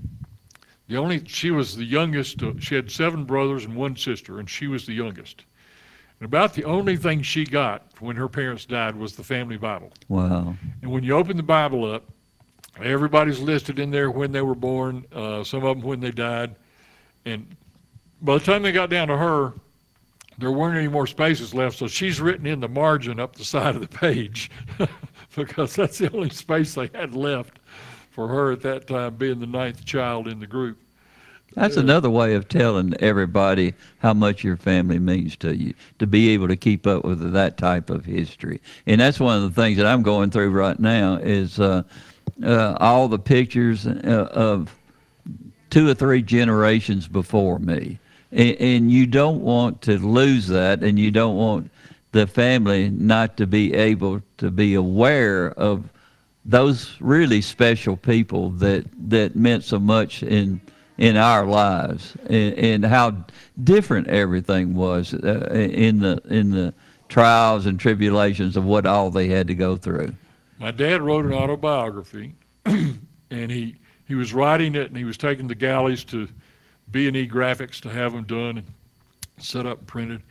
the 0.88 0.98
only 0.98 1.24
she 1.26 1.52
was 1.52 1.76
the 1.76 1.84
youngest. 1.84 2.42
Uh, 2.42 2.54
she 2.60 2.76
had 2.76 2.90
seven 2.90 3.26
brothers 3.26 3.66
and 3.66 3.76
one 3.76 3.96
sister, 3.96 4.40
and 4.40 4.50
she 4.50 4.68
was 4.68 4.86
the 4.86 4.94
youngest. 4.94 5.46
And 6.20 6.26
about 6.26 6.54
the 6.54 6.64
only 6.64 6.98
thing 6.98 7.22
she 7.22 7.44
got 7.44 7.84
when 8.00 8.16
her 8.16 8.28
parents 8.28 8.66
died 8.66 8.96
was 8.96 9.16
the 9.16 9.24
family 9.24 9.58
Bible. 9.58 9.92
Wow. 10.08 10.56
And 10.82 10.92
when 10.92 11.04
you 11.04 11.16
open 11.16 11.38
the 11.38 11.44
Bible 11.44 11.92
up, 11.92 12.04
everybody's 12.82 13.40
listed 13.40 13.80
in 13.80 13.92
there 13.92 14.10
when 14.10 14.32
they 14.32 14.42
were 14.42 14.56
born, 14.56 15.06
uh, 15.14 15.44
some 15.44 15.64
of 15.64 15.78
them 15.78 15.86
when 15.86 16.00
they 16.00 16.12
died. 16.12 16.56
And 17.26 17.46
by 18.22 18.36
the 18.36 18.44
time 18.44 18.64
they 18.64 18.72
got 18.72 18.90
down 18.90 19.10
to 19.10 19.18
her, 19.18 19.54
there 20.40 20.52
weren't 20.52 20.78
any 20.78 20.88
more 20.88 21.08
spaces 21.08 21.54
left, 21.54 21.78
so 21.78 21.88
she's 21.88 22.22
written 22.22 22.46
in 22.46 22.60
the 22.60 22.68
margin 22.68 23.20
up 23.20 23.36
the 23.36 23.44
side 23.44 23.76
of 23.76 23.82
the 23.82 23.88
page 23.88 24.52
because 25.36 25.76
that's 25.76 25.98
the 25.98 26.12
only 26.14 26.30
space 26.30 26.76
they 26.76 26.90
had 26.94 27.16
left 27.16 27.60
for 28.18 28.28
her 28.28 28.52
at 28.52 28.62
that 28.62 28.88
time, 28.88 29.14
being 29.14 29.40
the 29.40 29.46
ninth 29.46 29.86
child 29.86 30.28
in 30.28 30.40
the 30.40 30.48
group. 30.48 30.76
That's 31.54 31.78
another 31.78 32.10
way 32.10 32.34
of 32.34 32.48
telling 32.48 32.96
everybody 33.00 33.76
how 34.00 34.16
much 34.16 34.44
your 34.44 34.58
family 34.58 34.98
means 34.98 35.36
to 35.38 35.56
you, 35.56 35.76
to 36.00 36.08
be 36.08 36.30
able 36.30 36.48
to 36.48 36.56
keep 36.56 36.88
up 36.88 37.06
with 37.06 37.34
that 37.34 37.58
type 37.58 37.92
of 37.92 38.06
history. 38.06 38.60
And 38.88 39.00
that's 39.00 39.20
one 39.20 39.38
of 39.38 39.44
the 39.54 39.62
things 39.62 39.78
that 39.78 39.86
I'm 39.86 40.02
going 40.02 40.32
through 40.32 40.50
right 40.50 40.80
now 40.80 41.18
is 41.18 41.60
uh, 41.60 41.84
uh, 42.44 42.76
all 42.80 43.08
the 43.08 43.20
pictures 43.20 43.86
uh, 43.86 44.30
of 44.32 44.76
two 45.70 45.88
or 45.88 45.94
three 45.94 46.24
generations 46.24 47.08
before 47.08 47.60
me. 47.60 48.00
and, 48.32 48.58
and 48.60 48.92
you 48.92 49.06
don't 49.06 49.42
want 49.42 49.84
to 49.84 50.00
lose 50.00 50.48
that, 50.48 50.82
and 50.82 50.98
you 50.98 51.12
don't 51.12 51.36
want 51.36 51.70
the 52.14 52.26
family 52.26 52.90
not 52.90 53.38
to 53.38 53.46
be 53.46 53.76
able 53.76 54.24
to 54.38 54.50
be 54.50 54.74
aware 54.74 55.52
of 55.52 55.88
those 56.48 56.96
really 57.00 57.42
special 57.42 57.98
people 57.98 58.50
that 58.52 58.86
that 59.10 59.36
meant 59.36 59.64
so 59.64 59.78
much 59.78 60.24
in 60.24 60.62
in 60.98 61.16
our 61.16 61.46
lives 61.46 62.16
and, 62.28 62.54
and 62.56 62.86
how 62.86 63.16
different 63.64 64.08
everything 64.08 64.74
was 64.74 65.14
uh, 65.14 65.50
in 65.52 66.00
the 66.00 66.20
in 66.30 66.52
the 66.52 66.74
trials 67.10 67.66
and 67.66 67.80
tribulations 67.80 68.58
of 68.58 68.66
what 68.66 68.86
all 68.86 69.12
they 69.12 69.28
had 69.28 69.48
to 69.48 69.56
go 69.56 69.78
through. 69.78 70.14
My 70.60 70.72
dad 70.72 71.02
wrote 71.02 71.26
an 71.26 71.34
autobiography, 71.34 72.34
and 72.66 73.52
he 73.52 73.76
he 74.08 74.16
was 74.16 74.34
writing 74.34 74.76
it, 74.76 74.88
and 74.88 74.98
he 74.98 75.04
was 75.04 75.18
taking 75.18 75.48
the 75.48 75.56
galleys 75.56 76.04
to 76.06 76.28
B 76.92 77.08
and 77.08 77.18
E 77.18 77.28
Graphics 77.28 77.82
to 77.82 77.90
have 77.90 78.14
them 78.14 78.24
done 78.24 78.60
and 78.60 78.68
set 79.38 79.66
up 79.66 79.80
and 79.80 79.88
printed. 79.88 80.22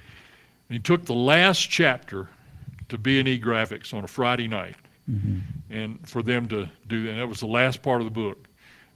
And 0.69 0.77
he 0.77 0.79
took 0.79 1.05
the 1.05 1.15
last 1.15 1.71
chapter 1.71 2.29
to 2.89 2.99
B 2.99 3.19
and 3.19 3.29
E 3.29 3.39
Graphics 3.39 3.93
on 3.93 4.03
a 4.03 4.09
Friday 4.09 4.49
night, 4.49 4.77
Mm-hmm. 5.11 5.39
and 5.73 6.09
for 6.09 6.21
them 6.23 6.49
to 6.49 6.69
do 6.89 7.05
that. 7.05 7.11
And 7.11 7.21
that 7.21 7.29
was 7.29 7.39
the 7.41 7.47
last 7.47 7.81
part 7.83 8.01
of 8.01 8.07
the 8.07 8.11
book. 8.11 8.49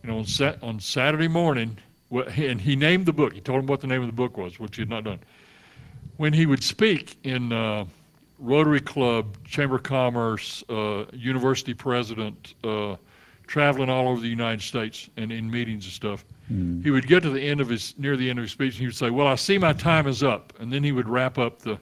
And 0.03 0.11
on 0.11 0.25
sa- 0.25 0.55
on 0.63 0.81
Saturday 0.81 1.29
morning, 1.29 1.79
and 2.11 2.61
he 2.61 2.75
named 2.75 3.07
the 3.07 3.13
book. 3.13 3.33
He 3.35 3.41
told 3.41 3.61
him 3.61 3.67
what 3.67 3.81
the 3.81 3.87
name 3.87 4.01
of 4.01 4.09
the 4.09 4.13
book 4.13 4.37
was, 4.37 4.59
which 4.59 4.75
he 4.77 4.83
had 4.83 4.89
not 4.89 5.05
done. 5.05 5.21
When 6.17 6.33
he 6.33 6.47
would 6.47 6.65
speak 6.65 7.17
in 7.23 7.53
uh, 7.53 7.85
Rotary 8.41 8.81
Club, 8.81 9.37
Chamber 9.45 9.77
of 9.77 9.85
Commerce, 9.85 10.65
uh, 10.69 11.05
university 11.13 11.75
president, 11.75 12.55
uh, 12.65 12.97
traveling 13.47 13.89
all 13.91 14.09
over 14.09 14.21
the 14.21 14.29
United 14.29 14.63
States 14.63 15.09
and 15.17 15.31
in 15.31 15.51
meetings 15.51 15.85
and 15.85 15.93
stuff, 15.93 16.25
Mm. 16.53 16.83
he 16.83 16.91
would 16.91 17.07
get 17.07 17.23
to 17.23 17.31
the 17.31 17.41
end 17.41 17.61
of 17.61 17.69
his 17.69 17.95
near 17.97 18.17
the 18.17 18.29
end 18.29 18.41
of 18.41 18.43
his 18.43 18.51
speech, 18.51 18.73
and 18.73 18.81
he 18.81 18.87
would 18.87 18.97
say, 18.97 19.09
"Well, 19.11 19.29
I 19.29 19.37
see 19.37 19.57
my 19.57 19.73
time 19.73 20.09
is 20.09 20.25
up," 20.25 20.53
and 20.59 20.73
then 20.73 20.83
he 20.83 20.91
would 20.91 21.09
wrap 21.09 21.39
up 21.39 21.61
the 21.61 21.79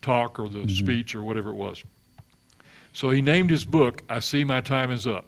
talk 0.00 0.38
or 0.38 0.48
the 0.48 0.66
speech 0.74 1.14
or 1.14 1.22
whatever 1.22 1.50
it 1.50 1.56
was. 1.56 1.84
So 2.92 3.10
he 3.10 3.22
named 3.22 3.50
his 3.50 3.64
book, 3.64 4.02
I 4.08 4.20
See 4.20 4.44
My 4.44 4.60
Time 4.60 4.90
Is 4.90 5.06
Up. 5.06 5.24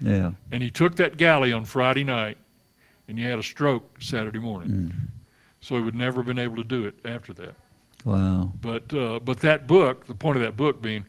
Yeah. 0.00 0.32
And 0.50 0.62
he 0.62 0.70
took 0.70 0.96
that 0.96 1.16
galley 1.16 1.52
on 1.52 1.64
Friday 1.64 2.04
night 2.04 2.36
and 3.08 3.18
he 3.18 3.24
had 3.24 3.38
a 3.38 3.42
stroke 3.42 3.98
Saturday 4.00 4.38
morning. 4.38 4.92
So 5.60 5.76
he 5.76 5.82
would 5.82 5.94
never 5.94 6.18
have 6.18 6.26
been 6.26 6.38
able 6.38 6.56
to 6.56 6.64
do 6.64 6.84
it 6.86 6.94
after 7.04 7.32
that. 7.34 7.54
Wow. 8.04 8.52
But, 8.60 8.92
uh, 8.92 9.20
but 9.20 9.40
that 9.40 9.66
book, 9.66 10.06
the 10.06 10.14
point 10.14 10.36
of 10.36 10.42
that 10.42 10.56
book 10.56 10.82
being, 10.82 11.06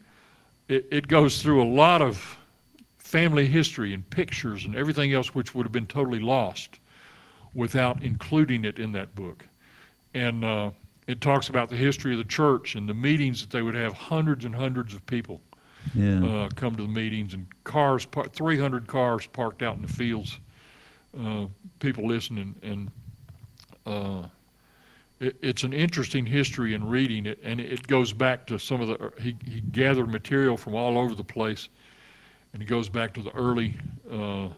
it, 0.68 0.86
it 0.90 1.08
goes 1.08 1.42
through 1.42 1.62
a 1.62 1.68
lot 1.68 2.02
of 2.02 2.38
family 2.98 3.46
history 3.46 3.92
and 3.92 4.08
pictures 4.10 4.64
and 4.64 4.74
everything 4.74 5.12
else 5.12 5.34
which 5.34 5.54
would 5.54 5.66
have 5.66 5.72
been 5.72 5.86
totally 5.86 6.20
lost 6.20 6.78
without 7.52 8.02
including 8.02 8.64
it 8.64 8.78
in 8.78 8.92
that 8.92 9.14
book. 9.14 9.44
And 10.14 10.44
uh, 10.44 10.70
it 11.06 11.20
talks 11.20 11.48
about 11.48 11.68
the 11.68 11.76
history 11.76 12.12
of 12.12 12.18
the 12.18 12.24
church 12.24 12.74
and 12.74 12.88
the 12.88 12.94
meetings 12.94 13.40
that 13.40 13.50
they 13.50 13.62
would 13.62 13.74
have 13.74 13.92
hundreds 13.92 14.44
and 14.44 14.54
hundreds 14.54 14.94
of 14.94 15.04
people 15.06 15.40
Yeah. 15.94 16.24
uh, 16.24 16.48
come 16.54 16.76
to 16.76 16.82
the 16.82 16.88
meetings 16.88 17.34
and 17.34 17.46
cars, 17.64 18.06
par- 18.06 18.28
300 18.28 18.86
cars 18.86 19.26
parked 19.26 19.62
out 19.62 19.76
in 19.76 19.82
the 19.82 19.88
fields, 19.88 20.38
uh, 21.18 21.46
people 21.78 22.06
listening. 22.06 22.54
And 22.62 22.90
uh, 23.86 24.28
it, 25.20 25.36
it's 25.42 25.62
an 25.62 25.72
interesting 25.72 26.26
history 26.26 26.74
in 26.74 26.88
reading 26.88 27.26
it, 27.26 27.38
and 27.42 27.60
it 27.60 27.86
goes 27.86 28.12
back 28.12 28.46
to 28.46 28.58
some 28.58 28.80
of 28.80 28.88
the, 28.88 29.12
he, 29.20 29.36
he 29.44 29.60
gathered 29.60 30.08
material 30.08 30.56
from 30.56 30.74
all 30.74 30.98
over 30.98 31.14
the 31.14 31.24
place, 31.24 31.68
and 32.52 32.62
it 32.62 32.66
goes 32.66 32.88
back 32.88 33.12
to 33.14 33.22
the 33.22 33.32
early 33.32 33.76
uh, 34.10 34.48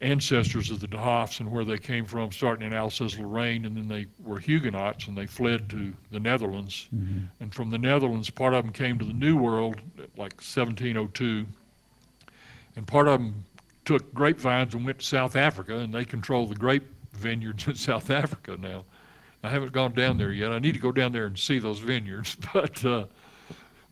ancestors 0.00 0.70
of 0.70 0.80
the 0.80 0.88
DeHoffs 0.88 1.40
and 1.40 1.50
where 1.50 1.64
they 1.64 1.76
came 1.76 2.06
from, 2.06 2.32
starting 2.32 2.66
in 2.66 2.72
Alsace-Lorraine, 2.72 3.66
and 3.66 3.76
then 3.76 3.86
they 3.86 4.06
were 4.24 4.38
Huguenots 4.38 5.06
and 5.08 5.16
they 5.16 5.26
fled 5.26 5.68
to 5.70 5.92
the 6.10 6.20
Netherlands. 6.20 6.88
And 7.40 7.54
from 7.54 7.70
the 7.70 7.78
Netherlands, 7.78 8.30
part 8.30 8.54
of 8.54 8.64
them 8.64 8.72
came 8.72 8.98
to 8.98 9.04
the 9.04 9.12
New 9.12 9.36
World, 9.36 9.76
like 10.16 10.34
1702, 10.40 11.46
and 12.76 12.86
part 12.86 13.08
of 13.08 13.20
them 13.20 13.44
took 13.84 14.12
grapevines 14.14 14.74
and 14.74 14.84
went 14.86 15.00
to 15.00 15.04
South 15.04 15.36
Africa, 15.36 15.78
and 15.78 15.92
they 15.92 16.04
control 16.04 16.46
the 16.46 16.54
grape 16.54 16.86
vineyards 17.12 17.66
in 17.68 17.74
South 17.74 18.10
Africa 18.10 18.56
now. 18.58 18.84
I 19.42 19.48
haven't 19.48 19.72
gone 19.72 19.92
down 19.92 20.18
there 20.18 20.32
yet. 20.32 20.52
I 20.52 20.58
need 20.58 20.72
to 20.72 20.80
go 20.80 20.92
down 20.92 21.12
there 21.12 21.26
and 21.26 21.38
see 21.38 21.58
those 21.58 21.78
vineyards, 21.78 22.36
but 22.54 22.84
uh, 22.84 23.04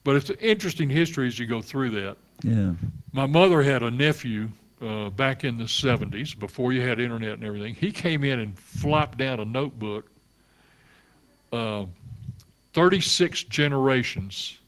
but 0.05 0.17
it's 0.17 0.31
an 0.31 0.37
interesting 0.41 0.89
history 0.89 1.27
as 1.27 1.39
you 1.39 1.47
go 1.47 1.61
through 1.61 1.91
that. 1.91 2.17
Yeah. 2.43 2.73
My 3.13 3.27
mother 3.27 3.63
had 3.63 3.83
a 3.83 3.91
nephew 3.91 4.49
uh, 4.81 5.11
back 5.11 5.45
in 5.45 5.59
the 5.59 5.65
70s, 5.65 6.39
before 6.39 6.73
you 6.73 6.87
had 6.87 7.01
internet 7.01 7.33
and 7.33 7.45
everything. 7.45 7.75
He 7.75 7.91
came 7.91 8.25
in 8.25 8.39
and 8.41 8.59
flopped 8.59 9.19
down 9.19 9.41
a 9.41 9.45
notebook, 9.45 10.11
uh, 11.53 11.87
36 12.75 13.45
generations 13.45 14.59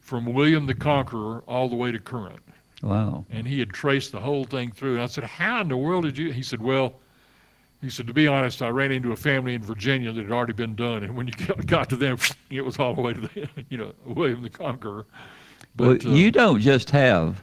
from 0.00 0.32
William 0.32 0.66
the 0.66 0.74
Conqueror 0.74 1.42
all 1.48 1.68
the 1.68 1.74
way 1.74 1.90
to 1.90 1.98
current. 1.98 2.40
Wow. 2.82 3.24
And 3.30 3.46
he 3.46 3.58
had 3.58 3.70
traced 3.70 4.12
the 4.12 4.20
whole 4.20 4.44
thing 4.44 4.70
through. 4.70 4.94
And 4.94 5.02
I 5.02 5.06
said, 5.06 5.24
How 5.24 5.60
in 5.62 5.68
the 5.68 5.76
world 5.76 6.04
did 6.04 6.16
you? 6.16 6.30
He 6.30 6.42
said, 6.42 6.60
Well, 6.60 6.94
he 7.80 7.90
said, 7.90 8.06
To 8.06 8.12
be 8.12 8.28
honest, 8.28 8.62
I 8.62 8.68
ran 8.68 8.92
into 8.92 9.12
a 9.12 9.16
family 9.16 9.54
in 9.54 9.62
Virginia 9.62 10.12
that 10.12 10.22
had 10.22 10.32
already 10.32 10.52
been 10.52 10.74
done. 10.74 11.02
And 11.02 11.16
when 11.16 11.26
you 11.26 11.32
got- 11.66 11.88
to 11.90 11.96
them, 11.96 12.18
it 12.50 12.60
was 12.62 12.78
all 12.78 12.94
the 12.94 13.00
way 13.00 13.14
to 13.14 13.20
the, 13.20 13.48
you 13.68 13.78
know, 13.78 13.92
William 14.04 14.42
the 14.42 14.50
Conqueror. 14.50 15.06
But, 15.74 16.04
well, 16.04 16.12
uh, 16.12 16.16
you 16.16 16.30
don't 16.30 16.60
just 16.60 16.90
have 16.90 17.42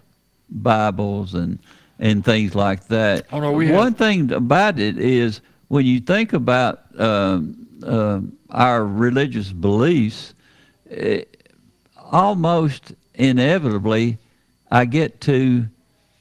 Bibles 0.49 1.33
and 1.33 1.59
and 1.99 2.23
things 2.25 2.55
like 2.55 2.87
that. 2.87 3.25
Oh, 3.31 3.39
no, 3.39 3.51
we 3.51 3.71
One 3.71 3.87
have- 3.87 3.97
thing 3.97 4.31
about 4.31 4.79
it 4.79 4.97
is 4.97 5.41
when 5.67 5.85
you 5.85 5.99
think 5.99 6.33
about 6.33 6.81
um, 6.99 7.67
um 7.83 8.33
our 8.49 8.85
religious 8.85 9.51
beliefs, 9.51 10.33
eh, 10.91 11.23
almost 12.11 12.93
inevitably, 13.15 14.17
I 14.71 14.85
get 14.85 15.21
to 15.21 15.65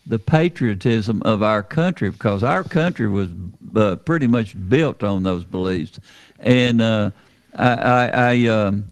the 0.06 0.18
patriotism 0.18 1.22
of 1.24 1.42
our 1.42 1.62
country 1.62 2.10
because 2.10 2.42
our 2.42 2.64
country 2.64 3.08
was 3.08 3.28
uh, 3.76 3.96
pretty 3.96 4.26
much 4.26 4.54
built 4.68 5.02
on 5.02 5.22
those 5.22 5.44
beliefs, 5.44 6.00
and 6.38 6.80
uh, 6.80 7.10
I, 7.54 7.68
I, 7.74 8.06
I 8.08 8.46
um, 8.48 8.90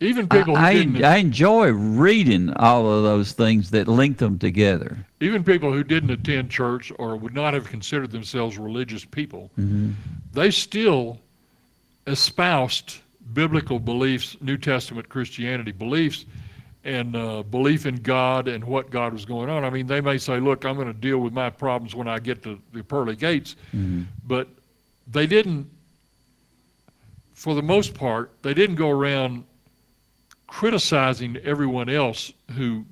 even 0.00 0.28
people 0.28 0.56
who 0.56 0.62
I, 0.62 0.88
I 1.04 1.16
enjoy 1.16 1.70
reading 1.70 2.52
all 2.54 2.90
of 2.90 3.02
those 3.02 3.32
things 3.32 3.70
that 3.70 3.88
link 3.88 4.18
them 4.18 4.38
together. 4.38 5.06
Even 5.24 5.42
people 5.42 5.72
who 5.72 5.82
didn't 5.82 6.10
attend 6.10 6.50
church 6.50 6.92
or 6.98 7.16
would 7.16 7.34
not 7.34 7.54
have 7.54 7.66
considered 7.66 8.10
themselves 8.10 8.58
religious 8.58 9.04
people, 9.04 9.50
they 10.32 10.50
still 10.50 11.18
espoused 12.06 12.98
biblical 13.32 13.78
beliefs, 13.78 14.36
New 14.40 14.58
Testament 14.58 15.08
Christianity 15.08 15.72
beliefs, 15.72 16.26
and 16.84 17.16
uh, 17.16 17.42
belief 17.44 17.86
in 17.86 17.96
God 17.96 18.46
and 18.46 18.62
what 18.62 18.90
God 18.90 19.12
was 19.14 19.24
going 19.24 19.48
on. 19.48 19.64
I 19.64 19.70
mean, 19.70 19.86
they 19.86 20.02
may 20.02 20.18
say, 20.18 20.38
"Look, 20.38 20.64
I'm 20.66 20.74
going 20.74 20.86
to 20.86 20.92
deal 20.92 21.18
with 21.18 21.32
my 21.32 21.48
problems 21.48 21.94
when 21.94 22.06
I 22.08 22.18
get 22.18 22.42
to 22.42 22.60
the 22.72 22.84
pearly 22.84 23.16
gates," 23.16 23.56
but 24.26 24.48
they 25.10 25.26
didn't. 25.26 25.70
For 27.32 27.54
the 27.54 27.62
most 27.62 27.94
part, 27.94 28.30
they 28.42 28.54
didn't 28.54 28.76
go 28.76 28.90
around 28.90 29.44
criticizing 30.46 31.36
everyone 31.38 31.88
else 31.88 32.32
who 32.52 32.84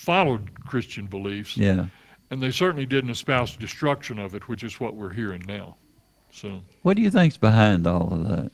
followed 0.00 0.50
Christian 0.64 1.06
beliefs. 1.06 1.56
Yeah. 1.56 1.86
And 2.30 2.42
they 2.42 2.50
certainly 2.50 2.86
didn't 2.86 3.10
espouse 3.10 3.56
destruction 3.56 4.18
of 4.18 4.34
it, 4.34 4.48
which 4.48 4.62
is 4.62 4.80
what 4.80 4.94
we're 4.94 5.12
hearing 5.12 5.44
now. 5.46 5.76
So, 6.32 6.62
What 6.82 6.96
do 6.96 7.02
you 7.02 7.10
think's 7.10 7.36
behind 7.36 7.86
all 7.86 8.12
of 8.12 8.28
that? 8.28 8.52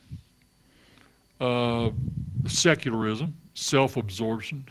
uh, 1.39 1.91
secularism, 2.47 3.35
self-absorption. 3.53 4.65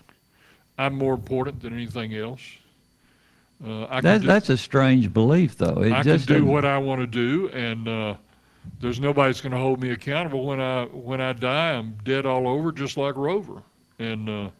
I'm 0.78 0.94
more 0.94 1.14
important 1.14 1.60
than 1.60 1.72
anything 1.72 2.14
else. 2.14 2.40
Uh, 3.64 3.84
I 3.84 4.00
That, 4.00 4.12
can 4.14 4.20
do, 4.22 4.26
that's 4.26 4.50
a 4.50 4.56
strange 4.56 5.12
belief, 5.12 5.56
though. 5.56 5.82
It 5.82 5.92
I 5.92 6.02
can 6.02 6.18
just 6.18 6.28
do 6.28 6.44
what 6.44 6.64
I 6.64 6.76
want 6.78 7.00
to 7.00 7.06
do, 7.06 7.48
and 7.50 7.88
uh, 7.88 8.14
there's 8.80 9.00
nobody 9.00 9.28
that's 9.30 9.40
going 9.40 9.52
to 9.52 9.58
hold 9.58 9.80
me 9.80 9.90
accountable 9.92 10.44
when 10.44 10.60
I 10.60 10.84
when 10.86 11.20
I 11.22 11.32
die. 11.32 11.72
I'm 11.72 11.96
dead 12.04 12.26
all 12.26 12.46
over, 12.48 12.72
just 12.72 12.96
like 12.98 13.14
Rover. 13.16 13.62
And 13.98 14.28
uh, 14.28 14.50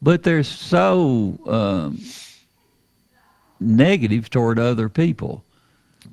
But 0.00 0.22
they're 0.22 0.44
so 0.44 1.38
um, 1.46 2.00
negative 3.60 4.30
toward 4.30 4.58
other 4.58 4.88
people. 4.88 5.44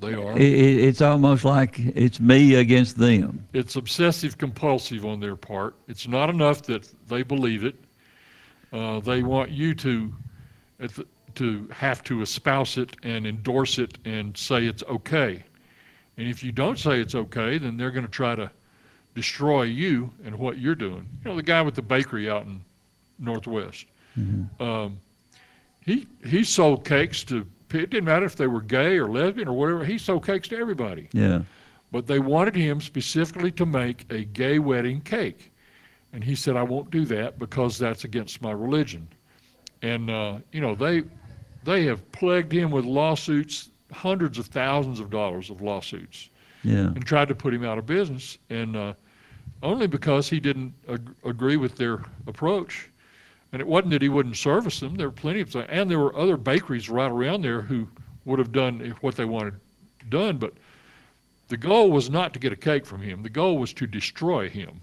they 0.00 0.14
are. 0.14 0.32
It, 0.36 0.42
it, 0.42 0.84
it's 0.84 1.00
almost 1.00 1.44
like 1.44 1.78
it's 1.78 2.18
me 2.18 2.54
against 2.56 2.98
them. 2.98 3.46
it's 3.52 3.76
obsessive 3.76 4.38
compulsive 4.38 5.04
on 5.06 5.20
their 5.20 5.36
part. 5.36 5.76
It's 5.88 6.08
not 6.08 6.30
enough 6.30 6.62
that 6.62 6.88
they 7.08 7.22
believe 7.22 7.64
it. 7.64 7.76
Uh, 8.72 9.00
they 9.00 9.22
want 9.22 9.50
you 9.50 9.74
to 9.74 10.12
the, 10.78 11.06
to 11.36 11.68
have 11.70 12.02
to 12.04 12.22
espouse 12.22 12.76
it 12.78 12.96
and 13.02 13.26
endorse 13.26 13.78
it 13.78 13.98
and 14.04 14.36
say 14.36 14.66
it's 14.66 14.82
okay. 14.84 15.44
And 16.16 16.28
if 16.28 16.42
you 16.42 16.50
don't 16.50 16.78
say 16.78 17.00
it's 17.00 17.14
okay, 17.14 17.58
then 17.58 17.76
they're 17.76 17.90
going 17.90 18.06
to 18.06 18.10
try 18.10 18.34
to 18.34 18.50
destroy 19.14 19.62
you 19.62 20.10
and 20.24 20.36
what 20.36 20.58
you're 20.58 20.74
doing. 20.74 21.08
You 21.24 21.30
know, 21.30 21.36
the 21.36 21.42
guy 21.42 21.62
with 21.62 21.74
the 21.74 21.82
bakery 21.82 22.28
out 22.28 22.46
in 22.46 22.62
Northwest. 23.18 23.86
Um, 24.60 24.98
he 25.80 26.06
he 26.26 26.42
sold 26.44 26.84
cakes 26.84 27.22
to. 27.24 27.46
It 27.72 27.90
didn't 27.90 28.04
matter 28.04 28.24
if 28.24 28.36
they 28.36 28.46
were 28.46 28.62
gay 28.62 28.96
or 28.96 29.08
lesbian 29.08 29.48
or 29.48 29.52
whatever. 29.52 29.84
He 29.84 29.98
sold 29.98 30.24
cakes 30.24 30.48
to 30.48 30.56
everybody. 30.56 31.08
Yeah. 31.12 31.40
but 31.92 32.06
they 32.06 32.18
wanted 32.18 32.54
him 32.54 32.80
specifically 32.80 33.50
to 33.52 33.66
make 33.66 34.10
a 34.12 34.24
gay 34.24 34.58
wedding 34.58 35.00
cake. 35.00 35.52
And 36.12 36.22
he 36.24 36.34
said, 36.34 36.56
I 36.56 36.62
won't 36.62 36.90
do 36.90 37.04
that 37.06 37.38
because 37.38 37.76
that's 37.78 38.04
against 38.04 38.40
my 38.40 38.52
religion. 38.52 39.06
And, 39.82 40.10
uh, 40.10 40.38
you 40.52 40.60
know, 40.60 40.74
they, 40.74 41.02
they 41.64 41.84
have 41.84 42.10
plagued 42.12 42.52
him 42.52 42.70
with 42.70 42.84
lawsuits, 42.84 43.70
hundreds 43.92 44.38
of 44.38 44.46
thousands 44.46 44.98
of 45.00 45.10
dollars 45.10 45.50
of 45.50 45.60
lawsuits, 45.60 46.30
Yeah. 46.64 46.86
and 46.94 47.04
tried 47.04 47.28
to 47.28 47.34
put 47.34 47.52
him 47.54 47.64
out 47.64 47.78
of 47.78 47.86
business. 47.86 48.38
And 48.50 48.76
uh, 48.76 48.94
only 49.62 49.86
because 49.86 50.28
he 50.28 50.40
didn't 50.40 50.72
ag- 50.88 51.14
agree 51.24 51.56
with 51.56 51.76
their 51.76 52.04
approach. 52.26 52.88
And 53.52 53.60
it 53.60 53.66
wasn't 53.66 53.92
that 53.92 54.02
he 54.02 54.08
wouldn't 54.08 54.36
service 54.36 54.80
them. 54.80 54.96
There 54.96 55.08
were 55.08 55.12
plenty 55.12 55.40
of 55.40 55.50
things. 55.50 55.66
And 55.68 55.90
there 55.90 55.98
were 55.98 56.16
other 56.16 56.36
bakeries 56.36 56.88
right 56.88 57.10
around 57.10 57.42
there 57.42 57.62
who 57.62 57.88
would 58.24 58.38
have 58.38 58.52
done 58.52 58.94
what 59.00 59.16
they 59.16 59.24
wanted 59.24 59.54
done. 60.08 60.36
But 60.38 60.54
the 61.48 61.56
goal 61.56 61.90
was 61.90 62.10
not 62.10 62.32
to 62.34 62.38
get 62.38 62.52
a 62.52 62.56
cake 62.56 62.84
from 62.84 63.00
him. 63.00 63.22
The 63.22 63.30
goal 63.30 63.58
was 63.58 63.72
to 63.74 63.86
destroy 63.86 64.48
him. 64.48 64.80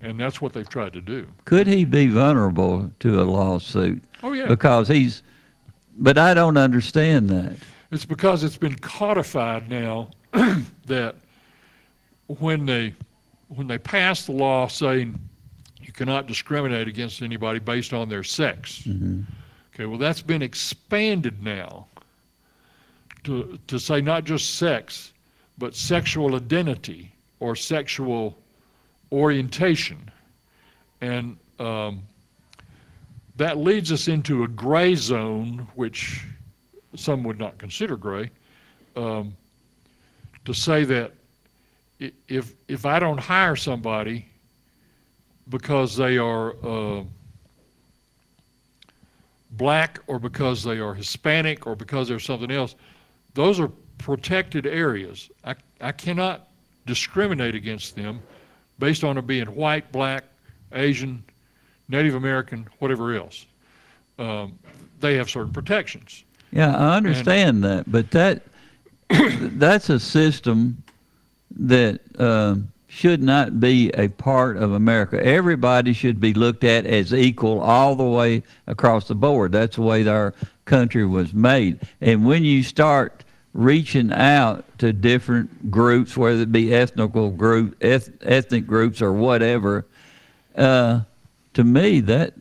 And 0.00 0.18
that's 0.18 0.40
what 0.40 0.52
they've 0.52 0.68
tried 0.68 0.92
to 0.94 1.00
do. 1.00 1.26
Could 1.44 1.66
he 1.66 1.84
be 1.84 2.06
vulnerable 2.08 2.90
to 3.00 3.20
a 3.20 3.24
lawsuit? 3.24 4.02
Oh, 4.22 4.32
yeah. 4.32 4.46
Because 4.46 4.88
he's, 4.88 5.22
but 5.98 6.18
I 6.18 6.34
don't 6.34 6.56
understand 6.56 7.30
that. 7.30 7.56
It's 7.90 8.04
because 8.04 8.42
it's 8.42 8.56
been 8.56 8.74
codified 8.76 9.70
now 9.70 10.10
that 10.86 11.16
when 12.26 12.66
they 12.66 12.94
when 13.48 13.68
they 13.68 13.78
pass 13.78 14.26
the 14.26 14.32
law 14.32 14.66
saying 14.66 15.16
you 15.86 15.92
cannot 15.92 16.26
discriminate 16.26 16.88
against 16.88 17.22
anybody 17.22 17.60
based 17.60 17.92
on 17.92 18.08
their 18.08 18.24
sex. 18.24 18.82
Okay, 19.72 19.86
well 19.86 19.98
that's 19.98 20.20
been 20.20 20.42
expanded 20.42 21.42
now 21.42 21.86
to 23.22 23.58
to 23.68 23.78
say 23.78 24.00
not 24.00 24.24
just 24.24 24.56
sex, 24.56 25.12
but 25.58 25.74
sexual 25.76 26.34
identity 26.34 27.12
or 27.38 27.54
sexual 27.54 28.36
orientation, 29.12 30.10
and 31.00 31.36
um, 31.60 32.02
that 33.36 33.58
leads 33.58 33.92
us 33.92 34.08
into 34.08 34.42
a 34.42 34.48
gray 34.48 34.96
zone, 34.96 35.68
which 35.76 36.24
some 36.96 37.22
would 37.22 37.38
not 37.38 37.58
consider 37.58 37.96
gray, 37.96 38.28
um, 38.96 39.36
to 40.44 40.52
say 40.52 40.84
that 40.84 41.12
if 42.28 42.54
if 42.66 42.84
I 42.86 42.98
don't 42.98 43.18
hire 43.18 43.54
somebody 43.54 44.26
because 45.48 45.96
they 45.96 46.18
are 46.18 46.54
uh, 46.64 47.02
black 49.52 49.98
or 50.06 50.18
because 50.18 50.62
they 50.62 50.78
are 50.78 50.94
Hispanic 50.94 51.66
or 51.66 51.76
because 51.76 52.08
they're 52.08 52.18
something 52.18 52.50
else, 52.50 52.74
those 53.34 53.60
are 53.60 53.70
protected 53.98 54.66
areas. 54.66 55.30
I, 55.44 55.54
I 55.80 55.92
cannot 55.92 56.48
discriminate 56.86 57.54
against 57.54 57.96
them 57.96 58.20
based 58.78 59.04
on 59.04 59.16
them 59.16 59.26
being 59.26 59.46
white, 59.46 59.90
black, 59.92 60.24
Asian, 60.72 61.22
Native 61.88 62.14
American, 62.14 62.68
whatever 62.78 63.14
else. 63.14 63.46
Um, 64.18 64.58
they 65.00 65.14
have 65.16 65.30
certain 65.30 65.52
protections. 65.52 66.24
Yeah, 66.52 66.76
I 66.76 66.96
understand 66.96 67.64
that, 67.64 67.90
but 67.90 68.10
that 68.12 68.42
that's 69.10 69.90
a 69.90 70.00
system 70.00 70.82
that 71.50 72.00
um, 72.18 72.72
should 72.96 73.22
not 73.22 73.60
be 73.60 73.90
a 73.90 74.08
part 74.08 74.56
of 74.56 74.72
America. 74.72 75.22
Everybody 75.22 75.92
should 75.92 76.18
be 76.18 76.32
looked 76.32 76.64
at 76.64 76.86
as 76.86 77.12
equal 77.12 77.60
all 77.60 77.94
the 77.94 78.02
way 78.02 78.42
across 78.66 79.06
the 79.06 79.14
board. 79.14 79.52
That's 79.52 79.76
the 79.76 79.82
way 79.82 80.08
our 80.08 80.32
country 80.64 81.04
was 81.04 81.34
made. 81.34 81.78
And 82.00 82.24
when 82.24 82.42
you 82.42 82.62
start 82.62 83.22
reaching 83.52 84.14
out 84.14 84.64
to 84.78 84.94
different 84.94 85.70
groups, 85.70 86.16
whether 86.16 86.40
it 86.40 86.50
be 86.50 86.74
ethnical 86.74 87.28
group, 87.28 87.76
eth- 87.82 88.08
ethnic 88.22 88.66
groups, 88.66 89.02
or 89.02 89.12
whatever, 89.12 89.84
uh, 90.56 91.00
to 91.52 91.64
me 91.64 92.00
that 92.00 92.32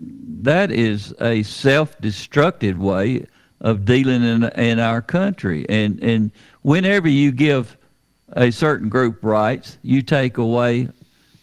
that 0.42 0.72
is 0.72 1.14
a 1.20 1.44
self-destructive 1.44 2.80
way 2.80 3.26
of 3.60 3.84
dealing 3.84 4.24
in 4.24 4.46
in 4.58 4.80
our 4.80 5.02
country. 5.02 5.66
And 5.68 6.02
and 6.02 6.32
whenever 6.62 7.10
you 7.10 7.34
give 7.34 7.76
a 8.34 8.52
certain 8.52 8.90
group 8.90 9.24
rights, 9.24 9.78
you 9.82 10.02
take 10.02 10.38
away 10.38 10.90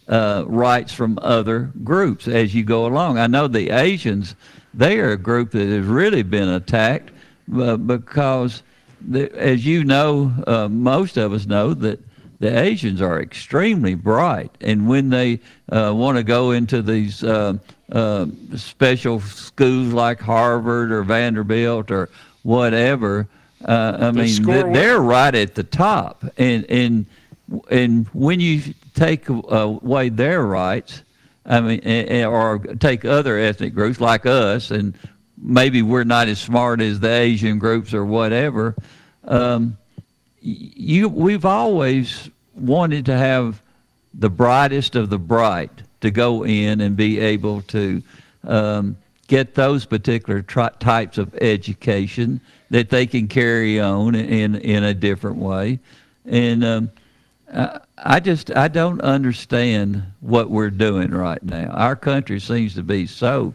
uh, 0.08 0.44
rights 0.46 0.92
from 0.92 1.18
other 1.22 1.70
groups 1.84 2.28
as 2.28 2.54
you 2.54 2.64
go 2.64 2.86
along. 2.86 3.18
I 3.18 3.26
know 3.26 3.48
the 3.48 3.70
Asians; 3.70 4.34
they 4.74 4.98
are 4.98 5.12
a 5.12 5.16
group 5.16 5.52
that 5.52 5.68
has 5.68 5.86
really 5.86 6.22
been 6.22 6.48
attacked 6.48 7.10
uh, 7.54 7.76
because, 7.76 8.62
the, 9.00 9.32
as 9.38 9.64
you 9.64 9.84
know, 9.84 10.32
uh, 10.46 10.68
most 10.68 11.16
of 11.16 11.32
us 11.32 11.46
know 11.46 11.74
that 11.74 12.00
the 12.40 12.60
Asians 12.60 13.00
are 13.00 13.22
extremely 13.22 13.94
bright, 13.94 14.50
and 14.60 14.88
when 14.88 15.10
they 15.10 15.38
uh, 15.70 15.92
want 15.94 16.16
to 16.16 16.24
go 16.24 16.50
into 16.50 16.82
these 16.82 17.22
uh, 17.22 17.54
uh, 17.92 18.26
special 18.56 19.20
schools 19.20 19.92
like 19.92 20.20
Harvard 20.20 20.90
or 20.90 21.04
Vanderbilt 21.04 21.92
or 21.92 22.08
whatever, 22.42 23.28
uh, 23.64 23.96
I 24.00 24.10
They 24.10 24.22
mean, 24.22 24.72
they're, 24.72 25.00
right 25.00 25.34
at 25.34 25.54
the 25.54 25.62
top, 25.62 26.24
and 26.36 26.64
and 26.70 27.06
and 27.70 28.06
when 28.08 28.40
you 28.40 28.74
take 28.94 29.28
uh, 29.30 29.34
away 29.40 30.08
their 30.08 30.42
rights, 30.42 31.02
I 31.46 31.60
mean, 31.60 32.24
or 32.24 32.58
take 32.58 33.04
other 33.04 33.38
ethnic 33.38 33.74
groups 33.74 34.00
like 34.00 34.26
us, 34.26 34.70
and 34.70 34.94
maybe 35.36 35.82
we're 35.82 36.04
not 36.04 36.28
as 36.28 36.40
smart 36.40 36.80
as 36.80 37.00
the 37.00 37.10
Asian 37.10 37.58
groups 37.58 37.94
or 37.94 38.04
whatever. 38.04 38.74
Um, 39.24 39.78
you 40.40 41.08
we've 41.08 41.44
always 41.44 42.30
wanted 42.54 43.06
to 43.06 43.16
have 43.16 43.62
the 44.14 44.30
brightest 44.30 44.96
of 44.96 45.10
the 45.10 45.18
bright 45.18 45.70
to 46.00 46.10
go 46.10 46.44
in 46.44 46.80
and 46.80 46.96
be 46.96 47.18
able 47.18 47.62
to 47.62 48.02
um, 48.44 48.96
get 49.28 49.54
those 49.54 49.84
particular 49.84 50.42
tri- 50.42 50.70
types 50.80 51.16
of 51.16 51.34
education 51.36 52.40
that 52.72 52.88
they 52.90 53.06
can 53.06 53.28
carry 53.28 53.78
on 53.80 54.14
in 54.14 54.56
in 54.56 54.82
a 54.82 54.92
different 54.94 55.36
way 55.36 55.78
and 56.26 56.64
um, 56.64 56.90
I- 57.54 57.80
I 58.04 58.18
just 58.18 58.50
I 58.56 58.66
don't 58.66 59.00
understand 59.02 60.02
what 60.20 60.50
we're 60.50 60.70
doing 60.70 61.12
right 61.12 61.40
now. 61.42 61.68
Our 61.70 61.94
country 61.94 62.40
seems 62.40 62.74
to 62.74 62.82
be 62.82 63.06
so. 63.06 63.54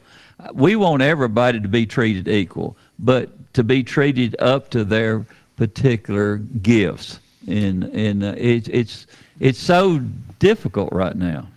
We 0.53 0.78
want 0.78 1.01
everybody 1.01 1.59
to 1.59 1.68
be 1.68 1.86
treated 1.86 2.30
equal, 2.30 2.78
but 2.99 3.30
to 3.55 3.63
be 3.63 3.84
treated 3.84 4.38
up 4.39 4.70
to 4.70 4.86
their 4.86 5.26
particular 5.57 6.38
gifts, 6.38 7.20
and 7.47 7.84
and 7.86 8.24
uh, 8.24 8.36
it's 8.38 8.70
it's 8.70 9.07
it's 9.41 9.59
so 9.59 9.99
difficult 10.39 10.93
right 10.93 11.15
now. 11.18 11.47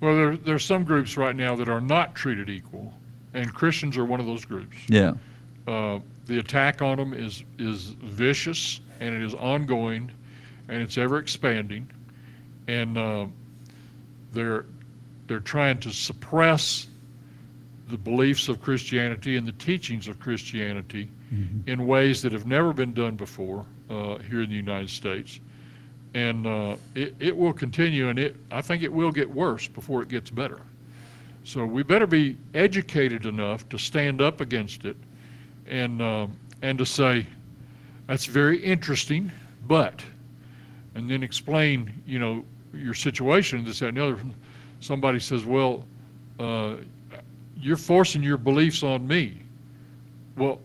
Well, 0.00 0.14
there, 0.16 0.36
there's 0.38 0.64
some 0.64 0.84
groups 0.84 1.18
right 1.18 1.36
now 1.36 1.54
that 1.56 1.68
are 1.68 1.80
not 1.82 2.14
treated 2.14 2.48
equal, 2.48 2.94
and 3.34 3.52
Christians 3.52 3.98
are 3.98 4.06
one 4.06 4.20
of 4.20 4.26
those 4.26 4.44
groups. 4.46 4.76
Yeah. 4.88 5.12
Uh, 5.68 5.98
the 6.26 6.38
attack 6.38 6.82
on 6.82 6.98
them 6.98 7.12
is 7.12 7.44
is 7.58 7.94
vicious 8.02 8.80
and 9.00 9.14
it 9.14 9.22
is 9.22 9.34
ongoing, 9.34 10.10
and 10.68 10.80
it's 10.80 10.96
ever 10.96 11.18
expanding, 11.18 11.90
and 12.68 12.96
uh, 12.96 13.26
they're 14.32 14.66
they're 15.26 15.40
trying 15.40 15.78
to 15.80 15.90
suppress 15.90 16.86
the 17.88 17.96
beliefs 17.98 18.48
of 18.48 18.60
Christianity 18.62 19.36
and 19.36 19.46
the 19.46 19.52
teachings 19.52 20.08
of 20.08 20.18
Christianity 20.20 21.08
in 21.66 21.86
ways 21.86 22.22
that 22.22 22.32
have 22.32 22.46
never 22.46 22.72
been 22.72 22.92
done 22.92 23.16
before 23.16 23.64
uh, 23.90 24.18
here 24.18 24.42
in 24.42 24.50
the 24.50 24.56
United 24.56 24.90
States, 24.90 25.40
and 26.14 26.46
uh, 26.46 26.76
it 26.94 27.14
it 27.18 27.36
will 27.36 27.52
continue, 27.52 28.08
and 28.08 28.18
it 28.18 28.36
I 28.50 28.62
think 28.62 28.82
it 28.82 28.92
will 28.92 29.10
get 29.10 29.28
worse 29.28 29.66
before 29.66 30.02
it 30.02 30.08
gets 30.08 30.30
better. 30.30 30.60
So 31.44 31.66
we 31.66 31.82
better 31.82 32.06
be 32.06 32.36
educated 32.54 33.26
enough 33.26 33.68
to 33.70 33.78
stand 33.78 34.20
up 34.20 34.40
against 34.40 34.84
it 34.84 34.96
and 35.66 36.00
um, 36.02 36.36
and 36.62 36.78
to 36.78 36.86
say 36.86 37.26
that's 38.06 38.26
very 38.26 38.58
interesting, 38.58 39.30
but 39.66 40.02
and 40.94 41.10
then 41.10 41.22
explain 41.22 41.92
you 42.06 42.18
know 42.18 42.44
your 42.74 42.94
situation 42.94 43.64
this 43.64 43.80
that 43.80 43.88
and 43.88 43.96
the 43.96 44.04
other. 44.04 44.18
Somebody 44.80 45.20
says, 45.20 45.44
well, 45.44 45.84
uh, 46.40 46.76
you're 47.56 47.76
forcing 47.76 48.22
your 48.22 48.36
beliefs 48.36 48.82
on 48.82 49.06
me. 49.06 49.42
Well, 50.36 50.60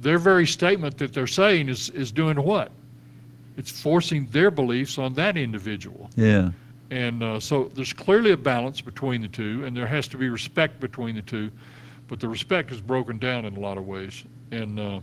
their 0.00 0.18
very 0.18 0.46
statement 0.46 0.98
that 0.98 1.12
they're 1.12 1.26
saying 1.26 1.68
is 1.68 1.90
is 1.90 2.10
doing 2.10 2.42
what? 2.42 2.72
It's 3.56 3.70
forcing 3.70 4.26
their 4.26 4.50
beliefs 4.50 4.98
on 4.98 5.14
that 5.14 5.36
individual. 5.36 6.10
Yeah. 6.16 6.50
And 6.90 7.22
uh, 7.22 7.40
so 7.40 7.70
there's 7.74 7.92
clearly 7.92 8.32
a 8.32 8.36
balance 8.36 8.80
between 8.80 9.22
the 9.22 9.28
two, 9.28 9.64
and 9.64 9.76
there 9.76 9.86
has 9.86 10.06
to 10.08 10.16
be 10.18 10.28
respect 10.28 10.78
between 10.78 11.16
the 11.16 11.22
two. 11.22 11.50
But 12.08 12.20
the 12.20 12.28
respect 12.28 12.72
is 12.72 12.80
broken 12.80 13.18
down 13.18 13.44
in 13.44 13.56
a 13.56 13.60
lot 13.60 13.78
of 13.78 13.86
ways. 13.86 14.24
And 14.52 14.78
uh, 14.78 15.00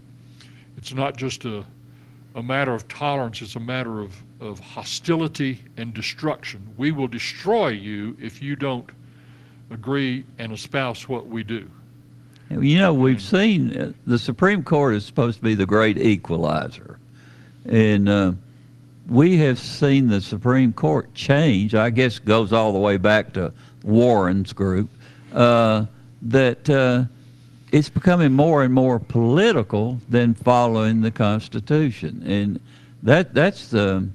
it's 0.78 0.94
not 0.94 1.18
just 1.18 1.46
a, 1.46 1.66
a 2.36 2.44
matter 2.44 2.74
of 2.74 2.88
tolerance, 2.88 3.42
it's 3.42 3.56
a 3.56 3.60
matter 3.60 4.00
of, 4.00 4.14
of 4.40 4.60
hostility 4.60 5.64
and 5.78 5.94
destruction. 5.94 6.68
We 6.78 6.92
will 6.92 7.08
destroy 7.08 7.70
you 7.70 8.16
if 8.22 8.42
you 8.42 8.56
don't 8.56 8.90
agree 9.70 10.26
and 10.38 10.54
espouse 10.54 11.08
what 11.10 11.28
we 11.28 11.44
do. 11.44 11.70
You 12.50 12.78
know, 12.78 12.94
we've 12.94 13.22
seen 13.22 13.76
uh, 13.76 13.94
the 14.06 14.20
Supreme 14.20 14.64
Court 14.64 14.96
is 14.96 15.06
supposed 15.06 15.38
to 15.38 15.44
be 15.44 15.56
the 15.56 15.66
great 15.66 15.98
equalizer, 15.98 17.00
and 17.66 18.08
uh, 18.08 18.34
we 19.10 19.38
have 19.38 19.58
seen 19.58 20.08
the 20.08 20.22
Supreme 20.22 20.72
Court 20.72 21.12
change. 21.16 21.74
I 21.74 21.90
guess 21.90 22.20
goes 22.20 22.54
all 22.54 22.72
the 22.72 22.80
way 22.80 22.98
back 22.98 23.34
to 23.34 23.52
Warren's 23.84 24.54
group. 24.54 24.90
Uh, 25.34 25.86
that 26.24 26.70
uh, 26.70 27.04
it's 27.72 27.90
becoming 27.90 28.34
more 28.34 28.64
and 28.64 28.74
more 28.74 29.00
political 29.00 30.00
than 30.10 30.34
following 30.34 31.02
the 31.02 31.12
Constitution, 31.12 32.24
and 32.26 32.60
that 33.04 33.34
that's 33.34 33.70
the. 33.70 34.08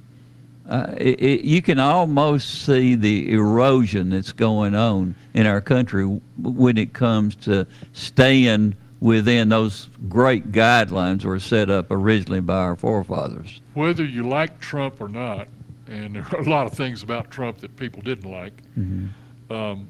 Uh, 0.68 0.94
it, 0.98 1.18
it, 1.20 1.44
you 1.44 1.62
can 1.62 1.78
almost 1.78 2.66
see 2.66 2.94
the 2.94 3.32
erosion 3.32 4.10
that's 4.10 4.32
going 4.32 4.74
on 4.74 5.14
in 5.32 5.46
our 5.46 5.62
country 5.62 6.04
when 6.36 6.76
it 6.76 6.92
comes 6.92 7.34
to 7.34 7.66
staying 7.94 8.76
within 9.00 9.48
those 9.48 9.88
great 10.08 10.52
guidelines 10.52 11.24
were 11.24 11.40
set 11.40 11.70
up 11.70 11.86
originally 11.90 12.40
by 12.40 12.56
our 12.56 12.76
forefathers. 12.76 13.60
Whether 13.74 14.04
you 14.04 14.28
like 14.28 14.58
Trump 14.60 15.00
or 15.00 15.08
not, 15.08 15.48
and 15.86 16.16
there 16.16 16.26
are 16.32 16.40
a 16.40 16.48
lot 16.48 16.66
of 16.66 16.74
things 16.74 17.02
about 17.02 17.30
Trump 17.30 17.58
that 17.58 17.76
people 17.76 18.02
didn't 18.02 18.30
like, 18.30 18.62
mm-hmm. 18.78 19.52
um, 19.52 19.88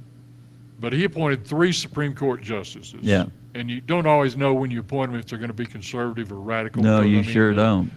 but 0.79 0.93
he 0.93 1.05
appointed 1.05 1.45
three 1.47 1.73
Supreme 1.73 2.15
Court 2.15 2.41
justices. 2.43 3.01
Yeah. 3.03 3.27
And 3.55 3.71
you 3.71 3.81
don't 3.81 4.07
always 4.07 4.37
know 4.37 4.55
when 4.55 4.71
you 4.71 4.81
appoint 4.81 5.11
them 5.11 5.19
if 5.21 5.27
they're 5.27 5.39
going 5.39 5.49
to 5.49 5.55
be 5.55 5.67
conservative 5.67 6.31
or 6.31 6.37
radical. 6.37 6.83
No, 6.83 7.01
you 7.01 7.19
I 7.19 7.23
mean, 7.23 7.31
sure 7.31 7.53
uh, 7.53 7.55
don't. 7.55 7.91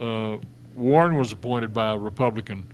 Uh, 0.00 0.38
Warren 0.74 1.16
was 1.16 1.30
appointed 1.32 1.72
by 1.72 1.92
a 1.92 1.98
Republican. 1.98 2.66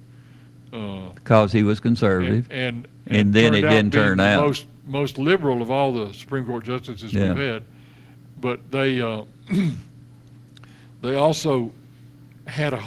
Uh, 0.73 1.11
Because 1.15 1.53
he 1.53 1.63
was 1.63 1.81
conservative. 1.81 2.47
and, 2.51 2.87
and, 3.07 3.17
And 3.17 3.35
then 3.35 3.55
it 3.55 3.63
didn't 3.63 3.93
turn 3.93 4.19
the 4.19 4.25
out. 4.25 4.47
Most 4.47 4.67
most 4.87 5.19
liberal 5.19 5.63
of 5.63 5.71
all 5.71 5.93
the 5.93 6.13
Supreme 6.15 6.45
Court 6.47 6.65
justices 6.65 7.13
Yeah. 7.13 7.33
we've 7.33 7.37
had, 7.47 7.63
but 8.41 8.71
they 8.71 9.01
uh, 9.01 9.25
they 11.03 11.15
also 11.17 11.73
had 12.47 12.73
a 12.75 12.83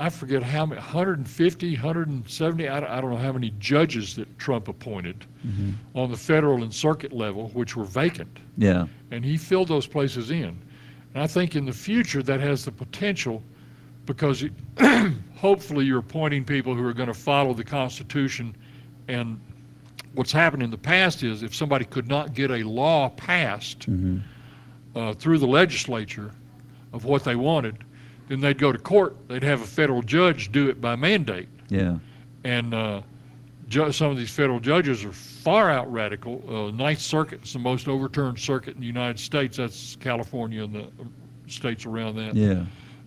I 0.00 0.08
forget 0.08 0.42
how 0.42 0.64
many 0.64 0.80
150, 0.80 1.74
170. 1.74 2.68
I 2.70 2.80
don't, 2.80 2.88
I 2.90 3.00
don't 3.02 3.10
know 3.10 3.16
how 3.18 3.32
many 3.32 3.52
judges 3.58 4.16
that 4.16 4.38
Trump 4.38 4.66
appointed 4.68 5.26
Mhm. 5.46 5.74
on 5.94 6.10
the 6.10 6.16
federal 6.16 6.62
and 6.62 6.72
circuit 6.72 7.12
level, 7.12 7.50
which 7.50 7.76
were 7.76 7.84
vacant 7.84 8.38
Yeah. 8.56 8.86
and 9.10 9.22
he 9.22 9.36
filled 9.36 9.68
those 9.68 9.86
places 9.86 10.30
in. 10.30 10.56
And 11.14 11.22
I 11.22 11.26
think 11.26 11.54
in 11.54 11.66
the 11.66 11.72
future 11.72 12.22
that 12.22 12.40
has 12.40 12.64
the 12.64 12.72
potential 12.72 13.42
because 14.06 14.42
it, 14.42 14.52
hopefully 15.36 15.84
you're 15.84 15.98
appointing 15.98 16.44
people 16.44 16.74
who 16.74 16.84
are 16.86 16.94
going 16.94 17.08
to 17.08 17.14
follow 17.14 17.52
the 17.52 17.64
Constitution. 17.64 18.56
And 19.06 19.38
what's 20.14 20.32
happened 20.32 20.62
in 20.62 20.70
the 20.70 20.78
past 20.78 21.22
is 21.22 21.42
if 21.42 21.54
somebody 21.54 21.84
could 21.84 22.08
not 22.08 22.32
get 22.34 22.50
a 22.50 22.62
law 22.62 23.10
passed 23.10 23.80
Mhm. 23.90 24.22
uh, 24.96 25.12
through 25.12 25.38
the 25.38 25.46
legislature 25.46 26.30
of 26.94 27.04
what 27.04 27.22
they 27.24 27.36
wanted, 27.36 27.76
then 28.30 28.38
they'd 28.40 28.58
go 28.58 28.70
to 28.70 28.78
court. 28.78 29.16
They'd 29.28 29.42
have 29.42 29.60
a 29.60 29.66
federal 29.66 30.02
judge 30.02 30.52
do 30.52 30.68
it 30.68 30.80
by 30.80 30.94
mandate 30.94 31.48
Yeah. 31.68 31.96
and 32.44 32.72
uh, 32.72 33.02
ju- 33.68 33.90
some 33.90 34.12
of 34.12 34.16
these 34.16 34.30
federal 34.30 34.60
judges 34.60 35.04
are 35.04 35.10
far 35.12 35.68
out 35.68 35.92
radical. 35.92 36.40
Uh, 36.48 36.70
Ninth 36.70 37.00
Circuit 37.00 37.42
is 37.42 37.52
the 37.52 37.58
most 37.58 37.88
overturned 37.88 38.38
circuit 38.38 38.76
in 38.76 38.80
the 38.80 38.86
United 38.86 39.18
States. 39.18 39.56
That's 39.56 39.96
California 39.96 40.62
and 40.62 40.72
the 40.72 40.82
uh, 40.84 40.88
states 41.48 41.84
around 41.86 42.14
that. 42.16 42.36
Yeah. 42.36 42.64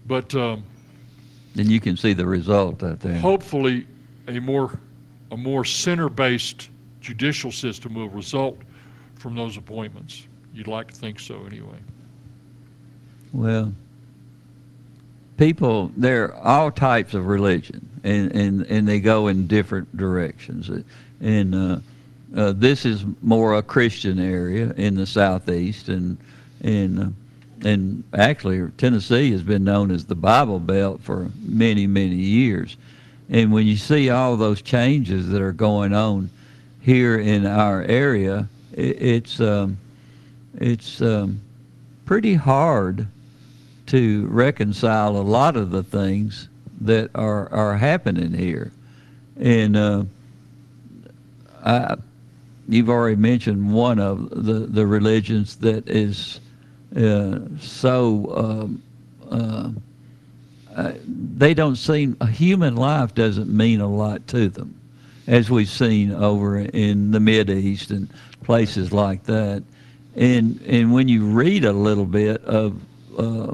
But 0.07 0.35
um, 0.35 0.65
Then 1.55 1.69
you 1.69 1.79
can 1.79 1.95
see 1.95 2.11
the 2.11 2.25
result 2.25 2.83
out 2.83 2.99
there. 2.99 3.17
hopefully, 3.17 3.87
a 4.27 4.39
more 4.39 4.77
a 5.31 5.37
more 5.37 5.63
center-based 5.63 6.69
judicial 6.99 7.51
system 7.51 7.93
will 7.93 8.09
result 8.09 8.59
from 9.15 9.35
those 9.35 9.55
appointments. 9.55 10.27
You'd 10.53 10.67
like 10.67 10.89
to 10.91 10.95
think 10.95 11.19
so, 11.19 11.45
anyway. 11.47 11.77
Well, 13.31 13.73
people, 15.43 15.91
there 15.97 16.33
are 16.33 16.35
all 16.35 16.71
types 16.71 17.13
of 17.13 17.27
religion, 17.27 17.85
and, 18.05 18.31
and, 18.31 18.65
and 18.67 18.87
they 18.87 19.01
go 19.01 19.27
in 19.27 19.45
different 19.45 19.97
directions. 19.97 20.69
And 21.19 21.53
uh, 21.53 21.79
uh, 22.35 22.53
this 22.53 22.85
is 22.85 23.03
more 23.21 23.55
a 23.55 23.61
Christian 23.61 24.19
area 24.19 24.71
in 24.77 24.95
the 24.95 25.05
southeast, 25.05 25.89
and 25.89 26.17
and 26.61 26.99
uh, 26.99 27.67
and 27.67 28.03
actually 28.13 28.69
Tennessee 28.77 29.31
has 29.31 29.43
been 29.43 29.65
known 29.65 29.91
as 29.91 30.05
the 30.05 30.15
Bible 30.15 30.59
Belt 30.59 31.01
for 31.01 31.29
many 31.41 31.87
many 31.87 32.15
years. 32.15 32.77
And 33.29 33.51
when 33.51 33.67
you 33.67 33.75
see 33.77 34.09
all 34.09 34.37
those 34.37 34.61
changes 34.61 35.27
that 35.29 35.41
are 35.41 35.51
going 35.51 35.93
on 35.93 36.29
here 36.81 37.19
in 37.19 37.45
our 37.45 37.83
area, 37.83 38.47
it, 38.71 39.01
it's 39.01 39.41
um, 39.41 39.77
it's 40.57 41.01
um, 41.01 41.41
pretty 42.05 42.35
hard 42.35 43.07
to 43.93 44.25
reconcile 44.25 45.15
a 45.17 45.21
lot 45.21 45.55
of 45.55 45.69
the 45.69 45.83
things 45.83 46.49
that 46.81 47.11
are 47.13 47.47
are 47.53 47.77
happening 47.77 48.33
here. 48.33 48.71
And 49.39 49.77
uh, 49.77 50.05
I, 51.63 51.97
you've 52.67 52.89
already 52.89 53.17
mentioned 53.17 53.71
one 53.71 53.99
of 53.99 54.31
the 54.31 54.65
the 54.65 54.87
religions 54.87 55.57
that 55.57 55.87
is 55.87 56.39
uh, 56.97 57.41
so. 57.59 58.33
Um, 58.35 58.83
uh, 59.29 59.69
uh, 60.75 60.93
they 61.05 61.53
don't 61.53 61.75
seem 61.75 62.17
a 62.19 62.25
human 62.25 62.75
life 62.75 63.13
doesn't 63.13 63.47
mean 63.47 63.79
a 63.79 63.87
lot 63.87 64.25
to 64.25 64.49
them, 64.49 64.73
as 65.27 65.51
we've 65.51 65.69
seen 65.69 66.11
over 66.11 66.57
in 66.57 67.11
the 67.11 67.19
Mid 67.19 67.47
East 67.51 67.91
and 67.91 68.09
places 68.43 68.91
like 68.91 69.23
that. 69.25 69.61
And 70.15 70.59
and 70.65 70.91
when 70.91 71.07
you 71.07 71.25
read 71.25 71.63
a 71.63 71.73
little 71.73 72.07
bit 72.07 72.43
of 72.45 72.81
uh, 73.19 73.53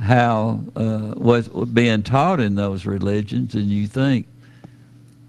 how 0.00 0.60
uh, 0.76 1.14
what's 1.14 1.48
being 1.48 2.02
taught 2.02 2.40
in 2.40 2.54
those 2.54 2.86
religions, 2.86 3.54
and 3.54 3.66
you 3.70 3.86
think 3.86 4.26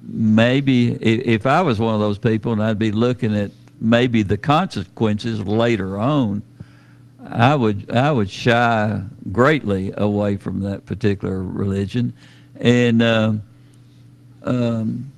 maybe 0.04 0.94
if, 0.94 1.26
if 1.26 1.46
I 1.46 1.62
was 1.62 1.80
one 1.80 1.94
of 1.94 2.00
those 2.00 2.18
people 2.18 2.52
and 2.54 2.64
I'd 2.64 2.80
be 2.80 2.92
looking 2.92 3.36
at 3.36 3.52
maybe 3.80 4.24
the 4.24 4.38
consequences 4.38 5.40
later 5.42 5.98
on, 5.98 6.42
I 7.26 7.56
would 7.56 7.92
I 7.92 8.12
would 8.12 8.30
shy 8.30 9.02
greatly 9.32 9.94
away 9.96 10.38
from 10.38 10.62
that 10.62 10.86
particular 10.86 11.42
religion, 11.44 12.14
and 12.60 13.02
um, 13.02 13.44
um, 14.44 15.12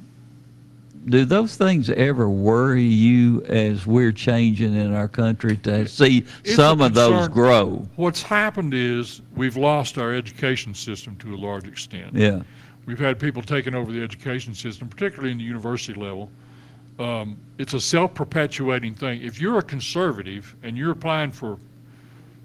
do 1.05 1.25
those 1.25 1.55
things 1.55 1.89
ever 1.91 2.29
worry 2.29 2.83
you 2.83 3.43
as 3.43 3.85
we're 3.85 4.11
changing 4.11 4.75
in 4.75 4.93
our 4.93 5.07
country 5.07 5.57
to 5.57 5.87
see 5.87 6.25
It's 6.43 6.55
some 6.55 6.81
of 6.81 6.93
those 6.93 7.27
grow? 7.27 7.87
What's 7.95 8.21
happened 8.21 8.73
is 8.73 9.21
we've 9.35 9.57
lost 9.57 9.97
our 9.97 10.13
education 10.13 10.73
system 10.73 11.15
to 11.17 11.35
a 11.35 11.37
large 11.37 11.67
extent. 11.67 12.13
Yeah. 12.13 12.41
We've 12.85 12.99
had 12.99 13.19
people 13.19 13.41
taking 13.41 13.75
over 13.75 13.91
the 13.91 14.03
education 14.03 14.53
system, 14.53 14.89
particularly 14.89 15.31
in 15.31 15.37
the 15.37 15.43
university 15.43 15.99
level. 15.99 16.29
Um, 16.97 17.37
it's 17.57 17.73
a 17.73 17.79
self-perpetuating 17.79 18.95
thing. 18.95 19.21
If 19.21 19.39
you're 19.39 19.59
a 19.59 19.63
conservative 19.63 20.55
and 20.63 20.77
you're 20.77 20.91
applying 20.91 21.31
for 21.31 21.59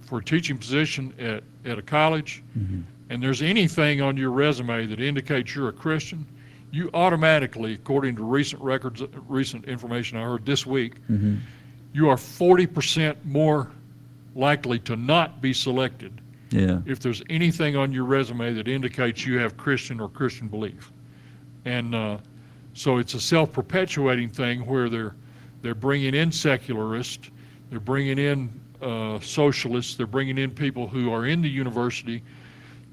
for 0.03 0.19
a 0.19 0.25
teaching 0.25 0.59
position 0.59 1.15
at, 1.19 1.43
at 1.65 1.79
a 1.79 1.83
college, 1.83 2.43
and 3.09 3.23
there's 3.23 3.41
anything 3.41 4.03
on 4.03 4.19
your 4.19 4.31
resume 4.31 4.87
that 4.87 5.01
indicates 5.01 5.55
you're 5.55 5.71
a 5.71 5.73
Christian, 5.73 6.27
you 6.75 6.91
automatically, 6.93 7.73
according 7.75 8.17
to 8.17 8.25
recent 8.25 8.61
records, 8.61 9.01
recent 9.29 9.65
information 9.67 10.19
I 10.19 10.23
heard 10.25 10.45
this 10.45 10.67
week, 10.67 10.95
Mhm. 11.09 11.39
you 11.93 12.09
are 12.09 12.17
40% 12.17 13.25
more 13.25 13.71
likely 14.35 14.81
to 14.81 14.97
not 14.97 15.41
be 15.41 15.53
selected 15.53 16.21
Yeah. 16.51 16.81
if 16.85 16.99
there's 16.99 17.23
anything 17.31 17.77
on 17.77 17.93
your 17.93 18.03
resume 18.05 18.53
that 18.55 18.67
indicates 18.67 19.25
you 19.25 19.39
have 19.39 19.57
Christian 19.57 20.01
or 20.01 20.09
Christian 20.09 20.49
belief. 20.49 20.91
And 21.65 21.95
uh, 21.95 22.19
so 22.73 22.99
it's 22.99 23.15
a 23.15 23.21
self-perpetuating 23.21 24.31
thing 24.31 24.67
where 24.67 24.89
they're 24.89 25.15
they're 25.63 25.75
bringing 25.75 26.15
in 26.15 26.31
secularists, 26.31 27.31
they're 27.71 27.81
bringing 27.81 28.19
in 28.19 28.51
uh, 28.83 29.19
socialists, 29.21 29.95
they're 29.95 30.07
bringing 30.07 30.37
in 30.37 30.51
people 30.51 30.87
who 30.89 31.11
are 31.11 31.25
in 31.25 31.41
the 31.41 31.49
university. 31.49 32.23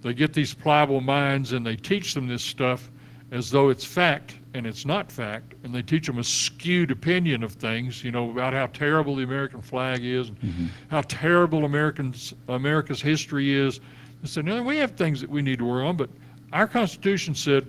They 0.03 0.13
get 0.13 0.31
these 0.31 0.53
pliable 0.53 1.01
minds 1.01 1.51
and 1.51 1.65
they 1.65 1.75
teach 1.75 2.13
them 2.13 2.27
this 2.27 2.41
stuff 2.43 2.89
as 3.31 3.49
though 3.49 3.69
it's 3.69 3.85
fact, 3.85 4.35
and 4.53 4.67
it's 4.67 4.85
not 4.85 5.11
fact. 5.11 5.53
And 5.63 5.73
they 5.73 5.81
teach 5.81 6.05
them 6.05 6.19
a 6.19 6.23
skewed 6.23 6.91
opinion 6.91 7.43
of 7.43 7.53
things, 7.53 8.03
you 8.03 8.11
know, 8.11 8.29
about 8.29 8.53
how 8.53 8.67
terrible 8.67 9.15
the 9.15 9.23
American 9.23 9.61
flag 9.61 10.03
is, 10.03 10.29
and 10.29 10.69
how 10.89 11.01
terrible 11.01 11.63
Americans 11.65 12.33
America's 12.49 13.01
history 13.01 13.53
is. 13.53 13.79
They 14.21 14.27
said, 14.27 14.45
no, 14.45 14.61
we 14.61 14.77
have 14.77 14.91
things 14.91 15.21
that 15.21 15.29
we 15.29 15.41
need 15.41 15.59
to 15.59 15.65
work 15.65 15.83
on, 15.83 15.95
but 15.97 16.09
our 16.53 16.67
Constitution 16.67 17.33
said, 17.33 17.65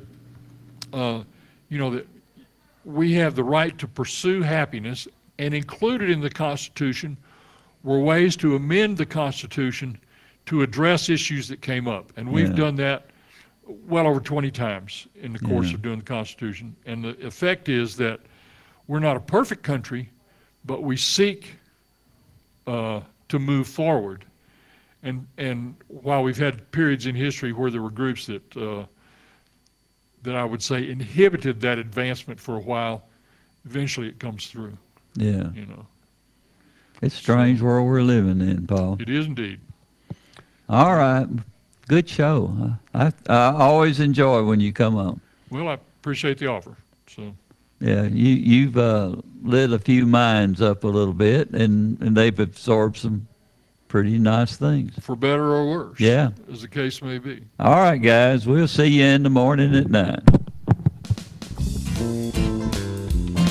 uh, 0.92 1.22
you 1.68 1.78
know, 1.78 1.90
that 1.90 2.06
we 2.84 3.12
have 3.14 3.36
the 3.36 3.44
right 3.44 3.78
to 3.78 3.86
pursue 3.86 4.42
happiness, 4.42 5.06
and 5.38 5.54
included 5.54 6.10
in 6.10 6.20
the 6.20 6.28
Constitution 6.28 7.16
were 7.84 8.00
ways 8.00 8.36
to 8.36 8.56
amend 8.56 8.96
the 8.96 9.06
Constitution 9.06 9.96
to 10.46 10.62
address 10.62 11.08
issues 11.08 11.46
that 11.48 11.62
came 11.62 11.86
up. 11.86 12.12
And 12.16 12.28
we've 12.30 12.50
Yeah. 12.50 12.56
done 12.56 12.74
that 12.76 13.06
well 13.66 14.06
over 14.06 14.20
20 14.20 14.50
times 14.50 15.06
in 15.14 15.32
the 15.32 15.38
course 15.38 15.68
Yeah. 15.68 15.74
of 15.74 15.82
doing 15.82 15.98
the 15.98 16.04
Constitution. 16.04 16.74
And 16.86 17.04
the 17.04 17.10
effect 17.26 17.68
is 17.68 17.96
that 17.96 18.20
we're 18.88 18.98
not 19.00 19.16
a 19.16 19.20
perfect 19.20 19.62
country, 19.62 20.10
but 20.64 20.82
we 20.82 20.96
seek 20.96 21.56
uh, 22.66 23.00
to 23.28 23.38
move 23.38 23.66
forward. 23.68 24.24
And 25.04 25.26
and 25.38 25.74
while 25.88 26.22
we've 26.22 26.38
had 26.38 26.70
periods 26.70 27.06
in 27.06 27.14
history 27.16 27.52
where 27.52 27.70
there 27.70 27.82
were 27.82 27.90
groups 27.90 28.26
that 28.26 28.56
uh, 28.56 28.84
that 30.22 30.36
I 30.36 30.44
would 30.44 30.62
say 30.62 30.88
inhibited 30.88 31.60
that 31.62 31.78
advancement 31.78 32.38
for 32.38 32.56
a 32.56 32.60
while, 32.60 33.04
eventually 33.64 34.06
it 34.08 34.20
comes 34.20 34.46
through. 34.46 34.76
Yeah. 35.14 35.50
You 35.54 35.66
know, 35.66 35.86
It's 37.00 37.14
a 37.16 37.18
strange 37.18 37.60
world 37.60 37.86
we're 37.88 38.02
living 38.02 38.40
in, 38.40 38.66
Paul. 38.68 38.96
it 39.00 39.08
is 39.10 39.26
indeed. 39.26 39.58
All 40.68 40.94
right. 40.94 41.26
Good 41.92 42.08
show. 42.08 42.72
I, 42.94 43.12
I 43.28 43.52
always 43.52 44.00
enjoy 44.00 44.44
when 44.44 44.60
you 44.60 44.72
come 44.72 44.96
on. 44.96 45.20
Well, 45.50 45.68
I 45.68 45.74
appreciate 45.74 46.38
the 46.38 46.46
offer. 46.46 46.74
So 47.06 47.34
Yeah, 47.80 48.04
you 48.04 48.28
you've 48.34 48.78
uh, 48.78 49.16
lit 49.42 49.74
a 49.74 49.78
few 49.78 50.06
minds 50.06 50.62
up 50.62 50.84
a 50.84 50.88
little 50.88 51.12
bit, 51.12 51.50
and, 51.50 52.00
and 52.00 52.16
they've 52.16 52.40
absorbed 52.40 52.96
some 52.96 53.28
pretty 53.88 54.16
nice 54.18 54.56
things. 54.56 54.94
for 55.02 55.14
better 55.14 55.44
or 55.52 55.70
worse, 55.70 56.00
Yeah. 56.00 56.30
as 56.50 56.62
the 56.62 56.68
case 56.68 57.02
may 57.02 57.18
be. 57.18 57.42
All 57.60 57.74
right, 57.76 57.98
guys, 58.00 58.46
we'll 58.46 58.68
see 58.68 58.86
you 58.86 59.04
in 59.04 59.22
the 59.22 59.28
morning 59.28 59.74
at 59.74 59.90
nine. 59.90 60.22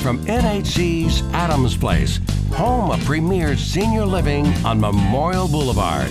From 0.02 0.18
NHC's 0.26 1.22
Adams 1.32 1.76
Place, 1.76 2.18
home 2.54 2.90
of 2.90 3.04
premier 3.04 3.56
senior 3.56 4.04
living 4.04 4.46
on 4.66 4.80
Memorial 4.80 5.46
Boulevard. 5.46 6.10